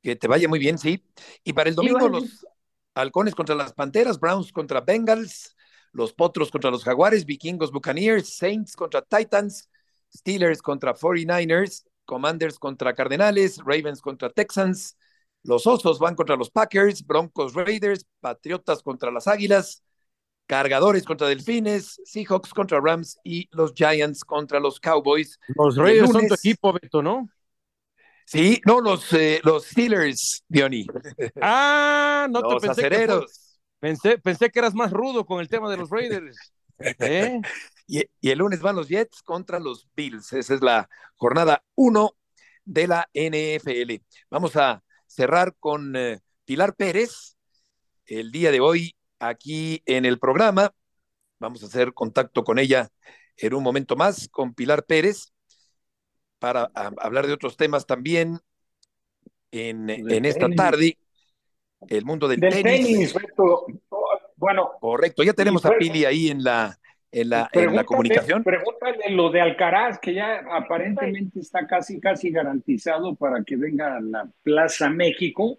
Que 0.01 0.15
te 0.15 0.29
vaya 0.29 0.49
muy 0.49 0.61
bien, 0.61 0.79
sí. 0.79 1.05
Y 1.43 1.55
para 1.55 1.71
el 1.71 1.75
domingo, 1.75 2.09
los 2.09 2.47
halcones 2.95 3.35
contra 3.35 3.57
las 3.57 3.73
panteras, 3.73 4.21
Browns 4.21 4.53
contra 4.53 4.81
Bengals, 4.81 5.57
los 5.91 6.13
potros 6.13 6.53
contra 6.53 6.71
los 6.71 6.85
jaguares, 6.85 7.27
vikingos, 7.27 7.73
buccaneers, 7.73 8.37
Saints 8.37 8.77
contra 8.77 9.03
Titans, 9.03 9.69
Steelers 10.15 10.63
contra 10.63 10.95
49ers, 10.95 11.85
Commanders 12.05 12.59
contra 12.59 12.95
Cardenales, 12.95 13.59
Ravens 13.59 14.01
contra 14.01 14.31
Texans, 14.31 14.97
los 15.43 15.67
Osos 15.67 15.99
van 15.99 16.15
contra 16.15 16.37
los 16.37 16.51
Packers, 16.51 17.07
Broncos 17.07 17.55
Raiders, 17.55 18.07
Patriotas 18.21 18.83
contra 18.83 19.11
las 19.11 19.29
Águilas, 19.29 19.83
Cargadores 20.47 21.05
contra 21.05 21.29
Delfines, 21.29 22.01
Seahawks 22.05 22.55
contra 22.55 22.81
Rams 22.81 23.19
y 23.23 23.49
los 23.53 23.73
Giants 23.75 24.25
contra 24.25 24.61
los 24.61 24.81
Cowboys. 24.81 25.39
Los 25.49 25.77
Raiders 25.77 26.11
son 26.11 26.27
tu 26.27 26.35
equipo, 26.35 26.73
Beto, 26.73 27.03
¿no? 27.03 27.29
Sí, 28.25 28.61
no, 28.67 28.81
los, 28.81 29.13
eh, 29.15 29.41
los 29.43 29.67
Steelers, 29.67 30.45
Diony. 30.49 30.87
Ah, 31.41 32.27
no 32.31 32.41
los 32.41 32.61
te 32.61 32.67
pensé 32.69 32.89
que, 32.89 33.21
pensé, 33.79 34.19
pensé 34.19 34.51
que 34.51 34.59
eras 34.59 34.75
más 34.75 34.91
rudo 34.91 35.25
con 35.25 35.41
el 35.41 35.49
tema 35.49 35.71
de 35.71 35.79
los 35.79 35.89
Raiders. 35.89 36.37
¿Eh? 36.79 37.41
Y, 37.89 38.05
el 38.23 38.39
lunes 38.39 38.61
van 38.61 38.77
los 38.77 38.89
Jets 38.89 39.23
contra 39.23 39.59
los 39.59 39.89
Bills. 39.97 40.33
Esa 40.35 40.55
es 40.55 40.63
la 40.63 40.89
jornada 41.17 41.65
1 41.75 42.15
de 42.65 42.87
la 42.87 43.09
NFL. 43.15 44.05
Vamos 44.31 44.57
a 44.57 44.85
cerrar 45.07 45.57
con 45.59 45.97
eh, 45.97 46.21
Pilar 46.45 46.77
Pérez 46.77 47.37
el 48.05 48.31
día 48.31 48.53
de 48.53 48.61
hoy 48.61 48.95
aquí 49.19 49.83
en 49.87 50.05
el 50.05 50.19
programa. 50.19 50.71
Vamos 51.41 51.63
a 51.63 51.67
hacer 51.67 51.95
contacto 51.95 52.45
con 52.45 52.59
ella 52.59 52.91
en 53.39 53.55
un 53.55 53.63
momento 53.63 53.97
más, 53.97 54.29
con 54.29 54.53
Pilar 54.53 54.85
Pérez, 54.85 55.33
para 56.39 56.71
hablar 56.99 57.27
de 57.27 57.33
otros 57.33 57.57
temas 57.57 57.87
también 57.87 58.39
en, 59.51 59.89
en 59.89 60.25
esta 60.27 60.49
tarde. 60.51 60.99
El 61.89 62.05
mundo 62.05 62.29
del, 62.29 62.41
tenis. 62.41 63.15
bueno, 64.37 64.73
correcto. 64.81 65.23
Ya 65.23 65.33
tenemos 65.33 65.65
a 65.65 65.71
Pili 65.79 66.05
ahí 66.05 66.29
en 66.29 66.43
la, 66.43 66.77
en 67.11 67.31
la, 67.31 67.49
en 67.53 67.75
la 67.75 67.85
comunicación. 67.85 68.45
Pregúntale 68.45 69.11
lo 69.11 69.31
de 69.31 69.41
Alcaraz, 69.41 69.99
que 69.99 70.15
ya 70.15 70.45
aparentemente 70.51 71.41
está 71.41 71.67
casi, 71.67 72.01
casi 72.01 72.31
garantizado 72.31 73.15
para 73.15 73.43
que 73.45 73.57
venga 73.57 73.97
a 73.97 74.01
la 74.01 74.29
Plaza 74.43 74.91
México 74.91 75.59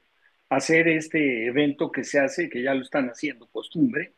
a 0.50 0.58
hacer 0.58 0.88
este 0.88 1.48
evento 1.48 1.92
que 1.92 2.04
se 2.04 2.20
hace, 2.20 2.50
que 2.50 2.62
ya 2.62 2.74
lo 2.74 2.82
están 2.82 3.10
haciendo 3.10 3.48
costumbre. 3.48 4.14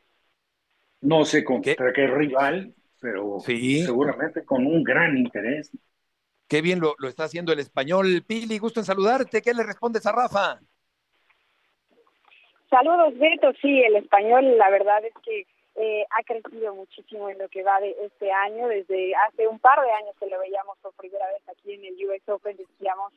No 1.02 1.26
sé 1.26 1.44
contra 1.44 1.94
qué, 1.94 2.08
rival, 2.08 2.74
pero 3.00 3.40
seguramente 3.40 4.46
con 4.46 4.66
un 4.66 4.84
gran 4.84 5.18
interés. 5.18 5.72
Qué 6.48 6.62
bien 6.62 6.80
lo, 6.80 6.96
lo 7.00 7.08
está 7.08 7.24
haciendo 7.24 7.54
el 7.54 7.60
español. 7.60 8.24
Pili, 8.28 8.58
gusto 8.58 8.82
en 8.82 8.86
saludarte. 8.86 9.42
¿Qué 9.42 9.54
le 9.54 9.64
respondes 9.64 10.06
a 10.06 10.12
Rafa? 10.12 10.60
Saludos, 12.70 13.18
Beto. 13.18 13.52
Sí, 13.62 13.82
el 13.82 13.96
español, 13.96 14.58
la 14.58 14.70
verdad 14.70 15.04
es 15.06 15.14
que 15.24 15.46
eh, 15.76 16.06
ha 16.10 16.24
crecido 16.24 16.76
muchísimo 16.76 17.30
en 17.30 17.38
lo 17.38 17.50
que 17.50 17.64
va 17.64 17.80
de 17.80 17.96
este 18.02 18.32
año. 18.32 18.68
Desde 18.68 19.14
hace 19.16 19.48
un 19.48 19.60
par 19.60 19.82
de 19.82 19.92
años 19.92 20.16
que 20.20 20.28
lo 20.28 20.40
veíamos 20.40 20.78
por 20.80 20.94
primera 20.94 21.28
vez 21.28 21.42
aquí 21.48 21.74
en 21.74 21.86
el 21.86 22.08
US 22.08 22.28
Open, 22.30 22.58
decíamos 22.58 23.14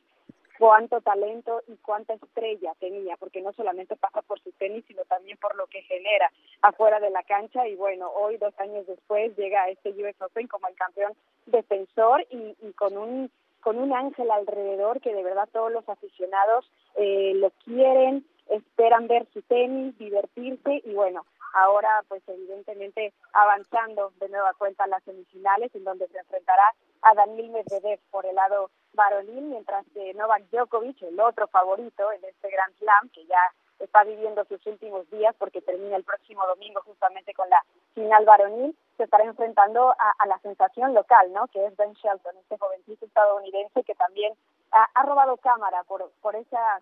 cuánto 0.57 1.01
talento 1.01 1.61
y 1.67 1.75
cuánta 1.77 2.13
estrella 2.13 2.73
tenía, 2.79 3.17
porque 3.17 3.41
no 3.41 3.51
solamente 3.53 3.95
pasa 3.97 4.21
por 4.21 4.39
su 4.39 4.51
tenis, 4.53 4.85
sino 4.87 5.03
también 5.03 5.37
por 5.37 5.55
lo 5.55 5.67
que 5.67 5.81
genera 5.83 6.31
afuera 6.61 6.99
de 6.99 7.09
la 7.09 7.23
cancha. 7.23 7.67
Y 7.67 7.75
bueno, 7.75 8.09
hoy, 8.09 8.37
dos 8.37 8.57
años 8.59 8.87
después, 8.87 9.35
llega 9.35 9.63
a 9.63 9.69
este 9.69 9.89
US 9.89 10.21
Open 10.21 10.47
como 10.47 10.67
el 10.67 10.75
campeón 10.75 11.13
defensor 11.45 12.25
y, 12.29 12.55
y 12.61 12.73
con 12.73 12.97
un 12.97 13.31
con 13.65 13.79
un 13.79 13.91
ángel 13.93 14.29
alrededor 14.29 15.01
que 15.01 15.11
de 15.11 15.23
verdad 15.23 15.49
todos 15.51 15.71
los 15.71 15.89
aficionados 15.89 16.69
eh, 16.97 17.33
lo 17.33 17.49
quieren, 17.65 18.23
esperan 18.51 19.07
ver 19.07 19.25
su 19.33 19.41
tenis, 19.41 19.97
divertirse 19.97 20.83
y 20.85 20.93
bueno, 20.93 21.25
ahora 21.55 22.03
pues 22.09 22.21
evidentemente 22.27 23.13
avanzando 23.33 24.11
de 24.19 24.29
nueva 24.29 24.53
cuenta 24.53 24.83
a 24.83 24.87
las 24.87 25.03
semifinales 25.03 25.73
en 25.73 25.85
donde 25.85 26.07
se 26.09 26.19
enfrentará 26.19 26.75
a 27.01 27.13
Daniel 27.15 27.49
Medvedev 27.49 27.99
por 28.11 28.25
el 28.25 28.35
lado 28.35 28.69
varonil, 28.93 29.43
mientras 29.43 29.85
que 29.93 30.13
Novak 30.13 30.43
Djokovic, 30.51 31.01
el 31.03 31.19
otro 31.19 31.47
favorito 31.47 32.11
en 32.11 32.23
este 32.25 32.49
Grand 32.49 32.75
Slam, 32.77 33.09
que 33.13 33.25
ya 33.25 33.39
está 33.79 34.03
viviendo 34.03 34.43
sus 34.45 34.65
últimos 34.67 35.09
días 35.09 35.35
porque 35.37 35.61
termina 35.61 35.95
el 35.95 36.03
próximo 36.03 36.45
domingo 36.47 36.81
justamente 36.81 37.33
con 37.33 37.49
la 37.49 37.63
final 37.93 38.25
varonil, 38.25 38.77
se 38.97 39.03
estará 39.03 39.23
enfrentando 39.23 39.91
a, 39.91 40.27
la 40.27 40.39
sensación 40.39 40.93
local, 40.93 41.31
¿no? 41.33 41.47
Que 41.47 41.65
es 41.65 41.75
Ben 41.77 41.93
Shelton, 41.93 42.37
este 42.37 42.57
jovencito 42.57 43.05
estadounidense 43.05 43.83
que 43.83 43.95
también 43.95 44.33
ha, 44.71 44.87
ha 44.93 45.03
robado 45.03 45.37
cámara 45.37 45.83
por, 45.83 46.11
por 46.21 46.35
esa 46.35 46.81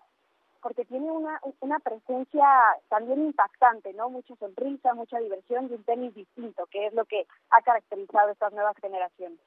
porque 0.64 0.86
tiene 0.86 1.10
una, 1.10 1.38
una 1.60 1.78
presencia 1.78 2.46
también 2.88 3.20
impactante, 3.20 3.92
¿no? 3.92 4.08
Mucha 4.08 4.34
sonrisa, 4.36 4.94
mucha 4.94 5.18
diversión 5.18 5.68
y 5.68 5.74
un 5.74 5.84
tenis 5.84 6.14
distinto, 6.14 6.64
que 6.70 6.86
es 6.86 6.94
lo 6.94 7.04
que 7.04 7.26
ha 7.50 7.60
caracterizado 7.60 8.30
estas 8.30 8.50
nuevas 8.54 8.74
generaciones. 8.80 9.38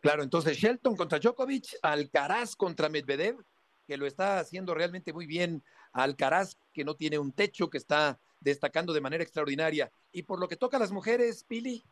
Claro, 0.00 0.22
entonces 0.22 0.56
Shelton 0.56 0.96
contra 0.96 1.18
Djokovic, 1.18 1.76
Alcaraz 1.82 2.56
contra 2.56 2.88
Medvedev, 2.88 3.44
que 3.86 3.98
lo 3.98 4.06
está 4.06 4.38
haciendo 4.38 4.72
realmente 4.72 5.12
muy 5.12 5.26
bien. 5.26 5.62
Alcaraz, 5.92 6.56
que 6.72 6.82
no 6.82 6.94
tiene 6.94 7.18
un 7.18 7.32
techo, 7.32 7.68
que 7.68 7.76
está 7.76 8.18
destacando 8.40 8.94
de 8.94 9.02
manera 9.02 9.22
extraordinaria. 9.22 9.92
Y 10.12 10.22
por 10.22 10.40
lo 10.40 10.48
que 10.48 10.56
toca 10.56 10.78
a 10.78 10.80
las 10.80 10.92
mujeres, 10.92 11.44
Pili. 11.44 11.84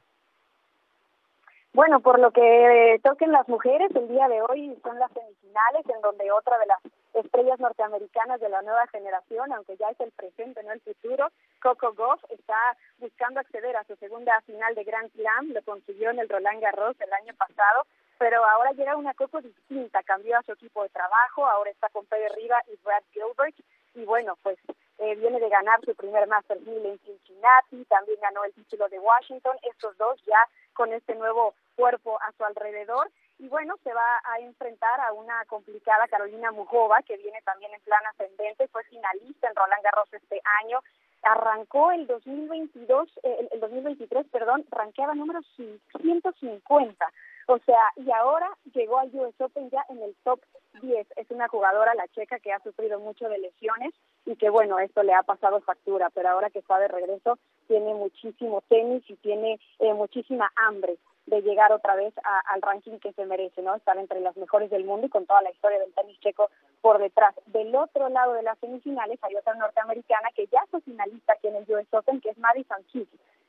Bueno, 1.74 2.00
por 2.00 2.18
lo 2.18 2.30
que 2.30 2.98
toquen 3.04 3.32
las 3.32 3.46
mujeres, 3.48 3.90
el 3.94 4.09
día 4.09 4.28
de 4.28 4.40
hoy 4.40 4.78
son 4.82 4.98
las 4.98 5.12
semifinales, 5.12 5.86
en 5.94 6.00
donde 6.00 6.32
otra 6.32 6.56
de 6.59 6.66
las 6.66 6.80
estrellas 7.14 7.59
norteamericanas 7.61 8.40
de 8.40 8.48
la 8.48 8.62
nueva 8.62 8.86
generación, 8.88 9.52
aunque 9.52 9.76
ya 9.76 9.88
es 9.90 10.00
el 10.00 10.11
presente, 10.12 10.62
no 10.62 10.72
el 10.72 10.80
futuro, 10.80 11.30
Coco 11.61 11.92
Goff 11.94 12.22
está 12.30 12.76
buscando 12.98 13.40
acceder 13.40 13.76
a 13.76 13.84
su 13.84 13.96
segunda 13.96 14.40
final 14.42 14.74
de 14.74 14.84
Grand 14.84 15.11
Slam, 15.12 15.52
lo 15.52 15.62
consiguió 15.62 16.11
en 16.11 16.20
el 16.20 16.28
Roland 16.28 16.61
Garros 16.61 17.00
el 17.00 17.12
año 17.12 17.34
pasado, 17.34 17.86
pero 18.18 18.44
ahora 18.44 18.72
llega 18.72 18.96
una 18.96 19.14
Coco 19.14 19.40
distinta, 19.40 20.02
cambió 20.02 20.38
a 20.38 20.42
su 20.42 20.52
equipo 20.52 20.82
de 20.82 20.88
trabajo, 20.90 21.46
ahora 21.46 21.70
está 21.70 21.88
con 21.90 22.06
Pedro 22.06 22.34
Riva 22.34 22.62
y 22.68 22.76
Brad 22.84 23.02
Gilbert, 23.12 23.56
y 23.94 24.04
bueno, 24.04 24.36
pues 24.42 24.59
eh, 24.98 25.14
viene 25.16 25.40
de 25.40 25.48
ganar 25.48 25.80
su 25.84 25.94
primer 25.94 26.26
Master 26.26 26.61
1000 26.61 26.86
en 26.86 26.98
Cincinnati, 26.98 27.84
también 27.84 28.18
ganó 28.20 28.44
el 28.44 28.52
título 28.52 28.88
de 28.88 28.98
Washington, 28.98 29.56
estos 29.62 29.96
dos 29.96 30.20
ya 30.26 30.38
con 30.74 30.92
este 30.92 31.14
nuevo 31.14 31.54
cuerpo 31.76 32.18
a 32.20 32.32
su 32.32 32.44
alrededor, 32.44 33.11
y 33.39 33.49
bueno, 33.49 33.76
se 33.84 33.93
va 33.93 34.20
a 34.24 34.41
enfrentar 34.41 35.01
a 35.01 35.12
una 35.12 35.45
complicada 35.47 36.09
Carolina 36.09 36.51
Mujova, 36.51 37.03
que 37.03 37.16
viene 37.16 37.41
también 37.43 37.72
en 37.72 37.80
plan 37.82 38.05
ascendente, 38.07 38.68
fue 38.68 38.82
finalista 38.84 39.49
en 39.49 39.55
Roland 39.55 39.82
Garros 39.82 40.12
este 40.12 40.41
año, 40.64 40.80
arrancó 41.22 41.93
el 41.93 42.07
2022, 42.07 43.09
eh, 43.22 43.49
el, 43.53 43.61
2023, 43.61 44.26
perdón, 44.28 44.64
ranqueaba 44.70 45.14
número 45.14 45.41
150, 45.57 47.12
o 47.47 47.59
sea, 47.61 47.80
y 47.97 48.11
ahora 48.11 48.49
llegó 48.74 48.99
al 48.99 49.11
US 49.14 49.41
Open 49.41 49.70
ya 49.70 49.84
en 49.89 50.03
el 50.03 50.14
top 50.22 50.41
10. 50.82 51.07
Es 51.16 51.30
una 51.30 51.49
jugadora, 51.49 51.95
la 51.95 52.07
checa, 52.09 52.39
que 52.39 52.53
ha 52.53 52.61
sufrido 52.61 53.01
mucho 53.01 53.28
de 53.28 53.39
lesiones 53.39 53.95
y 54.26 54.36
que, 54.36 54.51
bueno, 54.51 54.78
esto 54.78 55.03
le 55.03 55.14
ha 55.14 55.22
pasado 55.22 55.61
factura, 55.61 56.11
pero 56.11 56.28
ahora 56.28 56.51
que 56.51 56.59
está 56.59 56.78
de 56.78 56.89
regreso 56.89 57.39
tiene 57.66 57.95
muchísimo 57.95 58.62
tenis 58.68 59.03
y 59.09 59.16
tiene 59.16 59.59
eh, 59.78 59.95
muchísima 59.95 60.53
hambre 60.57 60.99
de 61.28 61.42
llegar 61.42 61.72
otra 61.72 61.94
vez 61.94 62.14
al 62.24 62.62
ranking 62.62 62.98
que 62.98 63.12
se 63.12 63.26
merece, 63.26 63.62
¿no? 63.62 63.74
Estar 63.74 63.96
entre 63.98 64.20
las 64.20 64.36
mejores 64.36 64.70
del 64.70 64.84
mundo 64.84 65.06
y 65.06 65.10
con 65.10 65.26
toda 65.26 65.42
la 65.42 65.50
historia 65.50 65.78
del 65.78 65.92
tenis 65.94 66.18
checo 66.20 66.50
por 66.80 66.98
detrás. 66.98 67.34
Del 67.46 67.74
otro 67.74 68.08
lado 68.08 68.32
de 68.32 68.42
las 68.42 68.58
semifinales 68.58 69.18
hay 69.22 69.36
otra 69.36 69.54
norteamericana 69.54 70.30
que 70.34 70.46
ya 70.46 70.60
fue 70.70 70.80
finalista 70.80 71.34
aquí 71.34 71.48
en 71.48 71.56
el 71.56 71.70
US 71.70 71.86
Open, 71.92 72.20
que 72.20 72.30
es 72.30 72.38
Madison 72.38 72.82
Keys 72.92 73.08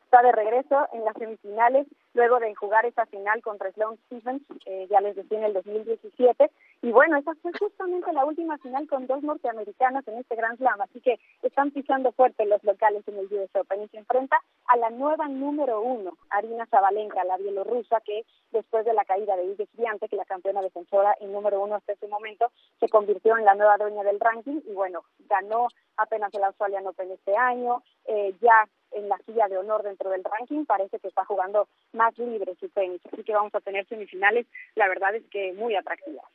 está 0.09 0.23
de 0.23 0.31
regreso 0.31 0.87
en 0.91 1.05
las 1.05 1.13
semifinales 1.19 1.85
luego 2.15 2.39
de 2.39 2.55
jugar 2.55 2.83
esa 2.87 3.05
final 3.05 3.43
contra 3.43 3.71
Sloane 3.73 3.99
Stephens, 4.07 4.41
eh, 4.65 4.87
ya 4.89 5.01
les 5.01 5.15
decía 5.15 5.37
en 5.37 5.43
el 5.43 5.53
2017. 5.53 6.49
Y 6.81 6.91
bueno, 6.91 7.17
esa 7.17 7.35
fue 7.35 7.51
justamente 7.59 8.11
la 8.11 8.25
última 8.25 8.57
final 8.57 8.87
con 8.87 9.05
dos 9.05 9.21
norteamericanas 9.21 10.07
en 10.07 10.17
este 10.17 10.35
Grand 10.35 10.57
Slam, 10.57 10.81
así 10.81 10.99
que 11.01 11.19
están 11.43 11.69
pisando 11.69 12.11
fuerte 12.13 12.47
los 12.47 12.63
locales 12.63 13.07
en 13.07 13.19
el 13.19 13.25
US 13.31 13.55
Open 13.55 13.83
y 13.83 13.87
se 13.89 13.97
enfrenta 13.99 14.41
a 14.65 14.77
la 14.77 14.89
nueva 14.89 15.27
número 15.27 15.79
uno, 15.81 16.17
Arina 16.31 16.65
Zabalenka, 16.65 17.23
la 17.25 17.37
bielorrusa, 17.37 18.01
que 18.01 18.25
después 18.51 18.85
de 18.85 18.93
la 18.93 19.05
caída 19.05 19.35
de 19.35 19.45
Iga 19.45 19.65
Swiatek, 19.75 20.11
la 20.13 20.25
campeona 20.25 20.63
defensora 20.63 21.15
y 21.21 21.27
número 21.27 21.61
uno 21.61 21.75
hasta 21.75 21.93
ese 21.93 22.07
momento, 22.07 22.51
se 22.79 22.89
convirtió 22.89 23.37
en 23.37 23.45
la 23.45 23.53
nueva 23.53 23.77
dueña 23.77 24.01
del 24.03 24.19
ranking 24.19 24.61
y 24.65 24.73
bueno, 24.73 25.03
ganó 25.29 25.67
apenas 25.97 26.33
el 26.33 26.43
Australian 26.43 26.87
Open 26.87 27.11
este 27.11 27.37
año, 27.37 27.83
eh, 28.05 28.33
ya 28.41 28.67
en 28.91 29.09
la 29.09 29.17
silla 29.25 29.47
de 29.47 29.57
honor 29.57 29.83
dentro 29.83 30.09
del 30.09 30.23
ranking, 30.23 30.65
parece 30.65 30.99
que 30.99 31.07
está 31.07 31.25
jugando 31.25 31.67
más 31.93 32.17
libre 32.17 32.55
su 32.59 32.69
tenis, 32.69 33.01
así 33.11 33.23
que 33.23 33.33
vamos 33.33 33.53
a 33.55 33.61
tener 33.61 33.87
semifinales, 33.87 34.45
la 34.75 34.87
verdad 34.87 35.15
es 35.15 35.23
que 35.31 35.53
muy 35.53 35.75
atractivas. 35.75 36.25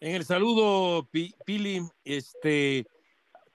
En 0.00 0.14
el 0.14 0.24
saludo, 0.24 1.08
Pili, 1.44 1.80
este, 2.04 2.86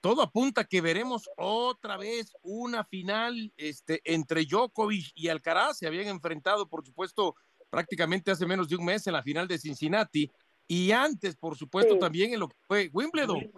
todo 0.01 0.21
apunta 0.21 0.65
que 0.65 0.81
veremos 0.81 1.29
otra 1.37 1.95
vez 1.95 2.35
una 2.41 2.83
final 2.83 3.53
este, 3.55 4.01
entre 4.03 4.43
Djokovic 4.43 5.13
y 5.15 5.29
Alcaraz. 5.29 5.77
Se 5.77 5.87
habían 5.87 6.07
enfrentado, 6.07 6.67
por 6.67 6.85
supuesto, 6.85 7.35
prácticamente 7.69 8.29
hace 8.29 8.45
menos 8.45 8.67
de 8.67 8.75
un 8.75 8.83
mes 8.83 9.07
en 9.07 9.13
la 9.13 9.23
final 9.23 9.47
de 9.47 9.57
Cincinnati. 9.57 10.29
Y 10.67 10.91
antes, 10.91 11.37
por 11.37 11.55
supuesto, 11.55 11.97
también 11.97 12.33
en 12.33 12.41
lo 12.41 12.49
que 12.49 12.57
fue 12.67 12.89
Wimbledon. 12.91 13.49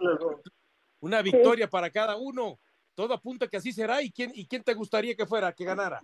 Una 1.00 1.20
victoria 1.22 1.68
para 1.68 1.90
cada 1.90 2.16
uno 2.16 2.60
todo 2.96 3.14
apunta 3.14 3.46
que 3.46 3.58
así 3.58 3.70
será. 3.70 4.02
¿Y 4.02 4.10
quién, 4.10 4.32
¿Y 4.34 4.46
quién 4.46 4.64
te 4.64 4.74
gustaría 4.74 5.14
que 5.14 5.26
fuera, 5.26 5.52
que 5.52 5.64
ganara? 5.64 6.00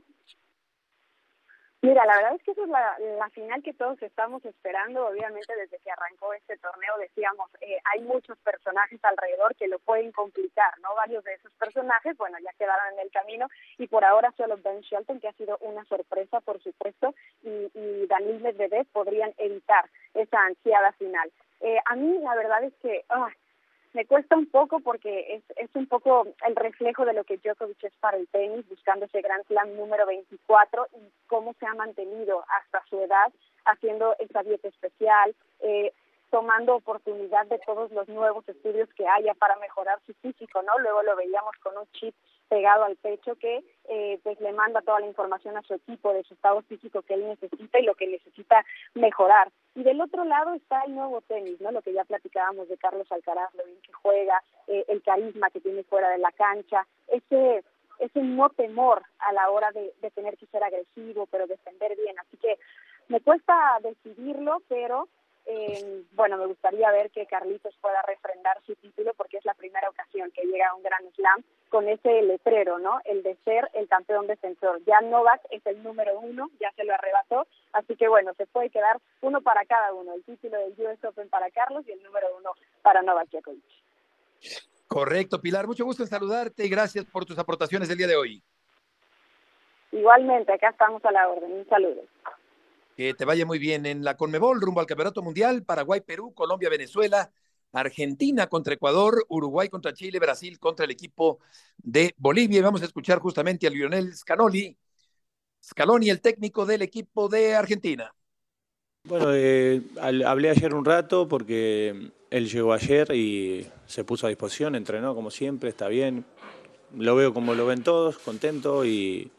Mira, 1.85 2.07
la 2.07 2.15
verdad 2.15 2.35
es 2.37 2.43
que 2.45 2.53
esa 2.53 2.63
es 2.63 2.69
la, 2.69 3.31
final 3.31 3.61
que 3.61 3.75
todos 3.75 4.01
estamos 4.03 4.45
esperando. 4.45 5.09
Obviamente, 5.09 5.53
desde 5.57 5.81
que 5.81 5.91
arrancó 5.91 6.33
este 6.33 6.57
torneo, 6.59 6.97
decíamos, 6.99 7.51
eh, 7.61 7.77
hay 7.93 8.03
muchos 8.03 8.39
personajes 8.39 9.01
alrededor 9.03 9.57
que 9.57 9.67
lo 9.67 9.81
pueden 9.81 10.13
complicar, 10.13 10.79
¿no? 10.81 10.95
Varios 10.95 11.25
de 11.25 11.35
esos 11.35 11.53
personajes, 11.55 12.17
bueno, 12.17 12.39
ya 12.39 12.53
quedaron 12.53 12.93
en 12.93 13.01
el 13.01 13.11
camino 13.11 13.49
y 13.79 13.89
por 13.89 14.05
ahora 14.05 14.33
solo 14.37 14.59
Ben 14.59 14.81
Shelton, 14.83 15.19
que 15.19 15.27
ha 15.27 15.33
sido 15.33 15.59
una 15.61 15.85
sorpresa, 15.87 16.41
por 16.41 16.63
supuesto, 16.63 17.17
y, 17.43 17.69
y 17.75 18.07
Daniel 18.07 18.41
Medvedev 18.43 18.87
podrían 18.93 19.35
evitar 19.39 19.91
esa 20.15 20.39
ansiada 20.39 20.93
final. 20.93 21.33
Eh, 21.63 21.79
a 21.85 21.97
mí, 21.97 22.19
la 22.19 22.35
verdad 22.37 22.63
es 22.63 22.75
que 22.83 23.05
ah, 23.09 23.29
me 23.93 24.07
cuesta 24.07 24.37
un 24.37 24.47
poco 24.47 24.81
porque 24.81 25.35
es, 25.35 25.43
es 25.57 25.71
un 25.75 25.87
poco 25.87 26.27
el 26.47 26.57
reflejo 26.57 27.05
de 27.05 27.13
lo 27.13 27.25
que 27.25 27.37
Djokovic 27.39 27.85
es 27.85 27.97
para 28.01 28.17
el 28.17 28.29
tenis, 28.29 28.69
buscando 28.69 29.07
ese 29.07 29.21
Grand 29.21 29.47
Slam 29.47 29.77
número 29.77 30.07
24 30.07 30.87
y 30.95 31.11
cómo 31.27 31.55
se 31.61 31.67
ha 31.67 31.75
mantenido 31.75 32.45
hasta 32.49 32.83
su 32.89 33.01
edad 33.01 33.33
haciendo 33.65 34.17
esa 34.19 34.43
dieta 34.43 34.69
especial, 34.69 35.35
eh, 35.61 35.93
tomando 36.33 36.77
oportunidad 36.77 37.47
de 37.47 37.59
todos 37.59 37.93
los 37.93 38.09
nuevos 38.09 38.49
estudios 38.49 38.89
que 38.95 39.07
haya 39.07 39.35
para 39.35 39.55
mejorar 39.57 40.01
su 40.07 40.15
físico, 40.15 40.63
¿no? 40.63 40.79
Luego 40.79 41.03
lo 41.03 41.15
veíamos 41.15 41.55
con 41.63 41.77
un 41.77 41.87
chip 41.93 42.15
pegado 42.49 42.85
al 42.85 42.97
pecho 42.97 43.37
que 43.37 43.63
eh, 43.85 44.19
pues 44.23 44.41
le 44.41 44.53
manda 44.53 44.81
toda 44.81 45.01
la 45.01 45.07
información 45.07 45.59
a 45.59 45.63
su 45.63 45.75
equipo 45.75 46.15
de 46.15 46.25
su 46.25 46.33
estado 46.33 46.63
físico 46.63 47.03
que 47.03 47.15
él 47.15 47.29
necesita 47.29 47.79
y 47.79 47.85
lo 47.85 47.95
que 47.95 48.07
necesita 48.07 48.65
mejorar. 48.95 49.53
Y 49.75 49.83
del 49.83 50.01
otro 50.01 50.25
lado 50.25 50.55
está 50.55 50.81
el 50.87 50.95
nuevo 50.95 51.21
tenis, 51.21 51.61
¿no? 51.61 51.71
Lo 51.71 51.83
que 51.83 51.93
ya 51.93 52.05
platicábamos 52.05 52.67
de 52.71 52.79
Carlos 52.79 53.13
Alcaraz, 53.13 53.55
lo 53.55 53.65
bien 53.67 53.83
que 53.83 53.93
juega, 53.93 54.43
eh, 54.69 54.87
el 54.89 55.03
carisma 55.03 55.51
que 55.51 55.61
tiene 55.61 55.85
fuera 55.85 56.09
de 56.09 56.19
la 56.19 56.33
cancha, 56.33 56.87
ese 57.09 57.63
ese 57.99 58.21
no 58.21 58.49
temor 58.49 59.03
a 59.19 59.33
la 59.35 59.51
hora 59.51 59.71
de, 59.71 59.93
de 60.01 60.11
tener 60.11 60.37
que 60.39 60.47
ser 60.47 60.65
agresivo, 60.65 61.27
pero 61.27 61.47
defender 61.47 61.95
bien. 61.95 62.19
Así 62.19 62.39
que 62.39 62.59
me 63.09 63.21
cuesta 63.21 63.55
decidirlo, 63.83 64.63
pero 64.67 65.09
eh, 65.47 66.05
bueno, 66.13 66.37
me 66.37 66.47
gustaría 66.47 66.91
ver 66.93 67.11
que 67.11 67.27
Carlitos 67.27 67.77
pueda 67.81 68.01
refrendar 68.03 68.61
su 68.65 68.75
título 68.77 69.13
porque 69.15 69.39
es 69.39 69.45
la 69.45 69.55
primera 69.55 69.89
ocasión 69.89 70.31
que 70.31 70.45
llega 70.45 70.69
a 70.69 70.75
un 70.75 70.83
Gran 70.83 71.03
Slam 71.15 71.43
con 71.69 71.89
ese 71.89 72.23
letrero, 72.23 72.79
¿no? 72.79 73.01
El 73.05 73.23
de 73.23 73.37
ser 73.45 73.69
el 73.75 73.89
campeón 73.89 74.27
defensor. 74.27 74.81
Ya 74.85 75.01
Novak 75.01 75.41
es 75.51 75.65
el 75.67 75.83
número 75.83 76.19
uno, 76.21 76.51
ya 76.61 76.71
se 76.73 76.85
lo 76.85 76.95
arrebató, 76.95 77.47
así 77.73 77.97
que 77.97 78.09
bueno, 78.09 78.33
se 78.35 78.47
puede 78.47 78.71
quedar 78.71 78.99
uno 79.21 79.41
para 79.41 79.65
cada 79.65 79.93
uno, 79.93 80.15
el 80.15 80.23
título 80.25 80.59
del 80.59 80.75
US 80.79 81.05
Open 81.05 81.29
para 81.29 81.51
Carlos 81.51 81.85
y 81.89 81.93
el 81.93 82.03
número 82.03 82.29
uno 82.39 82.53
para 82.83 83.03
Novak 83.03 83.31
Djokovic. 83.31 83.65
Correcto, 84.87 85.41
Pilar, 85.41 85.67
mucho 85.67 85.85
gusto 85.85 86.03
en 86.03 86.09
saludarte 86.09 86.67
y 86.67 86.69
gracias 86.69 87.05
por 87.07 87.25
tus 87.25 87.39
aportaciones 87.39 87.89
el 87.89 87.97
día 87.97 88.07
de 88.07 88.17
hoy. 88.17 88.43
Igualmente, 89.91 90.53
acá 90.53 90.71
estamos 90.71 91.05
a 91.05 91.13
la 91.13 91.29
orden. 91.29 91.53
Un 91.53 91.67
saludo. 91.69 92.03
Que 92.97 93.15
te 93.15 93.25
vaya 93.25 93.47
muy 93.47 93.59
bien 93.59 93.87
en 93.87 94.05
la 94.05 94.17
Conmebol, 94.17 94.61
rumbo 94.61 94.81
al 94.81 94.87
Campeonato 94.87 95.23
Mundial, 95.23 95.65
Paraguay, 95.65 96.01
Perú, 96.01 96.35
Colombia, 96.35 96.69
Venezuela, 96.69 97.33
Argentina 97.73 98.47
contra 98.49 98.75
Ecuador, 98.75 99.25
Uruguay 99.29 99.69
contra 99.69 99.95
Chile, 99.95 100.19
Brasil 100.19 100.59
contra 100.59 100.85
el 100.85 100.91
equipo 100.91 101.39
de 101.79 102.15
Bolivia. 102.19 102.59
Y 102.59 102.63
vamos 102.63 102.83
a 102.83 102.87
escuchar 102.87 103.19
justamente 103.19 103.67
a 103.67 103.71
Lionel 103.71 104.15
Scanoli, 104.15 104.77
Scaloni, 105.63 106.11
el 106.11 106.21
técnico 106.21 106.67
del 106.67 106.83
equipo 106.83 107.29
de 107.29 107.55
Argentina. 107.55 108.15
Bueno, 109.05 109.33
eh, 109.33 109.83
hablé 110.25 110.51
ayer 110.51 110.75
un 110.75 110.85
rato 110.85 111.27
porque 111.27 112.13
él 112.31 112.49
llegó 112.49 112.73
ayer 112.73 113.13
y 113.13 113.67
se 113.87 114.05
puso 114.05 114.27
a 114.27 114.29
disposición, 114.29 114.75
entrenó 114.75 115.15
como 115.15 115.31
siempre, 115.31 115.71
está 115.71 115.89
bien. 115.89 116.25
Lo 116.97 117.17
veo 117.17 117.33
como 117.33 117.55
lo 117.55 117.67
ven 117.67 117.83
todos, 117.83 118.19
contento 118.19 118.85
y 118.85 119.31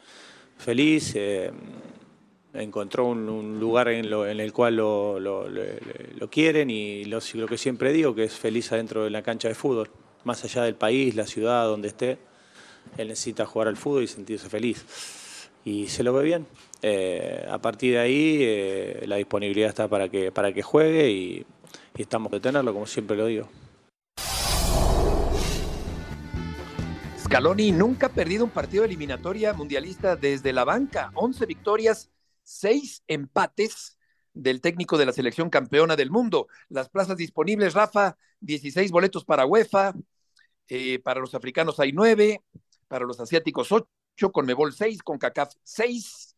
feliz. 0.57 1.13
Eh, 1.15 1.51
encontró 2.53 3.07
un, 3.07 3.59
lugar 3.59 3.87
en, 3.87 4.05
el 4.05 4.53
cual 4.53 4.75
lo, 4.75 6.29
quieren 6.29 6.69
y 6.69 7.05
lo, 7.05 7.19
que 7.47 7.57
siempre 7.57 7.91
digo, 7.91 8.13
que 8.15 8.25
es 8.25 8.33
feliz 8.33 8.71
adentro 8.71 9.03
de 9.03 9.09
la 9.09 9.21
cancha 9.21 9.47
de 9.47 9.55
fútbol. 9.55 9.89
más 10.23 10.43
allá 10.43 10.63
del 10.63 10.75
país, 10.75 11.15
la 11.15 11.25
ciudad, 11.25 11.65
donde 11.65 11.89
esté, 11.89 12.17
él 12.97 13.07
necesita 13.07 13.45
jugar 13.45 13.67
al 13.67 13.77
fútbol 13.77 14.03
y 14.03 14.07
sentirse 14.07 14.49
feliz. 14.49 14.85
Y 15.65 15.87
se 15.87 16.03
lo 16.03 16.13
ve 16.13 16.23
bien. 16.23 16.45
Eh, 16.81 17.45
a 17.49 17.57
partir 17.59 17.93
de 17.93 17.99
ahí, 17.99 18.37
eh, 18.41 19.03
la 19.07 19.15
disponibilidad 19.15 19.69
está 19.69 19.87
para 19.87 20.09
que, 20.09 20.31
para 20.31 20.53
que 20.53 20.61
juegue 20.61 21.09
y, 21.09 21.45
y 21.95 22.01
estamos 22.01 22.31
de 22.31 22.39
tenerlo, 22.39 22.73
como 22.73 22.85
siempre 22.85 23.15
lo 23.15 23.25
digo. 23.25 23.47
Scaloni 27.17 27.71
nunca 27.71 28.07
ha 28.07 28.09
perdido 28.09 28.43
un 28.43 28.51
partido 28.51 28.83
de 28.83 28.89
eliminatoria 28.89 29.53
mundialista 29.53 30.15
desde 30.15 30.53
la 30.53 30.65
banca. 30.65 31.09
11 31.15 31.45
victorias, 31.45 32.12
6 32.53 33.03
empates 33.07 33.97
del 34.33 34.61
técnico 34.61 34.97
de 34.97 35.05
la 35.05 35.13
selección 35.13 35.49
campeona 35.49 35.95
del 35.95 36.11
mundo. 36.11 36.47
Las 36.69 36.89
plazas 36.89 37.17
disponibles, 37.17 37.73
Rafa, 37.73 38.17
16 38.39 38.91
boletos 38.91 39.25
para 39.25 39.45
UEFA, 39.45 39.93
eh, 40.67 40.99
para 40.99 41.19
los 41.19 41.35
africanos 41.35 41.79
hay 41.79 41.91
9, 41.91 42.41
para 42.87 43.05
los 43.05 43.19
asiáticos 43.19 43.71
8, 43.71 43.87
con 44.31 44.45
Mebol 44.45 44.73
6, 44.73 45.03
con 45.03 45.17
CACAF 45.17 45.53
6, 45.63 46.35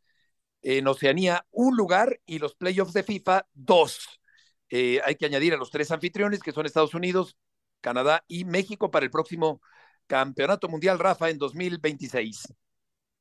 en 0.62 0.88
Oceanía 0.88 1.46
un 1.52 1.78
lugar 1.78 2.20
y 2.26 2.40
los 2.40 2.56
playoffs 2.56 2.94
de 2.94 3.04
FIFA 3.04 3.48
2. 3.54 4.22
Eh, 4.70 5.00
hay 5.06 5.16
que 5.16 5.26
añadir 5.26 5.54
a 5.54 5.58
los 5.58 5.70
tres 5.70 5.92
anfitriones 5.92 6.42
que 6.42 6.52
son 6.52 6.66
Estados 6.66 6.96
Unidos, 6.96 7.38
Canadá 7.82 8.24
y 8.28 8.46
México 8.46 8.90
para 8.90 9.06
el 9.06 9.12
próximo 9.12 9.62
Campeonato 10.08 10.68
Mundial 10.68 10.98
Rafa 10.98 11.30
en 11.30 11.38
2026. 11.38 12.54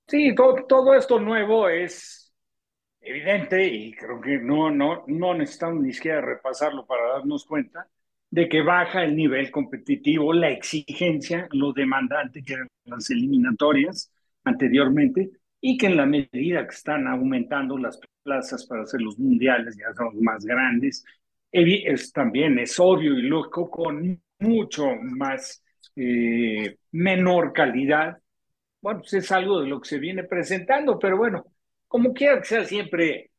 Sí, 0.09 0.35
todo, 0.35 0.65
todo 0.67 0.95
esto 0.95 1.19
nuevo 1.19 1.69
es 1.69 2.24
evidente 3.05 3.67
y 3.67 3.93
creo 3.93 4.21
que 4.21 4.39
no, 4.39 4.71
no, 4.71 5.05
no 5.07 5.35
necesitamos 5.35 5.83
ni 5.83 5.93
siquiera 5.93 6.21
repasarlo 6.21 6.87
para 6.87 7.09
darnos 7.09 7.45
cuenta 7.45 7.89
de 8.31 8.49
que 8.49 8.63
baja 8.63 9.05
el 9.05 9.15
nivel 9.15 9.51
competitivo, 9.51 10.33
la 10.33 10.51
exigencia, 10.51 11.49
lo 11.53 11.73
demandante 11.73 12.43
que 12.43 12.55
eran 12.55 12.69
las 12.85 13.09
eliminatorias 13.11 14.13
anteriormente 14.43 15.31
y 15.61 15.79
que 15.79 15.87
en 15.87 15.97
la 15.97 16.07
medida 16.07 16.67
que 16.67 16.75
están 16.75 17.07
aumentando 17.07 17.79
las 17.79 18.01
plazas 18.23 18.67
para 18.67 18.83
hacer 18.83 19.01
los 19.01 19.19
mundiales, 19.19 19.77
ya 19.77 19.95
son 19.95 20.21
más 20.23 20.45
grandes, 20.45 21.05
es, 21.53 22.13
también 22.13 22.59
es 22.59 22.79
obvio 22.81 23.17
y 23.19 23.23
lógico 23.23 23.71
con 23.71 24.21
mucho 24.41 24.87
más 24.97 25.63
eh, 25.95 26.77
menor 26.91 27.53
calidad. 27.53 28.19
Bueno, 28.81 29.01
pues 29.01 29.15
es 29.15 29.33
algo 29.33 29.61
de 29.61 29.69
lo 29.69 29.81
que 29.81 29.89
se 29.89 29.99
viene 29.99 30.25
presentando, 30.25 30.99
pero 30.99 31.17
bueno, 31.17 31.47
como 31.95 32.13
quiera 32.13 32.41
que 32.41 32.47
sea, 32.49 32.65
siempre 32.65 33.31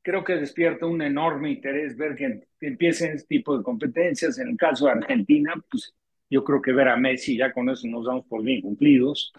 creo 0.00 0.22
que 0.22 0.36
despierta 0.36 0.86
un 0.86 1.02
enorme 1.02 1.50
interés 1.50 1.96
ver 1.96 2.14
que, 2.14 2.44
empiecen 2.60 3.16
este 3.16 3.26
tipo 3.26 3.58
de 3.58 3.64
competencias. 3.64 4.38
En 4.38 4.50
el 4.50 4.56
caso 4.56 4.86
de 4.86 4.92
Argentina, 4.92 5.52
pues 5.68 5.92
yo 6.30 6.44
creo 6.44 6.62
que 6.62 6.70
ver 6.70 6.86
a 6.86 6.96
Messi 6.96 7.36
ya 7.36 7.52
con 7.52 7.68
eso 7.68 7.88
nos 7.88 8.06
damos 8.06 8.24
por 8.26 8.44
bien 8.44 8.60
cumplidos. 8.60 9.32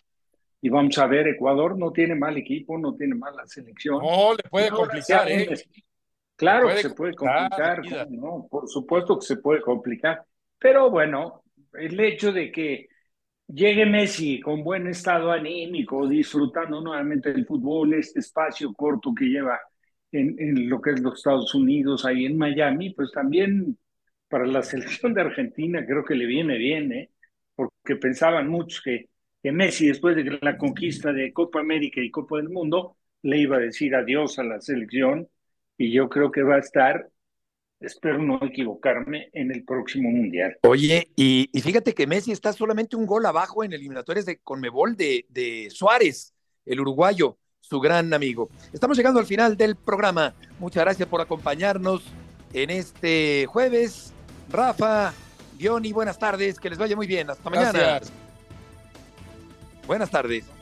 Y 0.60 0.68
vamos 0.68 0.98
a 0.98 1.08
ver, 1.08 1.26
Ecuador 1.26 1.80
no 1.80 1.94
tiene 1.94 2.16
mal 2.16 2.36
equipo, 2.36 2.78
no 2.78 2.94
tiene 2.96 3.16
mala 3.16 3.48
selección. 3.48 4.00
No, 4.04 4.34
le 4.34 4.44
puede 4.50 4.70
complicar, 4.70 5.32
¿eh? 5.32 5.56
Claro 6.36 6.68
que 6.68 6.78
se 6.80 6.90
puede 6.90 7.14
complicar, 7.14 7.82
no, 8.10 8.46
por 8.52 8.68
supuesto 8.68 9.18
que 9.18 9.26
se 9.26 9.38
puede 9.38 9.62
complicar. 9.62 10.26
Pero 10.60 10.92
bueno, 10.92 11.44
el 11.76 11.98
hecho 11.98 12.34
de 12.34 12.52
que 12.52 12.90
llegue 13.48 13.86
Messi 13.86 14.40
con 14.40 14.64
buen 14.64 14.88
estado 14.88 15.32
anímico, 15.32 16.08
disfrutando 16.08 16.82
nuevamente 16.82 17.34
del 17.34 17.46
fútbol, 17.46 17.94
este 17.94 18.20
espacio 18.20 18.74
corto 18.74 19.14
que 19.14 19.26
lleva 19.26 19.60
en, 20.12 20.70
lo 20.70 20.82
que 20.82 20.92
es 20.92 21.02
los 21.02 21.16
Estados 21.18 21.54
Unidos, 21.56 22.06
ahí 22.06 22.26
en 22.26 22.38
Miami, 22.38 22.92
pues 22.94 23.12
también 23.12 23.78
para 24.30 24.46
la 24.46 24.62
selección 24.64 25.14
de 25.14 25.22
Argentina 25.22 25.86
creo 25.86 26.04
que 26.06 26.16
le 26.16 26.26
viene 26.26 26.58
bien, 26.58 26.92
¿eh? 26.92 27.12
porque 27.56 27.96
pensaban 27.98 28.48
muchos 28.50 28.82
que, 28.82 29.10
que 29.42 29.52
Messi, 29.52 29.88
después 29.88 30.16
de 30.16 30.40
la 30.42 30.58
conquista 30.58 31.14
de 31.14 31.34
Copa 31.34 31.60
América 31.60 32.02
y 32.02 32.12
Copa 32.12 32.38
del 32.38 32.50
Mundo, 32.50 32.98
le 33.22 33.40
iba 33.40 33.58
a 33.58 33.60
decir 33.60 33.96
adiós 33.96 34.40
a 34.40 34.44
la 34.44 34.62
selección 34.62 35.28
y 35.78 35.92
yo 35.92 36.10
creo 36.10 36.32
que 36.32 36.44
va 36.44 36.56
a 36.56 36.60
estar 36.60 37.10
espero 37.80 38.20
no 38.20 38.40
equivocarme, 38.42 39.30
en 39.34 39.52
el 39.52 39.64
próximo 39.64 40.10
Mundial. 40.10 40.58
Oye, 40.64 41.12
y, 41.16 41.50
fíjate 41.62 41.94
que 41.94 42.08
Messi 42.08 42.32
está 42.32 42.54
solamente 42.54 42.96
un 42.96 43.06
gol 43.06 43.26
abajo 43.26 43.64
en 43.64 43.74
eliminatorias 43.74 44.26
de 44.26 44.38
Conmebol 44.38 44.96
de, 44.96 45.26
de 45.30 45.70
Suárez, 45.70 46.34
el 46.66 46.80
uruguayo, 46.80 47.38
su 47.60 47.80
gran 47.80 48.14
amigo. 48.14 48.50
Estamos 48.74 48.98
llegando 48.98 49.20
al 49.20 49.26
final 49.26 49.58
del 49.58 49.76
programa. 49.76 50.34
Muchas 50.60 50.84
gracias 50.84 51.08
por 51.10 51.22
acompañarnos 51.22 52.04
en 52.54 52.70
este 52.70 53.46
jueves. 53.48 54.14
Rafa, 54.50 55.14
Diony, 55.58 55.92
buenas 55.92 56.20
tardes, 56.20 56.60
que 56.60 56.70
les 56.70 56.78
vaya 56.78 56.96
muy 56.96 57.08
bien. 57.08 57.30
Hasta 57.30 57.50
mañana. 57.50 58.02
Buenas 59.88 60.10
tardes. 60.10 60.55